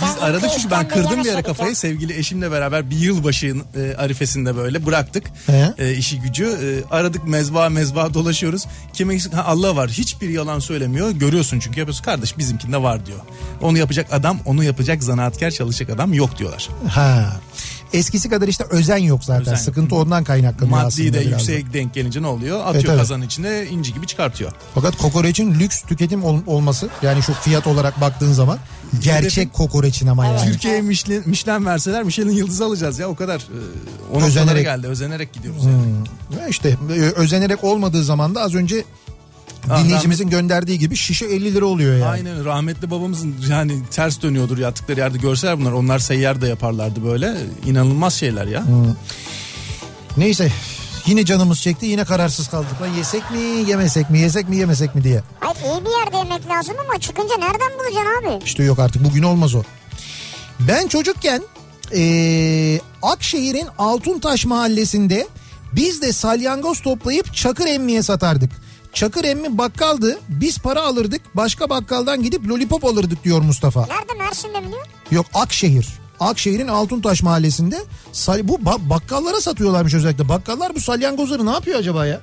[0.03, 1.69] Biz aradık çünkü ben kırdım bir yedik kafayı.
[1.71, 1.75] ya.
[1.75, 5.75] Sevgili eşimle beraber bir yılbaşı e, arifesinde böyle bıraktık He.
[5.79, 6.45] e, işi gücü.
[6.45, 8.67] E, aradık mezba mezba dolaşıyoruz.
[8.93, 9.19] Kime?
[9.19, 9.91] Ha, Allah var.
[9.91, 11.11] Hiçbir yalan söylemiyor.
[11.11, 12.05] Görüyorsun çünkü yapıyorsun.
[12.05, 13.19] Kardeş bizimkinde var diyor.
[13.63, 16.69] Onu yapacak adam, onu yapacak zanaatkar çalışacak adam yok diyorlar.
[16.89, 17.37] Ha.
[17.93, 19.43] Eskisi kadar işte özen yok zaten.
[19.43, 19.61] Özen yok.
[19.61, 21.53] Sıkıntı ondan kaynaklanıyor Maddi aslında de biraz da.
[21.53, 22.59] yüksek denk gelince ne oluyor?
[22.61, 22.99] Atıyor Evet, evet.
[22.99, 24.53] kazanın içine inci gibi çıkartıyor.
[24.75, 28.59] Fakat kokoreçin lüks tüketim ol- olması yani şu fiyat olarak baktığın zaman
[29.03, 30.53] gerçek kokoreçin ama yani.
[30.53, 33.37] Türkiye'ye Michelin, Michelin verseler Michelin yıldızı alacağız ya o kadar.
[33.39, 33.41] E,
[34.11, 34.65] o noktalara Özenerek.
[34.65, 34.87] geldi.
[34.87, 36.41] Özenerek gidiyoruz yani.
[36.43, 38.85] Ya işte e, özenerek olmadığı zaman da az önce
[39.71, 42.05] Ah, dinleyicimizin gönderdiği gibi şişe 50 lira oluyor yani.
[42.05, 47.37] Aynen rahmetli babamızın yani ters dönüyordur yattıkları yerde görseler bunlar onlar seyyar da yaparlardı böyle
[47.67, 48.65] inanılmaz şeyler ya.
[50.17, 50.53] Neyse
[51.07, 52.83] yine canımız çekti yine kararsız kaldık.
[52.83, 53.39] Lan yesek mi
[53.71, 55.23] yemesek mi yesek mi yemesek mi diye.
[55.41, 58.45] Hayır iyi bir yerde yemek lazım ama çıkınca nereden bulacaksın abi?
[58.45, 59.63] İşte yok artık bugün olmaz o.
[60.61, 61.43] Ben çocukken
[61.93, 65.27] eee, Akşehir'in Altuntaş mahallesinde
[65.73, 68.51] biz de salyangoz toplayıp çakır emmiye satardık.
[68.97, 73.81] Çakır emmi bakkaldı biz para alırdık başka bakkaldan gidip lollipop alırdık diyor Mustafa.
[73.81, 74.87] Nerede Mersin'de mi diyor?
[75.11, 75.89] Yok Akşehir.
[76.21, 77.77] Akşehir'in Altuntaş mahallesinde
[78.43, 80.29] bu ba- bakkallara satıyorlarmış özellikle.
[80.29, 82.21] Bakkallar bu salyangozları ne yapıyor acaba ya?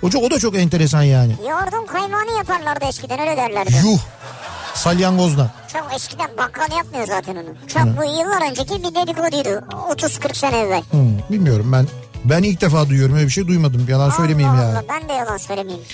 [0.00, 1.32] Hoca o da çok enteresan yani.
[1.50, 3.72] Yoğurdun kaymağını yaparlardı eskiden öyle derlerdi.
[3.84, 3.98] Yuh
[4.74, 5.50] salyangozdan.
[5.72, 7.68] Çok eskiden bakkal yapmıyor zaten onu.
[7.68, 9.64] Çok bu yıllar önceki bir dedikoduydu.
[9.90, 10.82] 30-40 sene evvel.
[10.90, 11.86] Hmm, bilmiyorum ben
[12.24, 13.86] ben ilk defa duyuyorum öyle bir şey duymadım.
[13.88, 14.68] Yalan söylemeyeyim Allah ya.
[14.70, 15.84] Allah, ben de yalan söylemeyeyim.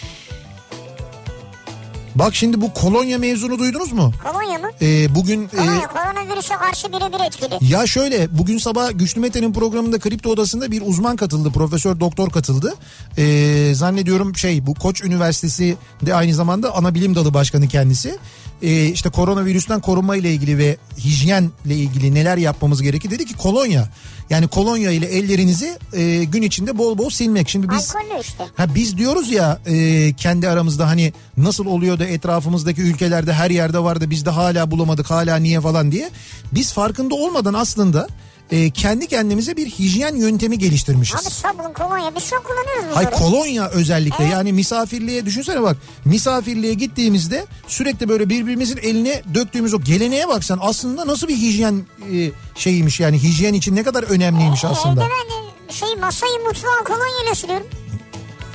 [2.14, 4.12] Bak şimdi bu kolonya mevzunu duydunuz mu?
[4.24, 4.70] Kolonya mı?
[4.82, 7.72] Ee, bugün e, Kolonya koronavirüse karşı birebir etkili.
[7.72, 11.50] ya şöyle bugün sabah Güçlü Mete'nin programında Kripto Odası'nda bir uzman katıldı.
[11.50, 12.74] Profesör doktor katıldı.
[13.18, 15.76] Ee, zannediyorum şey bu Koç Üniversitesi
[16.06, 18.18] de aynı zamanda ana bilim dalı başkanı kendisi.
[18.62, 23.88] Ee, işte koronavirüsten korunma ile ilgili ve hijyenle ilgili neler yapmamız gerekir dedi ki kolonya.
[24.30, 27.48] Yani kolonya ile ellerinizi e, gün içinde bol bol silmek.
[27.48, 28.44] Şimdi biz işte.
[28.56, 33.78] Ha biz diyoruz ya e, kendi aramızda hani nasıl oluyor da etrafımızdaki ülkelerde her yerde
[33.78, 36.10] vardı biz de hala bulamadık hala niye falan diye.
[36.52, 38.08] Biz farkında olmadan aslında
[38.54, 41.26] e, kendi kendimize bir hijyen yöntemi geliştirmişiz.
[41.26, 43.22] Abi sabun kolonya biz çok kullanıyoruz Hay bunları.
[43.22, 50.28] kolonya özellikle yani misafirliğe düşünsene bak misafirliğe gittiğimizde sürekli böyle birbirimizin eline döktüğümüz o geleneğe
[50.28, 51.82] baksan aslında nasıl bir hijyen
[52.12, 55.04] e, şeyiymiş yani hijyen için ne kadar önemliymiş aslında.
[55.04, 57.66] Evde ben de şey masayı mutfağı kolonyayla siliyorum.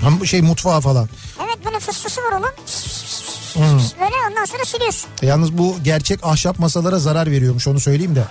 [0.01, 1.09] Hem şey mutfağı falan.
[1.45, 2.49] Evet böyle fıstısı var onun.
[3.53, 5.09] Pıs böyle ondan sonra siliyorsun.
[5.21, 8.23] E, Yalnız bu gerçek ahşap masalara zarar veriyormuş onu söyleyeyim de.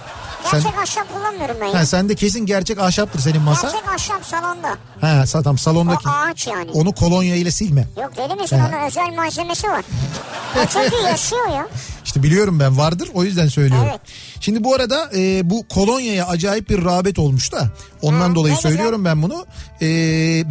[0.51, 1.87] Sen, Gerçek ahşap kullanmıyorum ben ya.
[1.87, 3.71] sen de kesin gerçek ahşaptır senin masa.
[3.71, 4.77] Gerçek ahşap salonda.
[5.03, 6.09] Sa- tamam O salondaki.
[6.09, 6.71] ağaç yani.
[6.71, 7.89] Onu kolonya ile silme.
[8.03, 8.61] Yok deli misin?
[8.61, 9.85] Onun özel malzemesi var.
[10.57, 11.69] O çünkü yaşıyor ya.
[12.09, 13.89] İşte biliyorum ben vardır o yüzden söylüyorum.
[13.91, 14.01] Evet.
[14.41, 17.71] Şimdi bu arada e, bu kolonyaya acayip bir rağbet olmuş da
[18.03, 18.71] ondan Ha, dolayı güzel.
[18.71, 19.47] söylüyorum ben bunu.
[19.83, 19.87] E,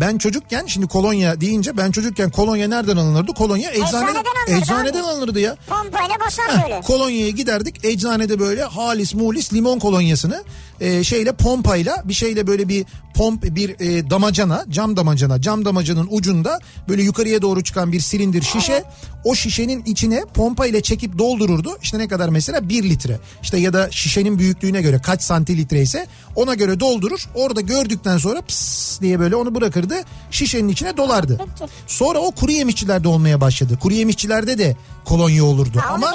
[0.01, 3.31] ben çocukken şimdi kolonya deyince ben çocukken kolonya nereden alınırdı?
[3.33, 5.55] Kolonya eczaneden, Eczaneden alınırdı eczaneden alınırdı ya.
[5.69, 6.81] Pompayla basar böyle.
[6.81, 10.43] kolonyaya giderdik eczanede böyle halis mulis limon kolonyasını
[10.81, 12.85] e, şeyle pompayla bir şeyle böyle bir
[13.15, 16.59] pomp bir e, damacana cam damacana cam damacanın ucunda
[16.89, 18.83] böyle yukarıya doğru çıkan bir silindir şişe
[19.23, 21.17] o şişenin içine pompa ile çekip
[21.47, 25.81] doldururdu işte ne kadar mesela 1 litre işte ya da şişenin büyüklüğüne göre kaç santilitre
[25.81, 29.95] ise ona göre doldurur orada gördükten sonra pıs diye böyle onu bırakırdı
[30.31, 31.39] şişenin içine dolardı.
[31.87, 33.77] Sonra o kuru yemişçilerde olmaya başladı.
[33.81, 34.75] Kuru yemişçilerde de
[35.05, 36.13] kolonya olurdu Ha, ama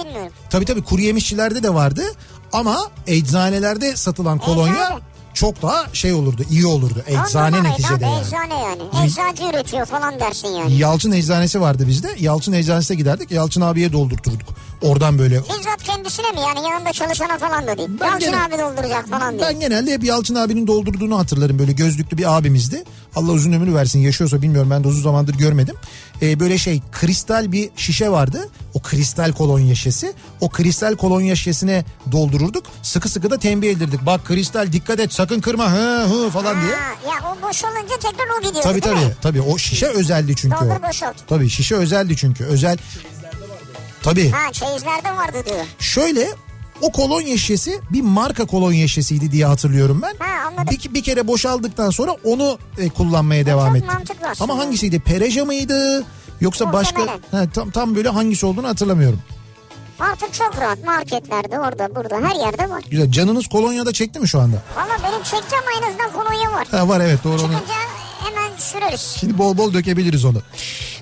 [0.51, 2.03] tabii tabii kuru yemişçilerde de vardı
[2.53, 5.01] ama eczanelerde satılan kolonya Eczane.
[5.35, 8.27] çok daha şey olurdu iyi olurdu eczane numara neticede abi, yani.
[8.27, 9.07] Eczane yani.
[9.07, 10.75] Eczacı üretiyor falan dersin yani.
[10.79, 12.09] Yalçın eczanesi vardı bizde.
[12.19, 13.31] Yalçın eczanesine giderdik.
[13.31, 14.49] Yalçın abiye doldurturduk.
[14.83, 15.41] Oradan böyle.
[15.41, 17.89] Bizzat kendisine mi yani yanında çalışana falan da değil.
[18.01, 19.49] Ben Yalçın gene- abi dolduracak falan diye.
[19.49, 21.59] Ben genelde hep Yalçın abinin doldurduğunu hatırlarım.
[21.59, 22.85] Böyle gözlüklü bir abimizdi.
[23.17, 23.99] Allah uzun ömür versin.
[24.01, 25.77] Yaşıyorsa bilmiyorum ben de uzun zamandır görmedim.
[26.23, 28.49] Ee, böyle şey kristal bir şişe vardı.
[28.75, 30.13] O kristal kolonya şişesi.
[30.41, 32.65] O kristal kolonya şişesine doldururduk.
[32.83, 34.07] Sıkı sıkı da tembih edilirdik.
[34.07, 36.75] Bak kristal dikkat et sakın kırma hı hı falan diye.
[36.75, 38.63] Ha, ya o boş olunca tekrar o gidiyor.
[38.63, 38.95] Tabii tabii.
[39.01, 39.15] mi?
[39.23, 40.89] Tabii o şişe özeldi çünkü Doldur o.
[40.89, 41.15] boşalt.
[41.29, 42.45] Tabii şişe özeldi çünkü.
[42.45, 42.79] Özel.
[44.03, 44.31] Tabii.
[44.31, 45.65] Ha çeyizlerde vardı diyor.
[45.79, 46.29] Şöyle
[46.81, 50.15] o kolonya şişesi bir marka kolonya şişesiydi diye hatırlıyorum ben.
[50.27, 50.67] Ha, anladım.
[50.85, 53.93] Bir, bir kere boşaldıktan sonra onu e, kullanmaya devam çok ettim.
[53.95, 54.53] mantıklı aslında.
[54.53, 55.01] Ama hangisiydi?
[55.01, 56.05] Pereja mıydı?
[56.41, 57.47] Yoksa başka Muhtemelen.
[57.47, 59.21] ha, tam tam böyle hangisi olduğunu hatırlamıyorum.
[60.01, 62.83] Artık çok rahat marketlerde orada burada her yerde var.
[62.91, 63.11] Güzel.
[63.13, 64.57] Canınız kolonyada çekti mi şu anda?
[64.77, 66.67] Valla benim çekeceğim en azından kolonya var.
[66.71, 67.53] Ha, var evet doğru onu.
[68.25, 69.17] Hemen süreriz.
[69.21, 70.43] Şimdi bol bol dökebiliriz onu.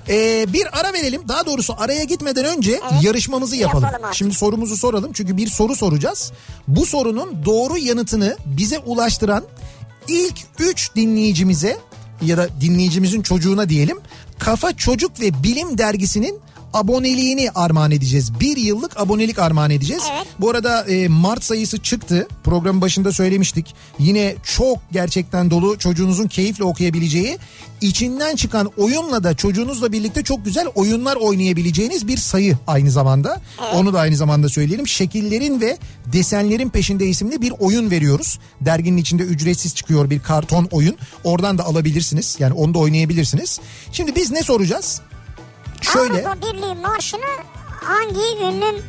[0.09, 1.21] Ee, bir ara verelim.
[1.27, 3.03] Daha doğrusu araya gitmeden önce Evet.
[3.03, 3.83] yarışmamızı yapalım.
[3.83, 4.17] Yapalım artık.
[4.17, 5.13] Şimdi sorumuzu soralım.
[5.13, 6.31] Çünkü bir soru soracağız.
[6.67, 9.43] Bu sorunun doğru yanıtını bize ulaştıran
[10.07, 11.77] ilk 3 dinleyicimize
[12.21, 13.99] ya da dinleyicimizin çocuğuna diyelim.
[14.39, 16.39] Kafa Çocuk ve Bilim dergisinin
[16.73, 18.39] aboneliğini armağan edeceğiz.
[18.39, 20.03] Bir yıllık abonelik armağan edeceğiz.
[20.15, 20.27] Evet.
[20.39, 22.27] Bu arada e, Mart sayısı çıktı.
[22.43, 23.75] Programın başında söylemiştik.
[23.99, 27.37] Yine çok gerçekten dolu çocuğunuzun keyifle okuyabileceği,
[27.81, 33.41] içinden çıkan oyunla da çocuğunuzla birlikte çok güzel oyunlar oynayabileceğiniz bir sayı aynı zamanda.
[33.73, 34.87] Onu da aynı zamanda söyleyelim.
[34.87, 38.39] Şekillerin ve desenlerin peşinde isimli bir oyun veriyoruz.
[38.61, 40.95] Derginin içinde ücretsiz çıkıyor bir karton oyun.
[41.23, 42.37] Oradan da alabilirsiniz.
[42.39, 43.59] Yani onu da oynayabilirsiniz.
[43.91, 45.01] Şimdi biz ne soracağız?
[45.81, 46.13] Şöyle.
[46.27, 47.21] Avrupa Birliği marşını
[47.83, 48.81] hangi ünlü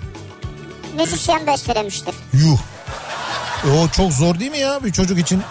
[0.97, 2.15] müzisyen bestelemiştir?
[2.33, 2.59] Yuh.
[3.67, 5.43] O çok zor değil mi ya bir çocuk için?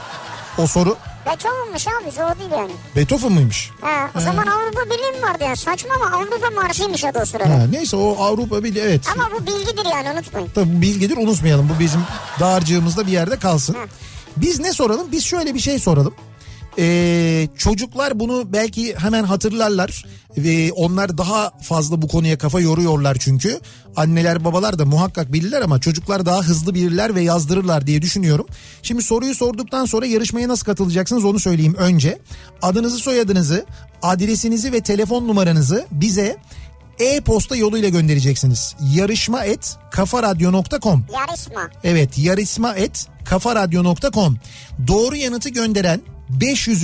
[0.57, 2.72] O soru Beethoven'mış abi zor değil yani.
[2.95, 3.72] Beethoven mıymış?
[3.81, 7.49] Ha, o zaman Avrupa Birliği mi vardı ya saçma ama Avrupa marşıymış adı o sırada.
[7.49, 9.01] Ha, neyse o Avrupa Birliği evet.
[9.15, 10.49] Ama bu bilgidir yani unutmayın.
[10.55, 11.69] Tabii bilgidir unutmayalım.
[11.76, 12.01] Bu bizim
[12.39, 13.76] dağarcığımızda bir yerde kalsın.
[14.38, 15.11] Biz ne soralım?
[15.11, 16.13] Biz şöyle bir şey soralım.
[16.77, 20.06] Ee, çocuklar bunu belki hemen hatırlarlar
[20.38, 23.60] ve onlar daha fazla bu konuya kafa yoruyorlar çünkü
[23.95, 28.45] anneler babalar da muhakkak bilirler ama çocuklar daha hızlı bilirler ve yazdırırlar diye düşünüyorum.
[28.84, 32.19] Şimdi soruyu sorduktan sonra yarışmaya nasıl katılacaksınız onu söyleyeyim önce.
[32.61, 33.65] Adınızı soyadınızı
[34.02, 36.38] adresinizi ve telefon numaranızı bize
[36.99, 38.76] e-posta yoluyla göndereceksiniz.
[38.95, 41.69] Yarışma et kafaradyo.com Yarışma.
[41.84, 44.38] Evet yarışma et kafaradyo.com
[44.88, 46.02] Doğru yanıtı gönderen
[46.40, 46.84] 500.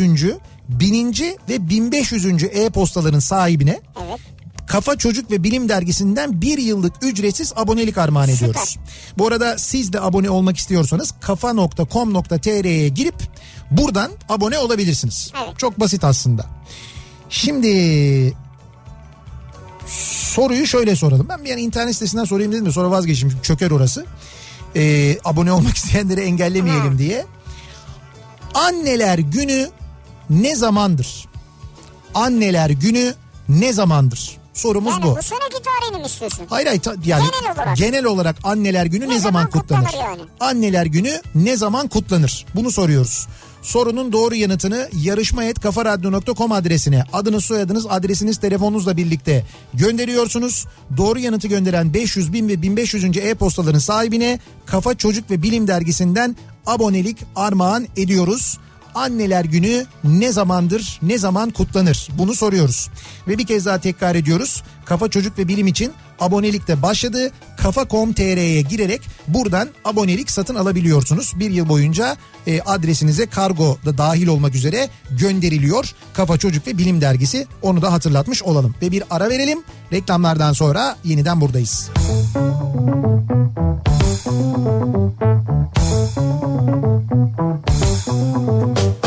[0.69, 1.15] 1000.
[1.49, 2.43] ve 1500.
[2.43, 4.19] e-postaların sahibine Evet.
[4.67, 8.77] Kafa Çocuk ve Bilim Dergisi'nden bir yıllık ücretsiz abonelik armağan ediyoruz.
[9.17, 13.15] Bu arada siz de abone olmak istiyorsanız kafa.com.tr'ye girip
[13.71, 15.31] buradan abone olabilirsiniz.
[15.45, 15.59] Evet.
[15.59, 16.45] Çok basit aslında.
[17.29, 18.33] Şimdi
[19.87, 21.27] soruyu şöyle soralım.
[21.29, 23.31] Ben bir yani internet sitesinden sorayım dedim de sonra vazgeçtim.
[23.43, 24.05] Çöker orası.
[24.75, 27.25] Ee, abone olmak isteyenleri engellemeyelim diye.
[28.53, 29.69] Anneler günü
[30.29, 31.25] ne zamandır?
[32.13, 33.13] Anneler günü
[33.49, 34.37] ne zamandır?
[34.53, 35.17] Sorumuz Yani bu.
[35.17, 36.45] bu seneki tarihini mi istiyorsun?
[36.49, 37.77] Hayır hayır yani Genel olarak.
[37.77, 39.85] genel olarak anneler günü ne, Ne zaman zaman kutlanır?
[39.85, 40.21] kutlanır yani?
[40.39, 42.45] Anneler günü ne zaman kutlanır?
[42.55, 43.27] Bunu soruyoruz.
[43.61, 50.65] Sorunun doğru yanıtını yarışma.kafaradyo.com adresine adınız soyadınız adresiniz telefonunuzla birlikte gönderiyorsunuz.
[50.97, 53.17] Doğru yanıtı gönderen 500 bin ve 1500.
[53.17, 56.35] e-postaların sahibine Kafa Çocuk ve Bilim Dergisi'nden
[56.67, 58.57] abonelik armağan ediyoruz.
[58.95, 62.07] Anneler günü ne zamandır, ne zaman kutlanır?
[62.17, 62.89] Bunu soruyoruz.
[63.27, 64.63] Ve bir kez daha tekrar ediyoruz.
[64.85, 67.31] Kafa Çocuk ve Bilim için abonelik de başladı.
[67.57, 71.33] Kafa.com.tr'ye girerek buradan abonelik satın alabiliyorsunuz.
[71.39, 72.17] Bir yıl boyunca
[72.47, 75.93] e, adresinize kargo da dahil olmak üzere gönderiliyor.
[76.13, 78.75] Kafa Çocuk ve Bilim Dergisi onu da hatırlatmış olalım.
[78.81, 79.63] Ve bir ara verelim.
[79.93, 81.89] Reklamlardan sonra yeniden buradayız.
[88.77, 89.06] Kafa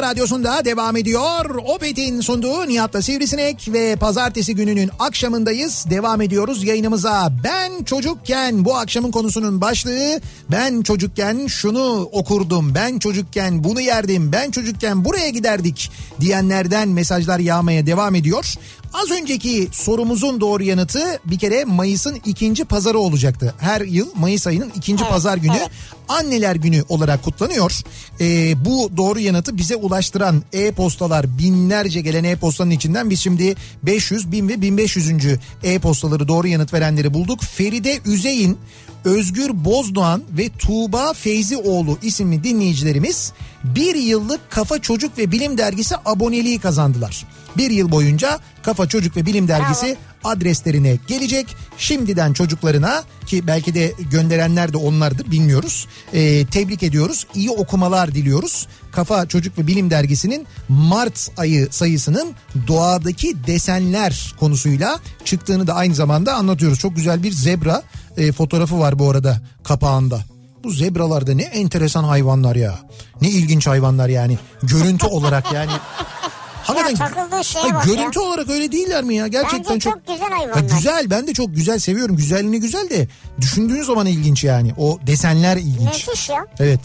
[0.00, 1.54] kafa radyosunda devam ediyor.
[1.54, 5.86] Opet'in sunduğu Nihat'la Sivrisinek ve pazartesi gününün akşamındayız.
[5.90, 7.32] Devam ediyoruz yayınımıza.
[7.44, 10.20] Ben çocukken bu akşamın konusunun başlığı
[10.50, 12.74] ben çocukken şunu okurdum.
[12.74, 14.32] Ben çocukken bunu yerdim.
[14.32, 15.90] Ben çocukken buraya giderdik
[16.20, 18.54] diyenlerden mesajlar yağmaya devam ediyor.
[18.94, 23.54] Az önceki sorumuzun doğru yanıtı bir kere Mayıs'ın ikinci pazarı olacaktı.
[23.58, 25.70] Her yıl Mayıs ayının ikinci Evet, pazar günü evet.
[26.10, 27.72] Anneler Günü olarak kutlanıyor.
[28.20, 34.48] Ee, bu doğru yanıtı bize ulaştıran e-postalar binlerce gelen e-postanın içinden biz şimdi 500, 1000
[34.48, 35.10] ve 1500.
[35.62, 37.42] e-postaları doğru yanıt verenleri bulduk.
[37.42, 38.58] Feride Üzey'in
[39.04, 43.32] Özgür Bozdoğan ve Tuğba Feyzioğlu isimli dinleyicilerimiz
[43.64, 47.26] bir yıllık Kafa Çocuk ve Bilim Dergisi aboneliği kazandılar.
[47.56, 51.56] Bir yıl boyunca Kafa Çocuk ve Bilim Dergisi adreslerine gelecek.
[51.78, 55.86] Şimdiden çocuklarına ki belki de gönderenler de onlardır bilmiyoruz.
[56.14, 57.26] Ee, tebrik ediyoruz.
[57.34, 58.66] İyi okumalar diliyoruz.
[58.92, 62.34] Kafa Çocuk ve Bilim Dergisi'nin Mart ayı sayısının
[62.68, 66.78] doğadaki desenler konusuyla çıktığını da aynı zamanda anlatıyoruz.
[66.78, 67.82] Çok güzel bir zebra
[68.16, 70.20] e, fotoğrafı var bu arada kapağında.
[70.64, 72.78] Bu zebralar da ne enteresan hayvanlar ya.
[73.22, 74.38] Ne ilginç hayvanlar yani.
[74.62, 75.72] Görüntü olarak yani.
[76.76, 77.94] Ya takıldığı şeye bak ya.
[77.94, 79.26] görüntü olarak öyle değiller mi ya?
[79.26, 80.76] Gerçekten Bence çok, çok güzel Ha, hayvanlar.
[80.76, 82.16] güzel ben de çok güzel seviyorum.
[82.16, 83.08] Güzelliğini güzel de
[83.40, 84.72] düşündüğün zaman ilginç yani.
[84.78, 86.06] O desenler ilginç.
[86.08, 86.46] Müthiş ya.
[86.58, 86.80] Evet.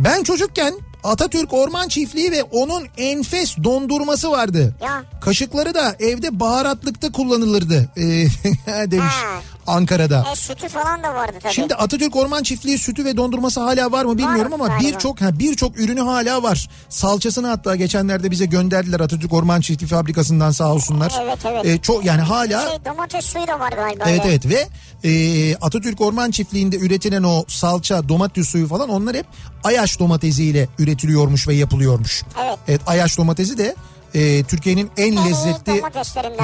[0.00, 0.74] Ben çocukken
[1.04, 4.74] Atatürk Orman Çiftliği ve onun enfes dondurması vardı.
[4.82, 5.02] Ya.
[5.20, 8.02] Kaşıkları da evde baharatlıkta kullanılırdı ee,
[8.90, 9.40] demiş Ha.
[9.66, 10.26] Ankara'da.
[10.32, 11.52] E sütü falan da vardı tabii.
[11.52, 15.78] Şimdi Atatürk Orman Çiftliği sütü ve dondurması hala var mı bilmiyorum Var ama birçok birçok
[15.78, 16.68] ürünü hala var.
[16.88, 21.12] Salçasını hatta geçenlerde bize gönderdiler Atatürk Orman Çiftliği fabrikasından sağ olsunlar.
[21.22, 21.66] Evet, evet.
[21.66, 24.04] Ee, çok yani hala Şey, domates suyu da var galiba.
[24.06, 24.68] Evet evet ve
[25.08, 29.26] e, Atatürk Orman Çiftliği'nde üretilen o salça, domates suyu falan onlar hep
[29.64, 32.22] Ayaş domatesiyle üretiliyormuş ve yapılıyormuş.
[32.44, 32.58] Evet.
[32.68, 33.74] Evet Ayaş domatesi de
[34.14, 35.82] e, Türkiye'nin en En lezzetli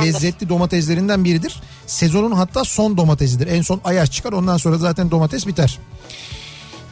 [0.04, 1.62] lezzetli domateslerinden biridir.
[1.86, 3.46] Sezonun hatta son domatesidir.
[3.46, 5.78] En son Ayaş çıkar ondan sonra zaten domates biter.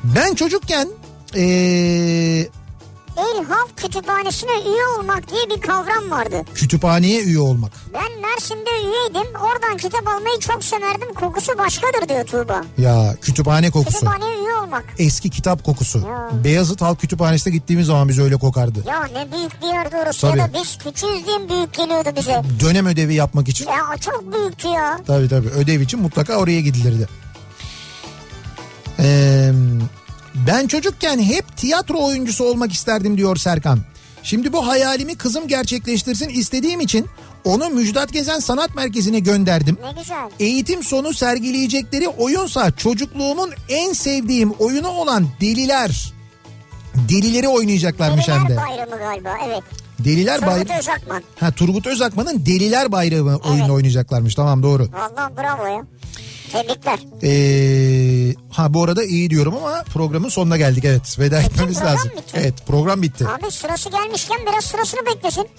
[0.04, 0.88] Ben çocukken
[1.36, 2.46] e,
[3.18, 6.44] El Halk Kütüphanesi'ne üye olmak diye bir kavram vardı.
[6.54, 7.72] kütüphaneye üye olmak.
[7.94, 9.34] Ben Mersin'de üyeydim.
[9.40, 11.14] Oradan kitap almayı çok severdim.
[11.14, 12.64] Kokusu başkadır diyor Tuğba.
[12.78, 13.98] Ya kütüphane kokusu.
[13.98, 14.84] Kütüphaneye üye olmak.
[14.98, 15.98] Eski kitap kokusu.
[15.98, 16.30] Ya.
[16.44, 18.84] Beyazıt Halk Kütüphanesi'ne gittiğimiz zaman biz öyle kokardı.
[18.86, 20.38] Ya ne büyük bir yerde orası Tabii.
[20.38, 22.42] ya da biz küçüğüz diye büyük geliyordu bize.
[22.60, 24.98] Dönem ödevi yapmak için Ya çok büyüktü ya.
[25.06, 27.08] Tabii tabii ödev için mutlaka oraya gidilirdi.
[29.00, 29.52] Ee,
[30.46, 33.78] ben çocukken hep tiyatro oyuncusu olmak isterdim diyor Serkan.
[34.22, 37.06] Şimdi bu hayalimi kızım gerçekleştirsin istediğim için
[37.44, 39.78] onu Müjdat Gezen Sanat Merkezi'ne gönderdim.
[39.82, 40.30] Ne güzel.
[40.40, 46.12] Eğitim sonu sergileyecekleri oyunsa çocukluğumun en sevdiğim oyunu olan Deliler.
[47.08, 48.48] Delileri oynayacaklarmış hem de.
[48.48, 49.62] Deliler Bayramı galiba evet.
[49.98, 50.78] Deliler Turgut Bayramı.
[50.78, 51.22] Özakman.
[51.40, 53.70] Ha Turgut Özakman'ın Deliler Bayramı oyunu Evet.
[53.70, 54.34] oynayacaklarmış.
[54.34, 54.88] Tamam doğru.
[54.92, 55.82] Vallahi bravo ya.
[56.52, 56.98] Tebrikler.
[57.22, 61.18] Ee, ha bu arada iyi diyorum ama programın sonuna geldik evet.
[61.18, 62.10] Veda etmemiz program lazım.
[62.16, 62.32] bitti.
[62.34, 63.26] Evet program bitti.
[63.28, 65.46] Abi sırası gelmişken biraz sırasını beklesin.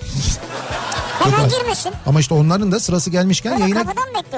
[1.20, 1.92] Hemen Yok, girmesin.
[2.06, 3.94] Ama işte onların da sırası gelmişken Böyle yayına,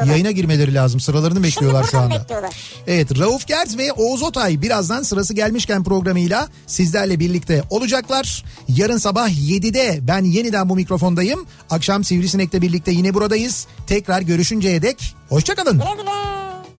[0.06, 1.00] yayına girmeleri lazım.
[1.00, 2.20] Sıralarını bekliyorlar şu anda.
[2.22, 2.56] bekliyorlar.
[2.88, 8.44] Evet Rauf Gert ve Oğuz Otay birazdan sırası gelmişken programıyla sizlerle birlikte olacaklar.
[8.68, 11.46] Yarın sabah 7'de ben yeniden bu mikrofondayım.
[11.70, 13.68] Akşam Sivrisinek'le birlikte yine buradayız.
[13.88, 15.74] Tekrar görüşünceye dek hoşçakalın.
[15.74, 16.41] Güle güle.